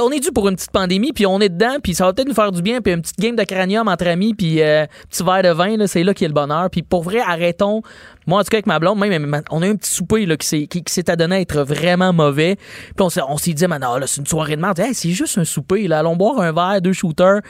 [0.00, 2.28] on est dû pour une petite pandémie, puis on est dedans, puis ça va peut-être
[2.28, 5.22] nous faire du bien, puis une petite game de cranium entre amis, puis euh, petit
[5.22, 6.70] verre de vin, là, c'est là qu'il y a le bonheur.
[6.70, 7.82] Puis pour vrai, arrêtons
[8.26, 10.36] moi, en tout cas, avec ma blonde, même, on a eu un petit souper là,
[10.36, 12.56] qui s'est qui, qui adonné à être vraiment mauvais.
[12.96, 14.80] Puis on s'est dit, maintenant, là, c'est une soirée de merde.
[14.92, 15.88] c'est juste un souper.
[15.88, 16.00] Là.
[16.00, 17.40] Allons boire un verre, deux shooters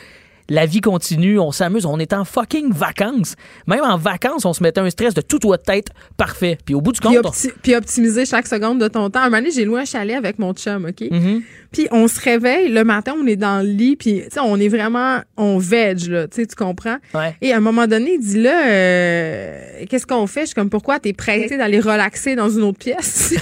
[0.48, 3.34] la vie continue, on s'amuse, on est en fucking vacances.
[3.66, 6.58] Même en vacances, on se mettait un stress de tout doit être parfait.
[6.64, 7.14] Puis au bout du compte.
[7.62, 9.20] Puis, optimiser chaque seconde de ton temps.
[9.20, 11.00] Un moment donné, j'ai loué un chalet avec mon chum, OK?
[11.00, 11.42] Mm-hmm.
[11.74, 15.18] Puis on se réveille, le matin, on est dans le lit, puis on est vraiment,
[15.36, 16.98] on veg, là, tu comprends?
[17.42, 20.42] Et à un moment donné, il dit là, euh, qu'est-ce qu'on fait?
[20.42, 23.34] Je suis comme, pourquoi t'es prêté d'aller relaxer dans une autre pièce?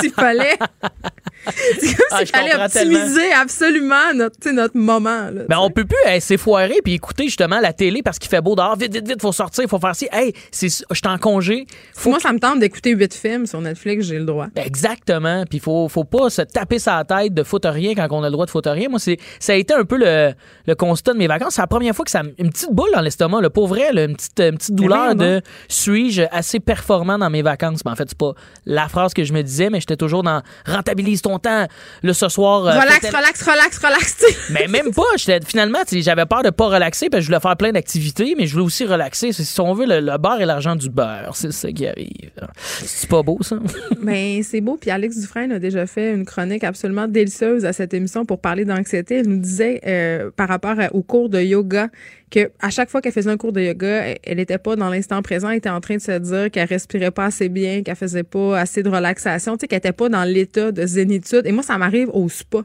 [0.00, 0.56] s'il fallait.
[1.80, 5.30] C'est comme s'il fallait optimiser absolument notre, notre moment.
[5.32, 5.98] Là, ben, on peut plus
[6.42, 8.76] s'effoirer puis écouter justement la télé parce qu'il fait beau dehors.
[8.76, 10.08] Vite, vite, vite, faut sortir, faut faire ci.
[10.12, 11.66] Hey, je suis en congé.
[12.04, 14.46] Moi, ça me tente d'écouter huit films sur Netflix, j'ai le droit.
[14.56, 15.44] Exactement.
[15.48, 18.32] Puis faut, faut pas se taper sa tête de foutre rien quand on a le
[18.32, 18.88] droit de foutre rien.
[18.88, 20.32] Moi, c'est, ça a été un peu le,
[20.66, 21.54] le constat de mes vacances.
[21.54, 24.14] C'est la première fois que ça une petite boule dans l'estomac, le pauvre vrai, une
[24.14, 27.82] petite, une petite douleur de suis-je assez performant dans mes vacances?
[27.84, 28.32] Ben, en fait, c'est pas
[28.66, 31.66] la phrase que je me disais, mais j'étais toujours dans rentabilise ton temps.
[32.02, 32.66] Le ce soir.
[32.66, 35.02] Euh, relax, relax, relax, relax, Mais même pas.
[35.46, 38.64] Finalement, j'avais peur de pas relaxer parce je voulais faire plein d'activités, mais je voulais
[38.64, 39.32] aussi relaxer.
[39.32, 41.36] Si on veut, le, beurre et l'argent du beurre.
[41.36, 42.30] C'est ça qui arrive.
[42.58, 43.58] C'est pas beau, ça?
[44.02, 44.78] ben, c'est beau.
[44.80, 48.64] Puis Alex Dufresne a déjà fait une chronique absolument délicieuse à cette émission pour parler
[48.64, 49.16] d'anxiété.
[49.16, 51.88] Elle nous disait, euh, par rapport au cours de yoga,
[52.30, 55.20] que à chaque fois qu'elle faisait un cours de yoga, elle n'était pas dans l'instant
[55.20, 58.22] présent, elle était en train de se dire qu'elle respirait pas assez bien, qu'elle faisait
[58.22, 61.42] pas assez de relaxation, tu qu'elle était pas dans l'état de zénitude.
[61.44, 62.64] Et moi, ça m'arrive au spa.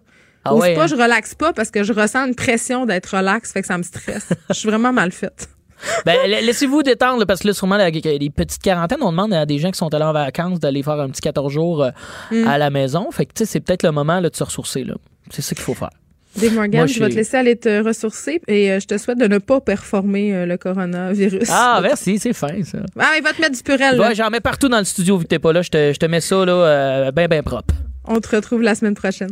[0.49, 0.87] Ah au spa, hein?
[0.87, 3.83] je relaxe pas parce que je ressens une pression d'être relax, fait que ça me
[3.83, 4.29] stresse.
[4.49, 5.49] je suis vraiment mal faite.
[6.05, 9.71] ben, laissez-vous détendre, parce que là, sûrement, les petites quarantaines, on demande à des gens
[9.71, 11.91] qui sont allés en vacances d'aller faire un petit 14 jours euh,
[12.31, 12.47] mm.
[12.47, 13.09] à la maison.
[13.11, 14.95] Fait que, tu sais, c'est peut-être le moment là, de se ressourcer, là.
[15.29, 15.89] C'est ça qu'il faut faire.
[16.35, 19.25] Dave Morgan, je vais te laisser aller te ressourcer et euh, je te souhaite de
[19.25, 21.49] ne pas performer euh, le coronavirus.
[21.49, 22.77] Ah, merci, c'est fin, ça.
[22.99, 23.99] Ah, il va te mettre du purel.
[23.99, 25.63] Ouais, j'en mets partout dans le studio vu que t'es pas là.
[25.63, 27.73] Je te, je te mets ça, là, bien, bien propre.
[28.05, 29.31] On te retrouve la semaine prochaine.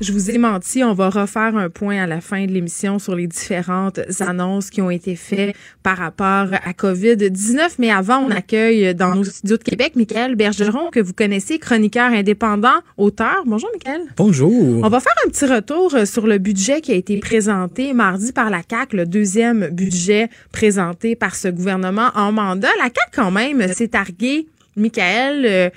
[0.00, 3.14] Je vous ai menti, on va refaire un point à la fin de l'émission sur
[3.14, 5.54] les différentes annonces qui ont été faites
[5.84, 7.76] par rapport à COVID-19.
[7.78, 12.10] Mais avant, on accueille dans nos studios de Québec Michael Bergeron, que vous connaissez, chroniqueur
[12.10, 13.44] indépendant, auteur.
[13.46, 14.02] Bonjour, Michael.
[14.16, 14.80] Bonjour.
[14.82, 18.50] On va faire un petit retour sur le budget qui a été présenté mardi par
[18.50, 22.68] la CAQ, le deuxième budget présenté par ce gouvernement en mandat.
[22.78, 25.70] La CAQ, quand même, s'est targuée, Michael, euh,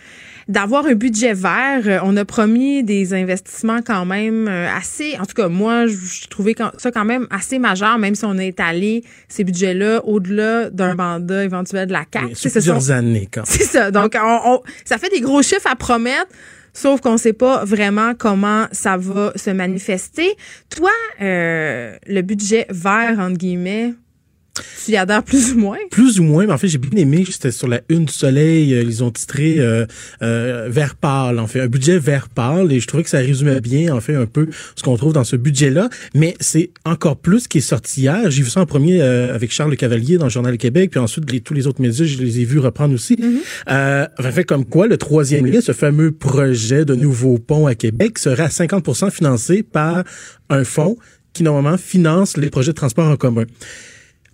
[0.48, 1.82] d'avoir un budget vert.
[1.86, 6.28] Euh, on a promis des investissements quand même euh, assez, en tout cas moi, je
[6.28, 10.96] trouvais ça quand même assez majeur, même si on est allé ces budgets-là au-delà d'un
[10.96, 12.36] mandat éventuel de la CAQ.
[12.36, 13.92] C'est plusieurs années quand C'est ça.
[13.92, 16.32] Donc, on, ça fait des gros chiffres à promettre
[16.78, 20.36] sauf qu'on sait pas vraiment comment ça va se manifester.
[20.70, 20.92] Toi,
[21.22, 23.94] euh, le budget vert, entre guillemets,
[24.86, 25.78] tu y adhères plus ou moins?
[25.92, 27.26] Plus ou moins, mais en fait, j'ai bien aimé.
[27.30, 28.74] C'était sur la Une du Soleil.
[28.74, 29.86] Euh, ils ont titré euh,
[30.22, 31.62] euh, Vert pâle, en fait.
[31.62, 32.72] Un budget vert pâle.
[32.72, 35.24] Et je trouvais que ça résumait bien, en fait, un peu ce qu'on trouve dans
[35.24, 35.90] ce budget-là.
[36.14, 38.30] Mais c'est encore plus qui est sorti hier.
[38.30, 40.92] J'ai vu ça en premier euh, avec Charles Le Cavalier dans le Journal du Québec.
[40.92, 43.18] Puis ensuite, les, tous les autres médias, je les ai vus reprendre aussi.
[43.18, 43.38] Mm
[44.28, 48.18] en fait, comme quoi, le troisième lien, ce fameux projet de nouveau pont à Québec,
[48.18, 50.04] serait à 50 financé par
[50.50, 50.98] un fonds
[51.34, 53.46] qui, normalement, finance les projets de transport en commun.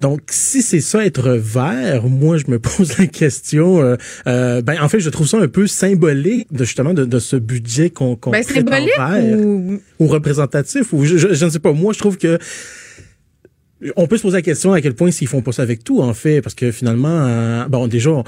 [0.03, 3.81] Donc, si c'est ça être vert, moi je me pose la question.
[3.81, 3.95] Euh,
[4.27, 7.37] euh, ben en fait, je trouve ça un peu symbolique de justement de, de ce
[7.37, 9.79] budget qu'on qu'on ben, symbolique vert, ou...
[9.99, 11.71] ou représentatif ou je, je, je, ne sais pas.
[11.71, 12.37] Moi, je trouve que
[13.95, 16.01] on peut se poser la question à quel point s'ils font pas ça avec tout
[16.01, 18.23] en fait, parce que finalement, euh, bon déjà.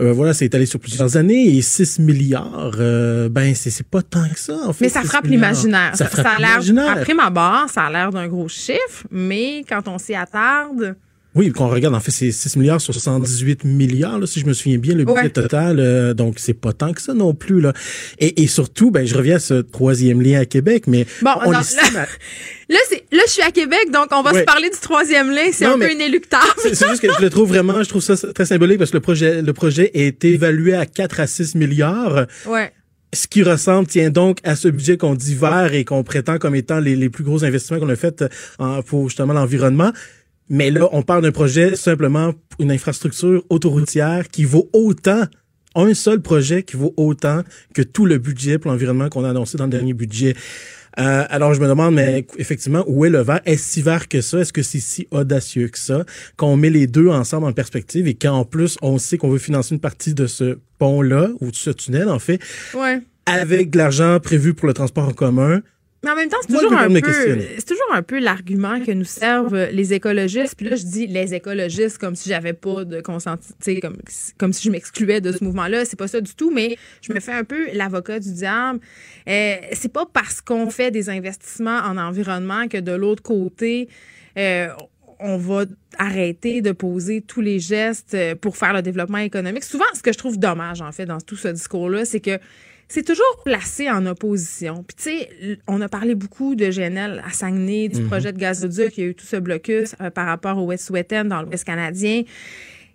[0.00, 4.28] Euh, voilà, c'est étalé sur plusieurs années et 6 milliards, euh, ben c'est pas tant
[4.28, 4.86] que ça en fait.
[4.86, 5.94] Mais ça frappe l'imaginaire.
[5.94, 6.90] Ça, ça, frappe a l'air, l'imaginaire.
[6.90, 10.96] après ma barre, ça a l'air d'un gros chiffre, mais quand on s'y attarde,
[11.34, 14.46] oui, quand on regarde, en fait, c'est 6 milliards sur 78 milliards, là, si je
[14.46, 15.28] me souviens bien, le budget Ouais.
[15.30, 15.78] total.
[15.78, 17.60] euh, donc, c'est pas tant que ça non plus.
[17.60, 17.72] Là.
[18.18, 21.52] Et, et surtout, ben, je reviens à ce troisième lien à Québec, mais Bon, on
[21.52, 22.06] non, estime à-
[22.68, 24.40] Là, c'est, là, je suis à Québec, donc on va Ouais.
[24.40, 25.50] se parler du troisième lien.
[25.52, 26.44] C'est un peu inéluctable.
[26.62, 29.00] C'est juste que je le trouve vraiment, je trouve ça très symbolique parce que le
[29.00, 32.26] projet, le projet été évalué à 4 à 6 milliards.
[32.46, 32.72] Ouais.
[33.12, 36.54] Ce qui ressemble, tient donc à ce budget qu'on dit vert et qu'on prétend comme
[36.54, 38.28] étant les, les plus gros investissements qu'on a fait euh,
[38.60, 39.92] en- pour justement l'environnement.
[40.50, 45.22] Mais là, on parle d'un projet simplement une infrastructure autoroutière qui vaut autant,
[45.76, 49.56] un seul projet qui vaut autant que tout le budget pour l'environnement qu'on a annoncé
[49.56, 50.34] dans le dernier budget.
[50.98, 53.40] Euh, alors, je me demande, mais effectivement, où est le vert?
[53.46, 54.40] Est-ce si vert que ça?
[54.40, 56.04] Est-ce que c'est si audacieux que ça?
[56.36, 59.72] Qu'on met les deux ensemble en perspective et qu'en plus, on sait qu'on veut financer
[59.76, 62.40] une partie de ce pont-là, ou de ce tunnel, en fait,
[62.74, 63.00] Ouais.
[63.26, 65.60] avec de l'argent prévu pour le transport en commun.
[66.02, 69.04] Mais en même temps, c'est toujours un peu, c'est toujours un peu l'argument que nous
[69.04, 70.54] servent euh, les écologistes.
[70.56, 73.98] Puis là, je dis les écologistes comme si j'avais pas de consenti, comme,
[74.38, 75.84] comme si je m'excluais de ce mouvement-là.
[75.84, 78.80] C'est pas ça du tout, mais je me fais un peu l'avocat du diable.
[79.28, 83.88] Euh, c'est pas parce qu'on fait des investissements en environnement que de l'autre côté,
[84.38, 84.68] euh,
[85.18, 85.64] on va
[85.98, 89.64] arrêter de poser tous les gestes pour faire le développement économique.
[89.64, 92.38] Souvent, ce que je trouve dommage, en fait, dans tout ce discours-là, c'est que
[92.90, 94.84] c'est toujours placé en opposition.
[94.86, 98.98] Puis, tu sais, on a parlé beaucoup de GNL à Saguenay, du projet de gazoduc,
[98.98, 102.24] il y a eu tout ce blocus euh, par rapport au West-Wetton dans l'Ouest canadien.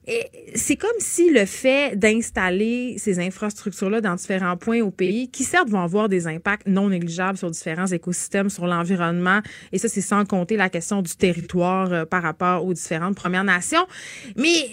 [0.05, 5.45] Et c'est comme si le fait d'installer ces infrastructures-là dans différents points au pays, qui
[5.45, 9.39] certes vont avoir des impacts non négligeables sur différents écosystèmes, sur l'environnement,
[9.71, 13.45] et ça, c'est sans compter la question du territoire euh, par rapport aux différentes Premières
[13.45, 13.87] Nations.
[14.35, 14.69] Mais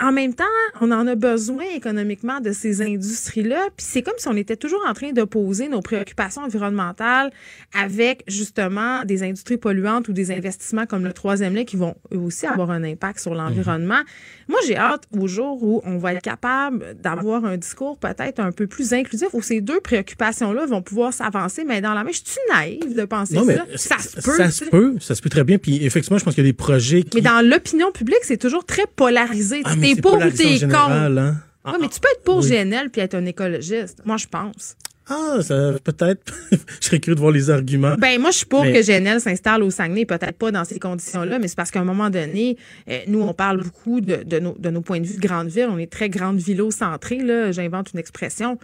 [0.00, 0.44] en même temps,
[0.82, 3.68] on en a besoin économiquement de ces industries-là.
[3.76, 7.30] Puis c'est comme si on était toujours en train d'opposer nos préoccupations environnementales
[7.72, 12.18] avec justement des industries polluantes ou des investissements comme le troisième lien qui vont eux
[12.18, 14.00] aussi avoir un impact sur l'environnement.
[14.48, 18.52] Moi, j'ai hâte au jour où on va être capable d'avoir un discours peut-être un
[18.52, 22.10] peu plus inclusif où ces deux préoccupations-là vont pouvoir s'avancer, mais dans la main.
[22.12, 23.96] Je suis naïve de penser Non, mais ça.
[23.96, 24.36] Ça se peut.
[24.36, 25.56] Ça se peut, ça se peut très bien.
[25.56, 27.16] Puis effectivement, je pense qu'il y a des projets qui...
[27.16, 29.62] Mais dans l'opinion publique, c'est toujours très polarisé.
[29.64, 30.74] Ah, t'es pour ou t'es contre?
[30.76, 31.34] hein?
[31.64, 32.48] Ah, Oui, mais tu peux être pour oui.
[32.50, 34.00] GNL puis être un écologiste.
[34.04, 34.76] Moi, je pense.
[35.08, 36.32] Ah, ça, peut-être.
[36.52, 36.56] je
[36.86, 37.94] serais curieux de voir les arguments.
[37.96, 40.78] Ben, moi, je suis pour Mais- que GNL s'installe au Saguenay, peut-être pas dans ces
[40.80, 42.56] conditions-là, mais c'est parce qu'à un moment donné,
[42.90, 45.48] euh, nous, on parle beaucoup de, de nos, de nos points de vue de grande
[45.48, 45.68] ville.
[45.70, 47.52] On est très grande villo-centré, là.
[47.52, 48.58] J'invente une expression.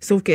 [0.00, 0.32] Sauf que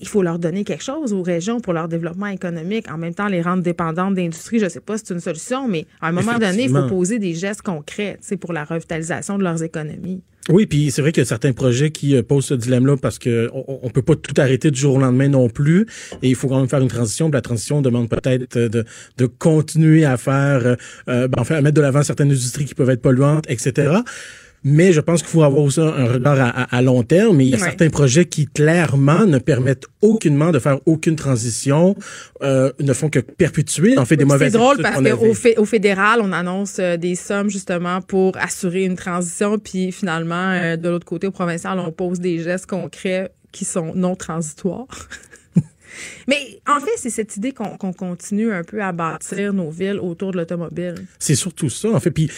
[0.00, 2.90] il faut leur donner quelque chose aux régions pour leur développement économique.
[2.90, 5.86] En même temps, les rendre dépendantes d'industrie, je sais pas si c'est une solution, mais
[6.00, 9.62] à un moment donné, il faut poser des gestes concrets, pour la revitalisation de leurs
[9.62, 10.22] économies.
[10.48, 13.18] Oui, puis c'est vrai qu'il y a certains projets qui euh, posent ce dilemme-là parce
[13.18, 15.86] que on, on peut pas tout arrêter du jour au lendemain non plus.
[16.22, 17.28] Et il faut quand même faire une transition.
[17.30, 18.84] La transition demande peut-être euh, de,
[19.18, 20.76] de continuer à faire,
[21.08, 23.98] euh, ben, enfin, à mettre de l'avant certaines industries qui peuvent être polluantes, etc.
[24.64, 27.40] Mais je pense qu'il faut avoir aussi un regard à, à- à long terme.
[27.40, 27.62] Et il y a Ouais.
[27.64, 31.94] certains projets qui clairement ne permettent aucunement de faire aucune transition,
[32.42, 36.20] euh, ne font que perpétuer en fait des mauvaises C'est drôle parce qu'au au fédéral,
[36.22, 41.06] on annonce euh, des sommes justement pour assurer une transition, puis finalement, euh, de l'autre
[41.06, 44.86] côté, au provincial, on pose des gestes concrets qui sont non transitoires.
[46.26, 50.32] Mais en fait, c'est cette idée qu'on continue un peu à bâtir nos villes autour
[50.32, 50.94] de l'automobile.
[51.18, 52.10] C'est surtout ça, en fait.
[52.10, 52.30] Puis,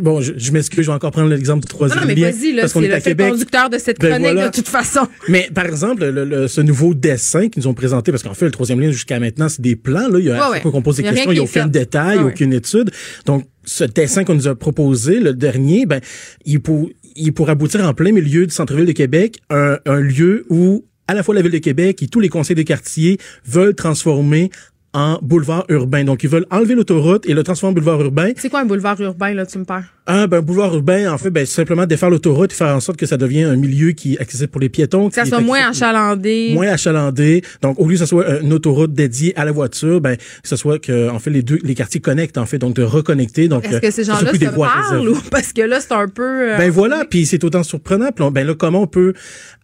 [0.00, 2.30] bon, je, je m'excuse, je vais encore prendre l'exemple du Non, troisième non, mais lien.
[2.30, 3.30] vas-y, là, parce qu'on est le à fait Québec.
[3.30, 4.48] conducteur de cette Ben chronique, voilà.
[4.48, 5.06] de toute façon.
[5.28, 8.46] Mais par exemple, le, le- ce nouveau dessin qu'ils nous ont présenté, parce qu'en fait,
[8.46, 10.08] le troisième lien jusqu'à maintenant, c'est des plans.
[10.08, 10.60] Là, il y a Ouais, ouais.
[10.60, 11.70] qu'on pose des Il questions, il n'y a aucun fait.
[11.70, 12.24] détail, ouais.
[12.24, 12.90] aucune étude.
[13.26, 16.00] Donc, ce dessin qu'on nous a proposé, le dernier, ben,
[16.46, 20.46] il pour, il pour aboutir en plein milieu du centre-ville de Québec, un, un lieu
[20.48, 23.74] où à la fois la ville de Québec et tous les conseils de quartier veulent
[23.74, 24.50] transformer
[24.94, 26.04] en boulevard urbain.
[26.04, 28.32] Donc, ils veulent enlever l'autoroute et le transformer en boulevard urbain.
[28.36, 29.84] C'est quoi un boulevard urbain, là, tu me perds?
[30.06, 32.98] Ah, ben, un boulevard urbain, en fait, ben, simplement défaire l'autoroute et faire en sorte
[32.98, 35.10] que ça devienne un milieu qui est accessible pour les piétons.
[35.10, 36.52] Que ça soit moins achalandé.
[36.54, 37.42] Moins achalandé.
[37.60, 40.56] Donc, au lieu que ce soit une autoroute dédiée à la voiture, ben, que ce
[40.56, 43.48] soit que, en fait, les deux, les quartiers connectent, en fait, donc de reconnecter.
[43.48, 46.52] Donc, Est-ce que ces gens-là se parlent ou parce que là, c'est un peu...
[46.52, 48.08] Euh, ben voilà, puis c'est autant surprenant.
[48.14, 49.12] Puis ben là, comment on peut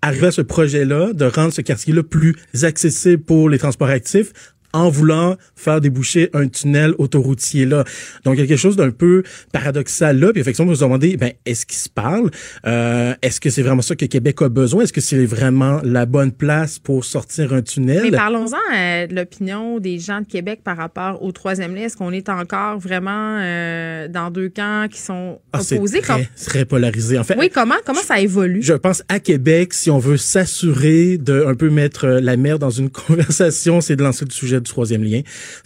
[0.03, 4.33] arriver à ce projet-là de rendre ce quartier-là plus accessible pour les transports actifs
[4.75, 7.85] en voulant faire déboucher un tunnel autoroutier là.
[8.25, 9.23] Donc, il y a quelque chose d'un peu
[9.53, 10.33] paradoxal là.
[10.33, 12.31] Puis effectivement, on se demander, ben, est-ce qu'il se parle?
[12.67, 14.83] Euh, est-ce que c'est vraiment ça que Québec a besoin?
[14.83, 18.03] Est-ce que c'est vraiment la bonne place pour sortir un tunnel?
[18.03, 21.83] Mais parlons-en euh, de l'opinion des gens de Québec par rapport au troisième lien.
[21.83, 26.03] Est-ce qu'on est encore vraiment euh, dans deux camps qui sont ah, opposés?
[26.35, 27.17] C'est très, polarisé.
[27.17, 28.63] En fait, oui, comment, comment ça évolue?
[28.63, 32.71] Je pense à Québec, si on veut s'assurer de un peu mettre la mer dans
[32.71, 35.21] une conversation, c'est de lancer le sujet du troisième lien.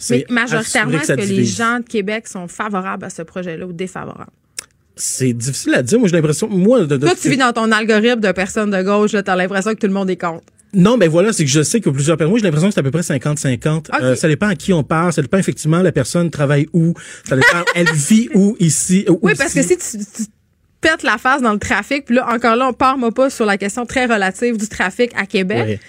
[0.09, 4.31] Mais majoritairement, est-ce que, les gens de Québec sont favorables à ce projet-là ou défavorables?
[4.95, 5.97] C'est difficile à dire.
[5.97, 6.49] Moi, j'ai l'impression.
[6.49, 9.73] Moi, de, Toi, tu vis dans ton algorithme de personnes de gauche, tu as l'impression
[9.73, 10.43] que tout le monde est contre.
[10.73, 12.31] Non, mais voilà, c'est que je sais que plusieurs personnes.
[12.31, 13.87] Moi, j'ai l'impression que c'est à peu près 50-50.
[14.01, 15.13] Euh, ça dépend à qui on parle.
[15.13, 16.93] Ça dépend effectivement la personne travaille où.
[17.27, 19.05] Ça dépend elle vit où ici.
[19.21, 20.25] oui, parce que si tu,
[20.81, 23.45] pètes la face dans le trafic, puis là encore là, on part moi pas sur
[23.45, 25.79] la question très relative du trafic à Québec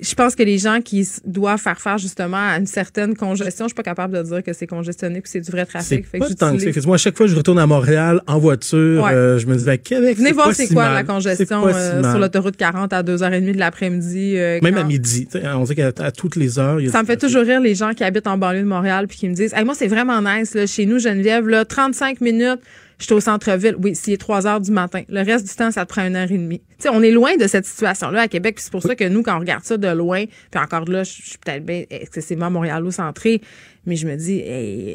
[0.00, 3.68] je pense que les gens qui doivent faire faire justement à une certaine congestion, je
[3.68, 6.04] suis pas capable de dire que c'est congestionné que c'est du vrai trafic.
[6.06, 9.06] Fait pas tant que Moi, à chaque fois que je retourne à Montréal en voiture,
[9.06, 12.18] euh, je me dis, à ben, Québec, Venez voir c'est quoi la congestion euh, sur
[12.18, 14.36] l'autoroute 40 à 2h30 de l'après-midi.
[14.36, 15.28] Euh, Même à midi.
[15.54, 16.80] On dit qu'à toutes les heures.
[16.90, 19.28] ça me fait toujours rire les gens qui habitent en banlieue de Montréal puis qui
[19.28, 22.60] me disent, moi, c'est vraiment nice, là, chez nous, Geneviève, là, 35 minutes
[22.98, 23.76] je suis au centre-ville.
[23.80, 25.02] Oui, s'il est 3 heures du matin.
[25.08, 26.62] Le reste du temps, ça te prend une heure et demie.
[26.78, 28.60] Tu on est loin de cette situation-là à Québec.
[28.60, 31.10] c'est pour ça que nous, quand on regarde ça de loin, puis encore là, je
[31.10, 33.40] suis peut-être bien excessivement montréalo-centré,
[33.86, 34.42] mais je me dis,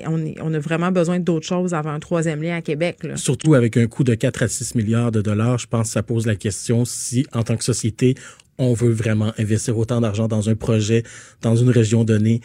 [0.08, 2.98] on, on a vraiment besoin d'autres choses avant un troisième lien à Québec.
[3.16, 6.04] Surtout avec un coût de 4 à 6 milliards de dollars, je pense que ça
[6.04, 8.16] pose la question si, en tant que société,
[8.60, 11.04] on veut vraiment investir autant d'argent dans un projet,
[11.42, 12.42] dans une région donnée.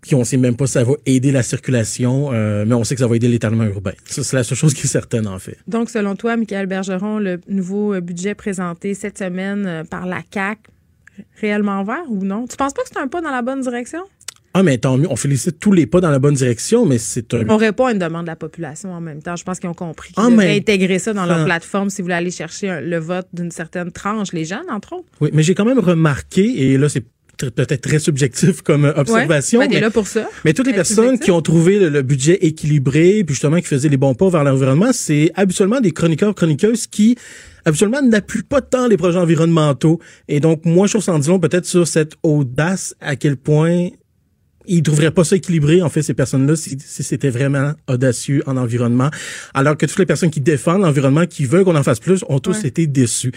[0.00, 2.94] Puis on sait même pas si ça va aider la circulation, euh, mais on sait
[2.94, 3.92] que ça va aider l'étalement urbain.
[4.04, 5.58] c'est la seule chose qui est certaine, en fait.
[5.66, 10.22] Donc, selon toi, Michael Bergeron, le nouveau euh, budget présenté cette semaine euh, par la
[10.22, 10.60] CAC,
[11.40, 12.46] réellement vert ou non?
[12.46, 14.04] Tu penses pas que c'est un pas dans la bonne direction?
[14.54, 15.06] Ah, mais tant mieux.
[15.10, 17.48] On félicite tous les pas dans la bonne direction, mais c'est un.
[17.48, 19.36] On répond à une demande de la population en même temps.
[19.36, 22.14] Je pense qu'ils ont compris qu'ils ah, intégrer ça dans leur plateforme si vous voulez
[22.14, 25.08] aller chercher le vote d'une certaine tranche, les jeunes, entre autres.
[25.20, 27.04] Oui, mais j'ai quand même remarqué, et là, c'est
[27.38, 29.60] peut-être très subjectif comme euh, observation.
[29.60, 30.28] Ouais, ben, mais, là pour ça.
[30.44, 33.96] Mais toutes les personnes qui ont trouvé le, budget équilibré, puis justement qui faisaient les
[33.96, 37.16] bons pas vers l'environnement, c'est habituellement des chroniqueurs, chroniqueuses qui
[37.64, 40.00] habituellement n'appuient pas tant les projets environnementaux.
[40.28, 43.90] Et donc, moi, je trouve ça en disant peut-être sur cette audace, à quel point
[44.66, 48.56] ils trouveraient pas ça équilibré, en fait, ces personnes-là, si, si c'était vraiment audacieux en
[48.56, 49.10] environnement.
[49.54, 52.38] Alors que toutes les personnes qui défendent l'environnement, qui veulent qu'on en fasse plus, ont
[52.38, 53.32] tous été déçus.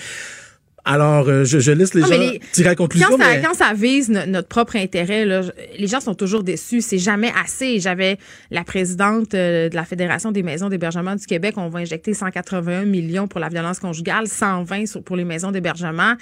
[0.83, 3.07] Alors, euh, je, je, laisse les gens tirer à conclusion.
[3.09, 5.41] Quand, ça, quand ça vise notre propre intérêt, là,
[5.77, 6.81] les gens sont toujours déçus.
[6.81, 7.79] C'est jamais assez.
[7.79, 8.17] J'avais
[8.49, 11.55] la présidente euh, de la Fédération des maisons d'hébergement du Québec.
[11.57, 16.15] On va injecter 181 millions pour la violence conjugale, 120 pour les maisons d'hébergement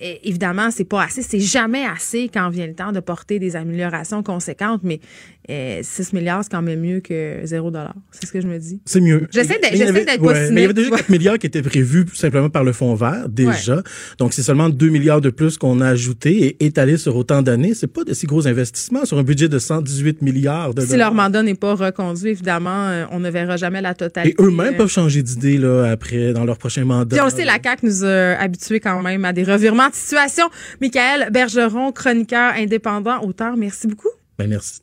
[0.00, 1.22] évidemment, c'est pas assez.
[1.22, 5.00] C'est jamais assez quand vient le temps de porter des améliorations conséquentes, mais
[5.48, 5.82] 6 euh,
[6.12, 7.94] milliards, c'est quand même mieux que 0 dollar.
[8.12, 8.80] C'est ce que je me dis.
[8.84, 9.26] C'est mieux.
[9.32, 12.62] J'essaie d'être ouais, Mais il y avait déjà 4 milliards qui étaient prévus simplement par
[12.62, 13.82] le fonds vert, déjà.
[14.18, 17.74] Donc, c'est seulement 2 milliards de plus qu'on a ajouté et étalé sur autant d'années.
[17.74, 21.14] C'est pas de si gros investissements sur un budget de 118 milliards de Si leur
[21.14, 24.36] mandat n'est pas reconduit, évidemment, euh, on ne verra jamais la totalité.
[24.38, 27.16] Et eux-mêmes peuvent changer d'idée, là, après, dans leur prochain mandat.
[27.16, 30.44] Puis on sait, la CAQ nous a habitués quand même à des revirements de situation.
[30.80, 34.10] Michael Bergeron, chroniqueur indépendant, auteur, merci beaucoup.
[34.38, 34.81] Ben, merci.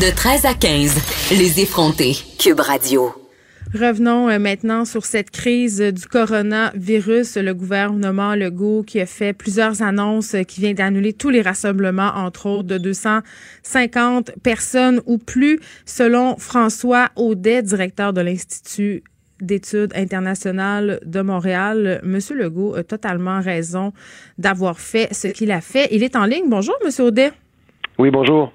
[0.00, 2.16] De 13 à 15, les effrontés.
[2.38, 3.12] Cube Radio.
[3.74, 7.36] Revenons euh, maintenant sur cette crise du coronavirus.
[7.36, 12.12] Le gouvernement Legault qui a fait plusieurs annonces, euh, qui vient d'annuler tous les rassemblements,
[12.14, 19.02] entre autres de 250 personnes ou plus, selon François Audet, directeur de l'Institut
[19.40, 22.00] d'études internationales de Montréal.
[22.02, 23.92] Monsieur Legault a totalement raison
[24.36, 25.88] d'avoir fait ce qu'il a fait.
[25.90, 26.48] Il est en ligne.
[26.48, 27.32] Bonjour, Monsieur Audet.
[27.98, 28.52] Oui, bonjour.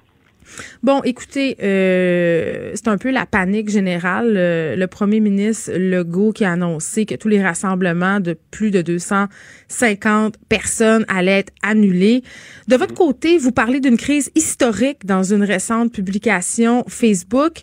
[0.82, 4.34] Bon, écoutez, euh, c'est un peu la panique générale.
[4.36, 8.82] Euh, le premier ministre Legault qui a annoncé que tous les rassemblements de plus de
[8.82, 12.22] 250 personnes allaient être annulés.
[12.68, 17.62] De votre côté, vous parlez d'une crise historique dans une récente publication Facebook.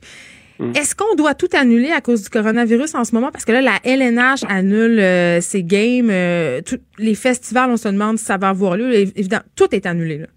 [0.59, 0.73] Mm.
[0.75, 3.31] Est-ce qu'on doit tout annuler à cause du coronavirus en ce moment?
[3.31, 6.09] Parce que là, la LNH annule euh, ses games.
[6.11, 6.61] Euh,
[6.97, 8.93] les festivals, on se demande si ça va avoir lieu.
[8.93, 10.19] Évidemment, tout est annulé.
[10.19, 10.27] Là.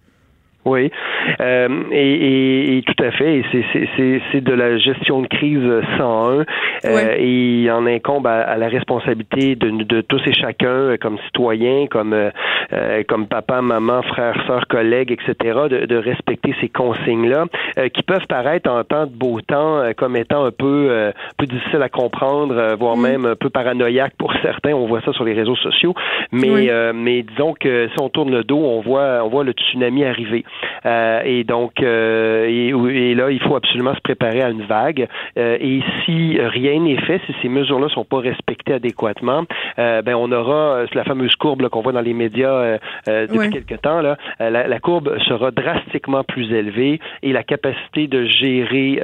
[0.65, 0.93] Oui,
[1.41, 3.39] euh, et, et, tout à fait.
[3.39, 5.61] Et c'est de la gestion de crise
[5.99, 6.45] 101
[6.85, 11.19] euh, et il en incombe à, la responsabilité de, de, tous et chacun, euh, comme
[11.27, 12.31] citoyens, comme euh,
[12.73, 15.35] euh, comme papa, maman, frère, sœur, collègues, etc.,
[15.69, 17.47] de, de respecter ces consignes-là,
[17.93, 21.83] qui peuvent paraître en temps de beau temps comme étant un peu un peu difficile
[21.83, 23.03] à comprendre, voire mm.
[23.03, 24.73] même un peu paranoïaque pour certains.
[24.73, 25.95] On voit ça sur les réseaux sociaux,
[26.31, 30.05] mais mais disons que si on tourne le dos, on voit on voit le tsunami
[30.05, 30.45] arriver.
[30.87, 35.09] Euh, et donc, euh, et, là, il faut absolument se préparer à une vague.
[35.39, 39.45] Euh, et si rien n'est fait, si ces mesures-là sont pas respectées adéquatement,
[39.77, 44.01] ben on aura la fameuse courbe qu'on voit dans les médias depuis quelques temps.
[44.01, 49.01] Là, la, courbe sera drastiquement plus élevée et la capacité de gérer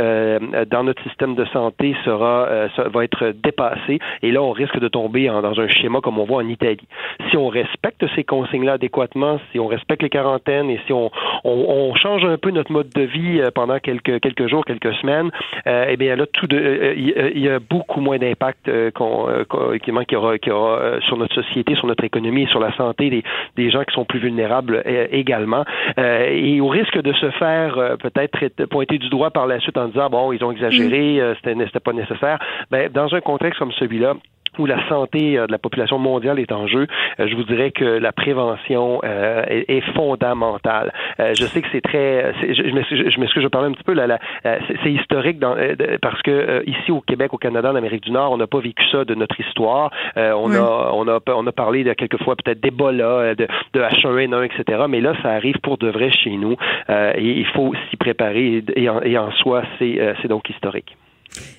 [0.71, 3.99] dans notre système de santé sera va être dépassée.
[4.23, 6.87] Et là, on risque de tomber dans un schéma comme on voit en Italie.
[7.31, 11.11] Si on respecte ces consignes-là adéquatement, si on respecte les quarantaines et si on,
[11.45, 15.31] on, change un peu notre mode de vie euh, pendant quelques quelques jours, quelques semaines,
[15.67, 21.17] euh, eh bien là, tout euh, il y, a beaucoup moins d'impact qu'on aura, sur
[21.17, 23.23] notre société, sur notre économie, sur la santé des,
[23.57, 25.65] des gens qui sont plus vulnérables également.
[25.97, 30.11] et au risque de se faire peut-être pointer du doigt par la suite en disant
[30.11, 31.35] bon, ils ont exagéré, mm.
[31.37, 32.39] c'était c'était pas nécessaire.
[32.71, 34.15] Ben, dans un contexte comme celui-là,
[34.59, 36.87] où la santé euh, de la population mondiale est en jeu,
[37.21, 40.93] euh, je vous dirais que la prévention euh, est, fondamentale.
[41.19, 44.93] je sais que c'est très, je m'excuse, je, je parlais un petit peu, là, c'est
[44.93, 45.57] historique dans,
[46.03, 48.85] parce que ici au Québec, au Canada, en Amérique du Nord, on n'a pas vécu
[48.91, 49.91] ça de notre histoire.
[50.17, 54.85] on a, on a, on a parlé de quelquefois peut-être d'Ebola, de, de H1N1, etc.
[54.89, 56.57] Mais là, ça arrive pour de vrai chez nous
[56.89, 60.97] et il faut s'y préparer et en, et en soi, c'est, c'est donc historique.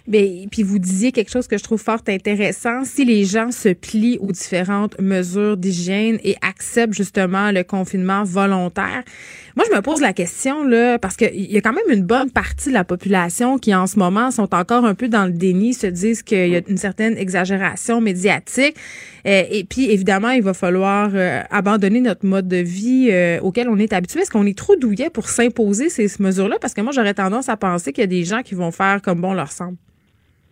[0.08, 2.84] Bien, puis vous disiez quelque chose que je trouve fort intéressant.
[2.84, 9.04] Si les gens se plient aux différentes mesures d'hygiène et acceptent justement le confinement volontaire,
[9.60, 12.32] moi je me pose la question là parce qu'il y a quand même une bonne
[12.32, 15.74] partie de la population qui en ce moment sont encore un peu dans le déni,
[15.74, 18.78] se disent qu'il y a une certaine exagération médiatique.
[19.28, 23.68] Euh, et puis évidemment, il va falloir euh, abandonner notre mode de vie euh, auquel
[23.68, 24.22] on est habitué.
[24.22, 27.58] Est-ce qu'on est trop douillet pour s'imposer ces mesures-là Parce que moi j'aurais tendance à
[27.58, 29.76] penser qu'il y a des gens qui vont faire comme bon leur semble.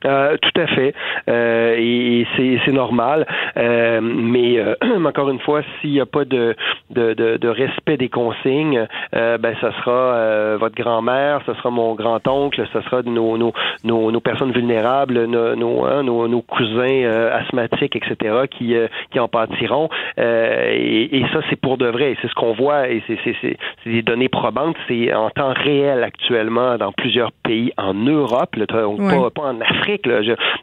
[0.06, 0.94] Euh, tout à fait.
[1.28, 2.28] Euh, et,
[2.66, 3.26] c'est normal.
[3.58, 4.60] Euh, mais
[5.06, 6.56] encore une fois, s'il n'y a pas de,
[6.92, 12.64] de, de, de, respect des consignes, ben ça sera votre grand-mère, ce sera mon grand-oncle,
[12.72, 13.54] ce sera nos, nos,
[13.84, 18.76] nos, nos, personnes vulnérables, nos, nos, hein, nos, cousins asthmatiques, etc., qui,
[19.12, 19.90] qui en pâtiront.
[20.18, 22.16] Et, et, ça, c'est pour de vrai.
[22.22, 24.76] C'est ce qu'on voit et c'est des données probantes.
[24.88, 29.88] C'est en temps réel actuellement dans plusieurs pays en Europe, donc pas, pas en Afrique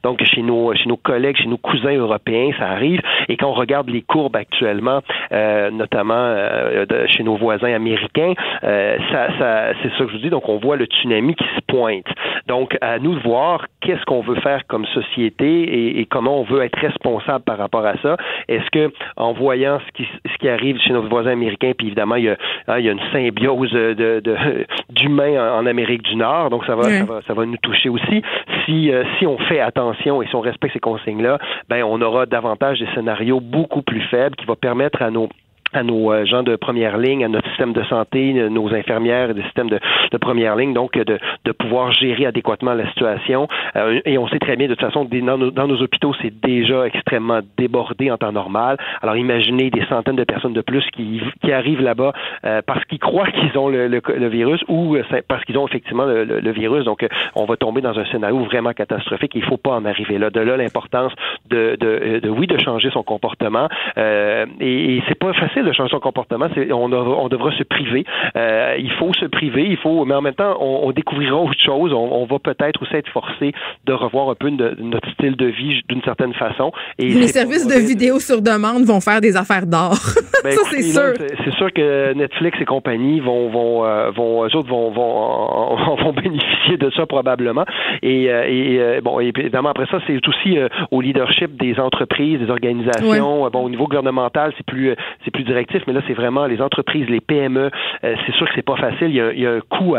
[0.02, 3.00] donc, chez nos, chez nos collègues, chez nos cousins européens, ça arrive.
[3.28, 5.00] Et quand on regarde les courbes actuellement,
[5.32, 10.22] euh, notamment euh, chez nos voisins américains, euh, ça, ça, c'est ça que je vous
[10.22, 10.30] dis.
[10.30, 12.06] Donc, on voit le tsunami qui se pointe.
[12.46, 16.62] Donc, à nous de voir qu'est-ce qu'on veut faire comme société et, comment on veut
[16.62, 18.16] être responsable par rapport à ça.
[18.48, 22.16] Est-ce que, en voyant ce qui, ce qui arrive chez nos voisins américains, puis évidemment,
[22.16, 22.36] il y a,
[22.68, 24.22] hein, il y a une symbiose de,
[24.90, 28.22] d'humains en, Amérique du Nord, donc ça va, ça va, ça va nous toucher aussi.
[28.64, 31.38] Si, si on fait attention et si on respecte ces consignes-là,
[31.68, 35.28] ben on aura davantage des scénarios beaucoup plus faibles qui vont permettre à nos
[35.74, 39.34] à nos euh, gens de première ligne, à notre système de santé, nos infirmières et
[39.34, 39.80] des systèmes de,
[40.12, 43.48] de première ligne, donc de, de, pouvoir gérer adéquatement la situation.
[43.76, 46.32] Euh, et on sait très bien, de toute façon, dans nos, dans nos hôpitaux, c'est
[46.40, 48.76] déjà extrêmement débordé en temps normal.
[49.02, 52.12] Alors imaginez des centaines de personnes de plus qui, qui arrivent là-bas
[52.44, 54.96] euh, parce qu'ils croient qu'ils ont le, le, virus ou
[55.28, 56.84] parce qu'ils ont effectivement le, le, virus.
[56.84, 59.32] Donc, on va tomber dans un scénario vraiment catastrophique.
[59.34, 60.30] Il faut pas en arriver là.
[60.30, 61.12] De là l'importance
[61.50, 63.68] de, de, de, oui, de changer son comportement.
[63.96, 68.04] et, et c'est pas facile de changer son comportement, on, on devra se priver.
[68.36, 71.92] Euh, il faut se priver, il faut, mais en même temps, on, découvrira autre chose.
[71.92, 73.52] On, va peut-être aussi être forcé
[73.84, 76.72] de revoir un peu notre style de vie d'une certaine façon.
[76.98, 79.96] Et les services de vidéo sur demande vont faire des affaires d'or.
[80.44, 81.14] Ben, ça, c'est sûr.
[81.42, 86.12] C'est sûr que Netflix et compagnie vont, vont, euh, vont, eux autres vont, vont, vont
[86.12, 87.64] bénéficier de ça probablement.
[88.02, 90.58] Et, euh, et bon, évidemment, après ça, c'est aussi
[90.90, 93.48] au leadership des entreprises, des organisations.
[93.48, 97.08] Bon, au niveau gouvernemental, c'est plus, c'est plus direct mais là, c'est vraiment les entreprises,
[97.08, 97.70] les PME.
[98.04, 99.08] Euh, c'est sûr que c'est pas facile.
[99.08, 99.96] Il y a, un coût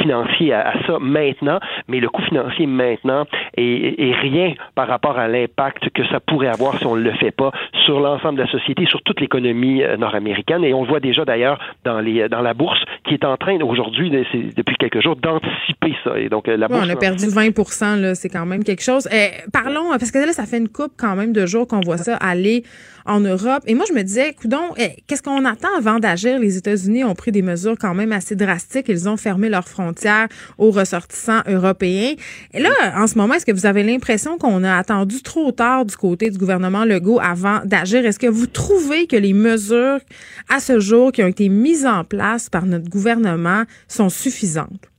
[0.00, 1.58] financier à, ça maintenant,
[1.88, 3.24] mais le coût financier maintenant
[3.56, 7.30] est, rien par rapport à l'impact que ça pourrait avoir si on ne le fait
[7.30, 7.50] pas
[7.84, 10.64] sur l'ensemble de la société, sur toute l'économie nord-américaine.
[10.64, 13.58] Et on le voit déjà d'ailleurs dans, les, dans la bourse qui est en train
[13.60, 16.18] aujourd'hui, depuis quelques jours, d'anticiper ça.
[16.18, 19.08] Et donc, la bourse, on a perdu 20% c'est quand même quelque chose.
[19.12, 21.98] Eh, parlons, parce que là, ça fait une coupe quand même de jours qu'on voit
[21.98, 22.64] ça aller
[23.06, 23.62] en Europe.
[23.66, 26.38] Et moi, je me disais, coudon, eh, qu'est-ce qu'on attend avant d'agir?
[26.38, 28.86] Les États-Unis ont pris des mesures quand même assez drastiques.
[28.88, 30.28] Ils ont fermé leurs frontières
[30.58, 32.14] aux ressortissants européens.
[32.52, 35.84] Et là, en ce moment, est-ce que vous avez l'impression qu'on a attendu trop tard
[35.84, 38.04] du côté du gouvernement Legault avant d'agir?
[38.06, 40.00] Est-ce que vous trouvez que les mesures
[40.48, 44.90] à ce jour qui ont été mises en place par notre gouvernement sont suffisantes?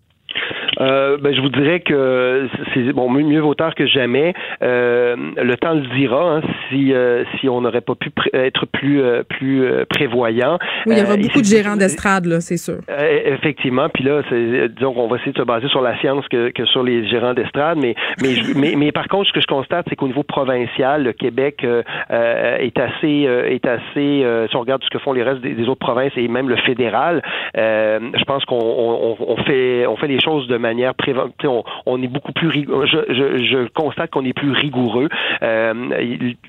[0.80, 4.34] Euh, ben, je vous dirais que c'est bon mieux vaut tard que jamais.
[4.62, 9.02] Euh, le temps le dira hein, si euh, si on n'aurait pas pu être plus
[9.02, 10.60] euh, plus euh, prévoyant.
[10.86, 12.80] Oui, il y aura beaucoup de gérants d'estrade là, c'est sûr.
[13.26, 14.22] effectivement, puis là,
[14.70, 17.34] disons qu'on va essayer de se baser sur la science que, que sur les gérants
[17.34, 21.04] d'estrade, mais mais, mais mais par contre, ce que je constate, c'est qu'au niveau provincial,
[21.04, 21.66] le Québec
[22.10, 26.14] est assez est assez si on regarde ce que font les restes des, autres provinces
[26.16, 27.22] et même le fédéral,
[27.56, 30.66] je pense qu'on on, on, fait on fait les choses de manière
[30.98, 31.49] préventive.
[31.85, 32.85] On, est beaucoup plus rigoureux.
[32.85, 35.10] Je, je, je constate qu'on est plus rigoureux.
[35.41, 35.73] Euh,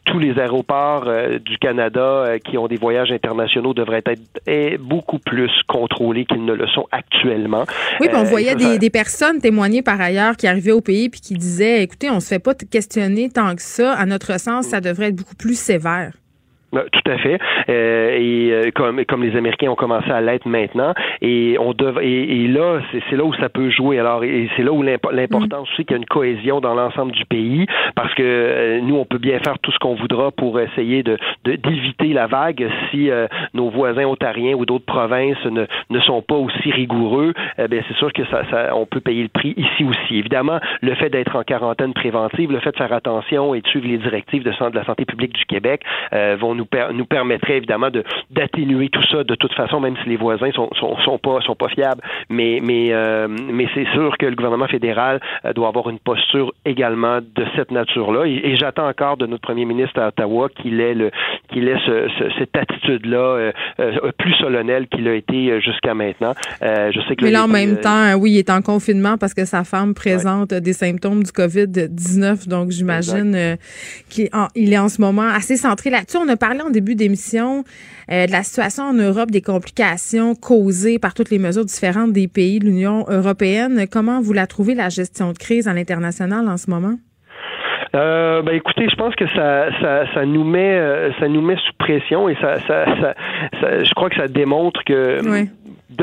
[0.05, 5.19] tous les aéroports euh, du Canada euh, qui ont des voyages internationaux devraient être beaucoup
[5.19, 7.65] plus contrôlés qu'ils ne le sont actuellement.
[8.01, 11.35] Oui, on voyait des, des, personnes témoigner par ailleurs qui arrivaient au pays puis qui
[11.35, 13.93] disaient, écoutez, on se fait pas questionner tant que ça.
[13.93, 16.13] À notre sens, ça devrait être beaucoup plus sévère.
[16.71, 17.39] Tout à fait.
[17.71, 20.93] Euh, et euh, comme comme les Américains ont commencé à l'être maintenant,
[21.23, 21.73] et on
[22.03, 23.99] et, là c'est là où ça peut jouer.
[23.99, 27.25] Alors et c'est là où l'importance aussi qu'il y a une cohésion dans l'ensemble du
[27.25, 31.03] pays, parce que euh, nous on peut bien faire tout ce qu'on voudra pour essayer
[31.03, 33.11] de d'éviter la vague si
[33.55, 37.33] nos voisins ontariens ou d'autres provinces ne ne sont pas aussi rigoureux.
[37.71, 40.19] Bien c'est sûr que ça, ça on peut payer le prix ici aussi.
[40.19, 43.89] Évidemment, le fait d'être en quarantaine préventive, le fait de faire attention et de suivre
[43.89, 45.83] les directives de, de la santé publique du Québec
[46.13, 50.17] vont nous, nous permettrait évidemment de d'atténuer tout ça de toute façon, même si les
[50.17, 52.03] voisins sont, sont, sont pas sont pas fiables.
[52.29, 56.53] Mais mais euh, mais c'est sûr que le gouvernement fédéral euh, doit avoir une posture
[56.65, 58.27] également de cette nature-là.
[58.27, 61.11] Et, j'attends encore de notre premier ministre à Ottawa qu'il ait le
[61.53, 62.09] qu'il ait ce,
[62.39, 66.35] cette attitude-là euh, plus solennelle qu'il a été jusqu'à maintenant.
[66.61, 69.45] je sais que mais là, en même temps, oui, il est en confinement parce que
[69.45, 72.49] sa femme présente des symptômes du COVID-19.
[72.49, 73.57] Donc, j'imagine
[74.09, 74.29] qu'il
[74.73, 76.19] est en ce moment assez centré là-dessus.
[76.19, 77.65] On a parlé en début d'émission
[78.11, 82.29] euh, de la situation en Europe, des complications causées par toutes les mesures différentes des
[82.29, 83.87] pays de l'Union européenne.
[83.91, 86.97] Comment vous la trouvez, la gestion de crise à l'international en ce moment?
[87.95, 91.57] Euh, ben écoutez, je pense que ça, ça, ça nous met, euh, ça nous met
[91.57, 92.85] sous pression et ça, ça,
[93.61, 95.21] ça, je crois que ça démontre que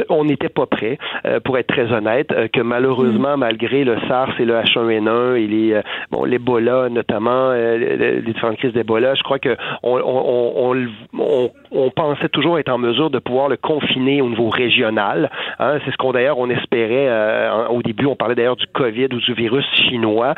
[0.10, 4.34] on n'était pas prêt, euh, pour être très honnête, euh, que malheureusement, malgré le SARS
[4.40, 5.82] et le H1N1 et les, euh,
[6.12, 12.30] bon, l'Ebola notamment, les, différentes crises d'Ebola, je crois que on, on, on, on, pensait
[12.30, 15.30] toujours être en mesure de pouvoir le confiner au niveau régional.
[15.60, 15.80] Hein.
[15.86, 17.10] C'est ce qu'on d'ailleurs on espérait
[17.70, 18.06] au début.
[18.06, 20.34] On parlait d'ailleurs du COVID ou du virus chinois.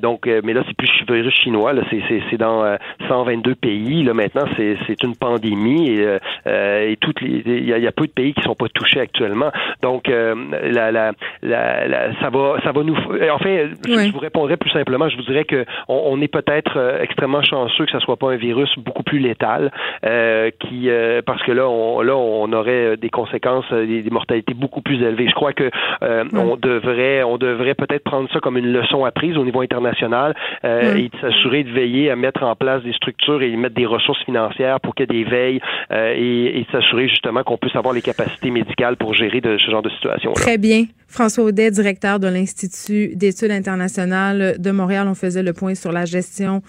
[0.00, 1.72] donc, mais là c'est plus virus chinois.
[1.72, 2.76] Là, c'est, c'est, c'est dans
[3.08, 4.02] 122 pays.
[4.02, 8.34] Là maintenant, c'est, c'est une pandémie et, et toutes il y, a peu de pays
[8.34, 8.68] qui sont pas
[9.00, 9.50] actuellement.
[9.82, 12.96] Donc, euh, la, la, la, ça va, ça va nous.
[13.32, 15.08] Enfin, je, vous répondrai plus simplement.
[15.08, 18.32] Je vous dirais que on, on est peut-être euh, extrêmement chanceux que ça soit pas
[18.32, 19.70] un virus beaucoup plus létal,
[20.04, 24.82] euh, qui, euh, parce que là, on, là, on aurait des conséquences, des, mortalités beaucoup
[24.82, 25.28] plus élevées.
[25.28, 25.70] Je crois que
[26.02, 30.34] on devrait, on devrait peut-être prendre ça comme une leçon apprise au niveau international
[30.64, 34.22] et de s'assurer de veiller à mettre en place des structures et mettre des ressources
[34.24, 35.60] financières pour qu'il y ait des veilles
[35.90, 38.50] et, et de s'assurer justement qu'on puisse avoir les capacités
[38.98, 40.32] pour gérer ce genre de situation.
[40.32, 40.84] Très bien.
[41.08, 45.06] François Audet, directeur de l'Institut d'études internationales de Montréal.
[45.08, 46.62] On faisait le point sur la gestion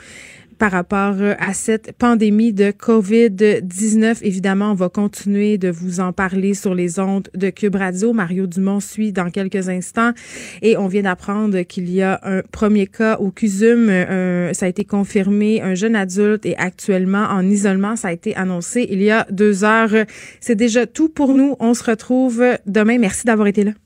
[0.64, 4.19] par rapport euh, à cette pandémie de COVID-19.
[4.22, 8.14] Évidemment, on va continuer de vous en parler sur les ondes de Cube Radio.
[8.14, 10.14] Mario Dumont suit dans quelques instants
[10.61, 13.88] et on vient d'apprendre qu'il y a un premier cas au CUSUM.
[14.53, 15.61] ça a été confirmé.
[15.61, 17.98] Un jeune adulte est actuellement en isolement.
[17.98, 20.06] Ça a été annoncé il y a deux heures.
[20.40, 21.57] C'est déjà tout pour nous.
[21.60, 22.99] On se retrouve demain.
[22.99, 23.82] Merci d'avoir été là.